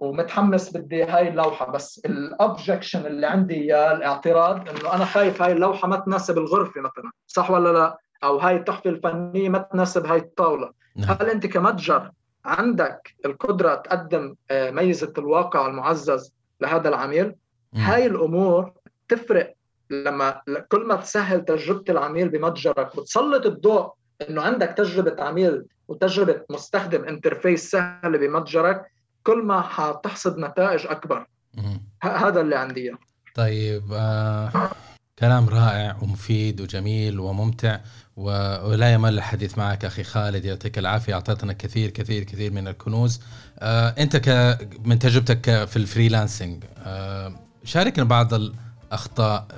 ومتحمس 0.02 0.78
بدي 0.78 1.04
هاي 1.04 1.28
اللوحة. 1.28 1.72
بس 1.72 2.02
الاوبجكشن 2.06 3.06
اللي 3.06 3.28
عندي 3.28 3.56
اياه 3.56 3.94
الاعتراض 3.94 4.70
إنه 4.70 4.94
أنا 4.94 5.06
خايف 5.06 5.42
هاي 5.42 5.52
اللوحة 5.52 5.88
ما 5.88 5.96
تناسب 5.96 6.38
الغرفة 6.38 6.82
مثلا 6.82 7.12
صح 7.28 7.52
ولا 7.52 7.74
لا؟ 7.74 7.98
أو 8.24 8.38
هاي 8.38 8.56
التحفة 8.56 8.90
الفنية 8.90 9.50
ما 9.50 9.58
تناسب 9.58 10.06
هاي 10.06 10.18
الطاولة. 10.18 10.72
نعم. 10.96 11.18
هل 11.22 11.30
أنت 11.30 11.46
كمتجر 11.46 12.12
عندك 12.46 13.16
القدرة 13.26 13.76
تقدم 13.76 14.36
ميزة 14.52 15.14
الواقع 15.18 15.68
المعزز 15.68 16.34
لهذا 16.62 16.90
العميل؟ 16.90 17.36
هاي 17.76 18.06
الأمور 18.06 18.74
تفرق 19.10 19.54
لما 19.90 20.42
كل 20.70 20.86
ما 20.86 20.96
تسهل 20.96 21.46
تجربة 21.46 21.84
العميل 21.90 22.30
بمتجرك 22.30 22.98
وتسلط 22.98 23.46
الضوء 23.46 23.94
إنه 24.30 24.42
عندك 24.42 24.68
تجربة 24.68 25.24
عميل 25.24 25.66
وتجربة 25.88 26.42
مستخدم 26.50 27.04
انترفيس 27.04 27.72
سهلة 27.72 28.18
بمتجرك 28.18 28.92
كل 29.24 29.44
ما 29.44 29.62
حتحصد 29.62 30.38
نتائج 30.38 30.88
أكبر. 30.88 31.28
هذا 32.04 32.42
اللي 32.42 32.56
عندي 32.56 32.92
طيب 33.36 33.84
آه 33.94 34.72
كلام 35.20 35.50
رائع 35.50 35.98
ومفيد 36.02 36.62
وجميل 36.62 37.20
وممتع 37.20 37.80
ولا 38.16 38.94
يمل 38.94 39.14
الحديث 39.14 39.58
معك 39.58 39.86
أخي 39.86 40.04
خالد 40.04 40.46
يعطيك 40.46 40.78
العافية 40.78 41.14
أعطيتنا 41.14 41.54
كثير 41.54 41.90
كثير 41.90 42.24
كثير 42.24 42.54
من 42.54 42.68
الكنوز. 42.68 43.22
آه 43.60 43.96
أنت 44.00 44.18
ك 44.18 44.58
من 44.86 45.00
تجربتك 45.00 45.66
في 45.66 45.78
ال 45.78 45.85
freelancing 45.85 46.64
آه 46.78 47.36
شاركنا 47.64 48.04
بعض 48.04 48.34
الاخطاء 48.34 48.71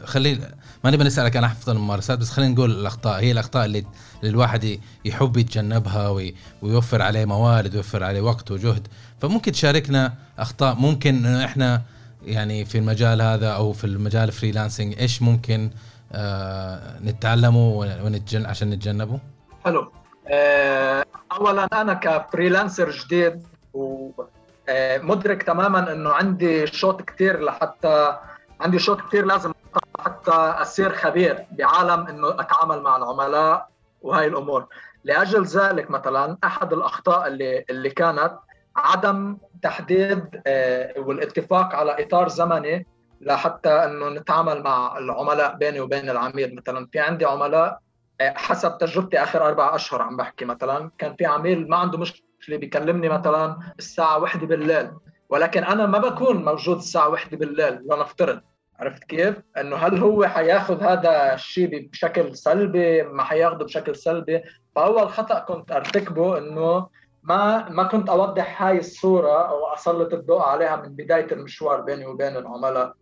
خلي 0.05 0.39
ما 0.83 0.91
نبي 0.91 1.03
نسألك 1.03 1.35
عن 1.35 1.43
افضل 1.43 1.75
الممارسات 1.75 2.19
بس 2.19 2.29
خلينا 2.29 2.53
نقول 2.53 2.71
الأخطاء. 2.71 3.19
هي 3.19 3.31
الأخطاء 3.31 3.65
اللي, 3.65 3.79
اللي 3.79 4.31
الواحد 4.31 4.79
يحب 5.05 5.37
يتجنبها 5.37 6.09
وي 6.09 6.35
ويوفر 6.61 7.01
عليه 7.01 7.25
موارد 7.25 7.73
ويوفر 7.73 8.03
عليه 8.03 8.21
وقت 8.21 8.51
وجهد. 8.51 8.87
فممكن 9.21 9.51
تشاركنا 9.51 10.13
أخطاء. 10.39 10.75
ممكن 10.75 11.25
انه 11.25 11.45
إحنا 11.45 11.81
يعني 12.25 12.65
في 12.65 12.77
المجال 12.77 13.21
هذا 13.21 13.49
أو 13.49 13.73
في 13.73 13.83
المجال 13.83 14.23
ال 14.23 14.29
freelancing 14.29 14.99
إيش 14.99 15.21
ممكن 15.21 15.69
آه 16.11 16.99
نتعلمه 16.99 17.69
ونتجن 17.69 18.45
عشان 18.45 18.69
نتجنبه؟ 18.69 19.19
حلو. 19.65 19.91
آه 20.27 21.05
اولا 21.31 21.67
أنا 21.73 21.93
ك 21.93 22.02
freelancer 22.02 22.91
جديد 22.91 23.43
ومدرك 23.73 25.41
آه، 25.41 25.53
تماما 25.53 25.91
إنه 25.91 26.09
عندي 26.09 26.67
شوط 26.67 27.01
كثير 27.01 27.43
لحتى 27.43 28.17
عندي 28.63 28.79
شوط 28.79 29.01
كثير 29.01 29.25
لازم 29.25 29.51
حتى 29.99 30.31
أصير 30.31 30.93
خبير 30.93 31.45
بعالم 31.51 32.07
إنه 32.07 32.29
أتعامل 32.29 32.81
مع 32.81 32.97
العملاء 32.97 33.67
وهي 34.01 34.27
الأمور. 34.27 34.67
لأجل 35.03 35.43
ذلك 35.43 35.91
مثلا 35.91 36.37
أحد 36.43 36.73
الأخطاء 36.73 37.27
اللي 37.27 37.65
اللي 37.69 37.89
كانت 37.89 38.39
عدم 38.75 39.37
تحديد 39.61 40.41
آه، 40.47 40.93
والاتفاق 40.99 41.75
على 41.75 42.03
إطار 42.03 42.27
زمني 42.27 42.87
لحتى 43.21 43.69
إنه 43.69 44.09
نتعامل 44.09 44.63
مع 44.63 44.97
العملاء 44.97 45.55
بيني 45.55 45.79
وبين 45.79 46.09
العميل. 46.09 46.55
مثلا 46.55 46.87
في 46.91 46.99
عندي 46.99 47.25
عملاء 47.25 47.79
آه، 48.21 48.33
حسب 48.37 48.77
تجربتي 48.77 49.23
آخر 49.23 49.45
أربع 49.45 49.75
أشهر 49.75 50.01
عم 50.01 50.17
بحكي 50.17 50.45
مثلا 50.45 50.91
كان 50.97 51.15
في 51.15 51.25
عميل 51.25 51.69
ما 51.69 51.77
عنده 51.77 51.97
مشكلة 51.97 52.57
بيكلمني 52.57 53.09
مثلا 53.09 53.57
الساعة 53.79 54.19
واحدة 54.19 54.47
بالليل 54.47 54.91
ولكن 55.29 55.63
أنا 55.63 55.85
ما 55.85 55.97
بكون 55.97 56.45
موجود 56.45 56.77
الساعة 56.77 57.09
واحدة 57.09 57.37
بالليل 57.37 57.79
لنفترض. 57.91 58.41
عرفت 58.83 59.03
كيف؟ 59.03 59.35
إنه 59.57 59.75
هل 59.75 59.97
هو 59.99 60.25
حياخذ 60.25 60.83
هذا 60.83 61.33
الشيء 61.33 61.89
بشكل 61.89 62.35
سلبي؟ 62.35 63.03
ما 63.03 63.23
حياخذه 63.23 63.63
بشكل 63.63 63.95
سلبي؟ 63.95 64.43
فأول 64.75 65.09
خطأ 65.09 65.39
كنت 65.39 65.71
أرتكبه 65.71 66.37
إنه 66.37 66.87
ما 67.23 67.69
ما 67.69 67.83
كنت 67.83 68.09
أوضح 68.09 68.63
هاي 68.63 68.77
الصورة 68.79 69.49
أو 69.49 69.73
أسلط 69.73 70.13
الضوء 70.13 70.41
عليها 70.41 70.75
من 70.75 70.89
بداية 70.89 71.31
المشوار 71.31 71.81
بيني 71.81 72.05
وبين 72.05 72.37
العملاء. 72.37 72.93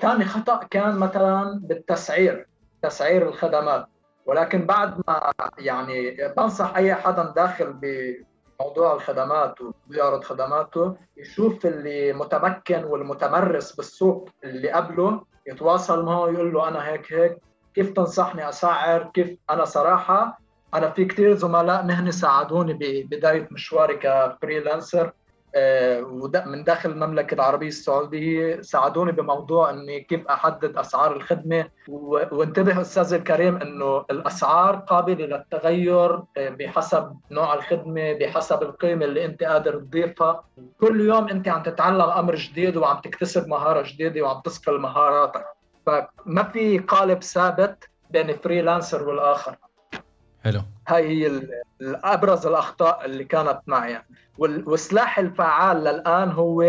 ثاني 0.00 0.24
خطأ 0.24 0.60
كان 0.70 0.98
مثلا 0.98 1.60
بالتسعير 1.62 2.46
تسعير 2.82 3.28
الخدمات. 3.28 3.86
ولكن 4.26 4.66
بعد 4.66 5.02
ما 5.08 5.32
يعني 5.58 6.16
بنصح 6.36 6.76
أي 6.76 6.94
حدا 6.94 7.32
داخل 7.36 7.72
بموضوع 8.64 8.94
الخدمات 8.94 9.54
وبيعرض 9.60 10.24
خدماته 10.24 10.96
يشوف 11.16 11.66
اللي 11.66 12.12
متمكن 12.12 12.84
والمتمرس 12.84 13.72
بالسوق 13.72 14.28
اللي 14.44 14.70
قبله 14.70 15.22
يتواصل 15.46 16.04
معه 16.04 16.28
يقول 16.28 16.54
له 16.54 16.68
أنا 16.68 16.88
هيك 16.88 17.12
هيك 17.12 17.38
كيف 17.74 17.90
تنصحني 17.90 18.48
اسعر 18.48 19.10
كيف؟ 19.14 19.38
أنا 19.50 19.64
صراحة 19.64 20.40
أنا 20.74 20.90
في 20.90 21.04
كثير 21.04 21.34
زملاء 21.34 21.84
مهني 21.84 22.12
ساعدوني 22.12 22.72
ببدايه 22.72 23.48
مشواري 23.50 23.96
كفريلانسر. 23.96 25.12
من 26.46 26.64
داخل 26.64 26.90
المملكة 26.90 27.34
العربية 27.34 27.68
السعودية 27.68 28.60
ساعدوني 28.60 29.12
بموضوع 29.12 29.70
أني 29.70 30.00
كيف 30.00 30.26
أحدد 30.26 30.76
أسعار 30.76 31.16
الخدمة. 31.16 31.68
وانتبه 31.88 32.80
أستاذ 32.80 33.12
الكريم 33.12 33.56
أنه 33.56 34.04
الأسعار 34.10 34.76
قابلة 34.76 35.26
للتغير 35.26 36.14
آه، 36.14 36.48
بحسب 36.48 37.16
نوع 37.30 37.54
الخدمة 37.54 38.12
بحسب 38.12 38.62
القيمة 38.62 39.04
اللي 39.04 39.24
أنت 39.24 39.42
قادر 39.42 39.78
تضيفها. 39.78 40.44
كل 40.80 41.00
يوم 41.00 41.28
أنت 41.28 41.48
عم 41.48 41.62
تتعلم 41.62 42.00
أمر 42.10 42.34
جديد 42.34 42.76
وعم 42.76 43.00
تكتسب 43.00 43.48
مهارة 43.48 43.82
جديدة 43.86 44.22
وعم 44.22 44.40
تصقل 44.40 44.80
مهاراتك. 44.80 45.44
فما 45.86 46.42
في 46.52 46.78
قالب 46.78 47.22
ثابت 47.22 47.88
بين 48.10 48.36
freelancer 48.36 49.08
والآخر. 49.08 49.56
حلو. 50.44 50.60
هاي 50.88 51.08
هي 51.08 51.42
ابرز 51.82 52.46
الأخطاء 52.46 53.04
اللي 53.04 53.24
كانت 53.24 53.60
معي. 53.66 54.02
والسلاح 54.38 55.18
الفعال 55.18 55.76
للآن 55.84 56.30
هو 56.30 56.62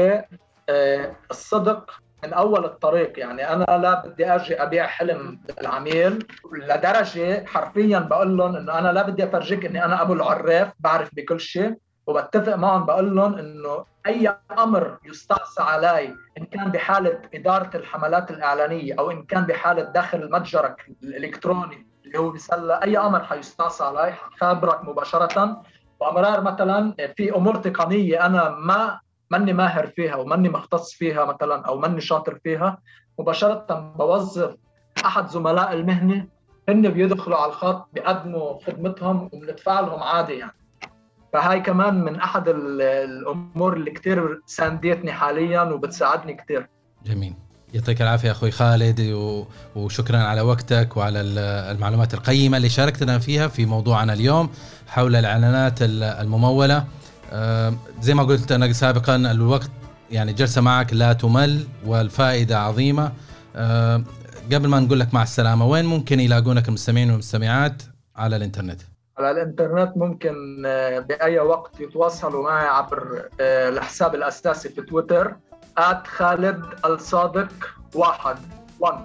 آه، 0.70 1.16
الصدق 1.32 1.92
من 2.24 2.34
أول 2.34 2.66
الطريق. 2.66 3.20
يعني 3.20 3.54
أنا 3.54 3.78
لا 3.78 4.08
بدي 4.08 4.26
أجي 4.26 4.64
أبيع 4.64 4.88
حلم 4.88 5.40
للعميل 5.62 6.28
لدرجة 6.54 7.46
حرفيا 7.46 8.00
بقول 8.00 8.38
لهم 8.38 8.56
إنه 8.56 8.80
أنا 8.80 8.88
لا 8.92 9.02
بدي 9.02 9.24
أفرجيك 9.24 9.66
إني 9.66 9.86
أنا 9.86 10.02
أبو 10.02 10.14
العراف 10.14 10.72
بعرف 10.80 11.10
بكل 11.16 11.40
شيء. 11.40 11.76
وبتفق 12.08 12.56
معهم 12.56 12.86
بقول 12.86 13.16
لهم 13.16 13.34
إنه 13.38 13.86
أي 14.08 14.36
أمر 14.60 14.98
يستعصى 15.06 15.62
علي 15.62 16.16
إن 16.38 16.46
كان 16.46 16.72
بحالة 16.72 17.20
إدارة 17.34 17.78
الحملات 17.78 18.32
الإعلانية 18.32 18.96
أو 19.00 19.12
إن 19.12 19.24
كان 19.24 19.44
بحالة 19.44 19.84
دخل 19.84 20.32
متجرك 20.32 20.92
الإلكتروني 21.04 21.88
هو 22.18 22.30
بيسلى 22.30 22.80
أي 22.84 22.98
أمر 22.98 23.24
حيستعصى 23.24 23.84
علي 23.84 24.14
حخابرك 24.14 24.84
مباشرة. 24.86 25.62
وأمرار 26.00 26.42
مثلا 26.42 26.96
في 27.18 27.36
أمور 27.36 27.56
تقنية 27.56 28.26
أنا 28.26 28.50
ما 28.50 29.00
ماني 29.32 29.54
ماهر 29.54 29.88
فيها 29.88 30.16
وماني 30.16 30.50
مختص 30.50 30.94
فيها 30.94 31.26
مثلا 31.26 31.66
أو 31.66 31.78
ماني 31.78 32.02
شاطر 32.02 32.40
فيها 32.44 32.78
مباشرة 33.20 33.94
بوظف 33.98 34.56
أحد 35.06 35.28
زملاء 35.28 35.74
المهنة 35.74 36.28
هن 36.70 36.90
بيدخلوا 36.90 37.38
على 37.38 37.50
الخط 37.50 37.88
بيقدموا 37.94 38.60
خدمتهم 38.66 39.30
وبندفع 39.34 39.80
لهم 39.80 40.04
عادي 40.04 40.34
يعني. 40.34 40.56
فهاي 41.34 41.60
كمان 41.60 42.04
من 42.04 42.16
أحد 42.16 42.44
الأمور 42.48 43.74
اللي 43.74 43.92
كثير 43.92 44.42
ساندتني 44.46 45.12
حاليا 45.12 45.62
وبتساعدني 45.62 46.34
كثير 46.34 46.70
جميل. 47.06 47.36
يعطيك 47.76 48.02
العافية 48.02 48.32
أخوي 48.32 48.52
خالد 48.52 49.00
وشكرا 49.76 50.18
على 50.18 50.42
وقتك 50.42 50.98
وعلى 50.98 51.22
المعلومات 51.72 52.14
القيمة 52.14 52.58
اللي 52.58 52.70
شاركتنا 52.70 53.20
فيها 53.20 53.48
في 53.48 53.66
موضوعنا 53.66 54.14
اليوم 54.14 54.50
حول 54.88 55.16
الإعلانات 55.16 55.78
الممولة. 55.82 56.86
آه، 57.32 57.74
زي 58.02 58.14
ما 58.14 58.24
قلت 58.24 58.52
أنا 58.52 58.74
سابقا 58.74 59.16
الوقت 59.16 59.70
يعني 60.12 60.34
جلسة 60.34 60.62
معك 60.62 60.94
لا 60.94 61.14
تمل 61.14 61.68
والفائدة 61.86 62.60
عظيمة. 62.60 63.12
آه، 63.56 64.04
قبل 64.54 64.68
ما 64.68 64.80
نقول 64.80 65.00
لك 65.00 65.14
مع 65.14 65.24
السلامة 65.24 65.68
وين 65.68 65.86
ممكن 65.86 66.20
يلاقونك 66.20 66.68
المستمعين 66.68 67.10
والمستمعات؟ 67.10 67.82
على 68.16 68.36
الإنترنت؟ 68.36 68.82
على 69.18 69.32
الإنترنت 69.32 69.98
ممكن 69.98 70.64
آه، 70.66 71.00
بأي 71.00 71.40
وقت 71.40 71.80
يتواصلوا 71.80 72.44
معي 72.44 72.68
عبر 72.68 73.30
الحساب 73.40 74.16
الأساسي 74.16 74.70
في 74.70 74.82
تويتر. 74.82 75.36
آت 75.78 76.08
خالد 76.08 76.64
الصادق 76.86 77.50
واحد 77.94 78.38
1 78.80 78.96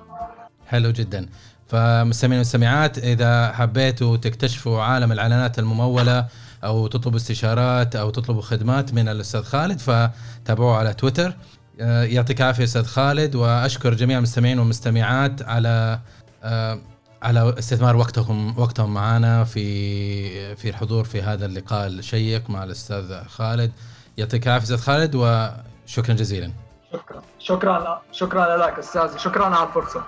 حلو 0.67 0.91
جدا. 0.91 1.29
فمستمعين 1.67 2.39
والمستمعات 2.39 2.99
إذا 2.99 3.53
حبيتوا 3.53 4.17
تكتشفوا 4.17 4.83
عالم 4.83 5.13
الإعلانات 5.13 5.59
الممولة 5.59 6.27
أو 6.65 6.87
تطلبوا 6.87 7.17
استشارات 7.17 7.97
أو 7.97 8.11
تطلبوا 8.11 8.43
خدمات 8.43 8.95
من 8.95 9.09
الأستاذ 9.09 9.43
خالد 9.43 9.81
فتابعوه 9.81 10.77
على 10.77 10.95
تويتر. 10.95 11.37
آه، 11.81 12.05
يعطيك 12.05 12.41
العافية 12.41 12.65
أستاذ 12.65 12.85
خالد 12.85 13.35
وأشكر 13.35 13.95
جميع 13.95 14.19
المستمعين 14.19 14.59
والمستمعات 14.59 15.43
على 15.43 16.01
آه، 16.43 16.79
على 17.23 17.59
استثمار 17.59 17.97
وقتكم 17.97 18.55
وقتهم 18.59 18.95
معنا 18.95 19.45
في 19.45 20.57
في 20.57 20.69
الحضور 20.69 21.05
في 21.05 21.23
هذا 21.23 21.47
اللقاء 21.47 21.87
الشيق 21.87 22.51
مع 22.51 22.65
الأستاذ 22.65 23.25
خالد. 23.25 23.73
يعطيك 24.19 24.47
العافية 24.47 24.65
أستاذ 24.65 24.79
خالد 24.79 25.15
و 25.15 25.49
شكرا 25.91 26.15
جزيلا. 26.15 26.53
شكرا. 26.93 27.23
شكرا 27.39 28.03
شكرا 28.13 28.57
لك 28.57 28.79
أستاذ 28.79 29.17
شكرا 29.17 29.45
على 29.45 29.69
الفرصة. 29.69 30.05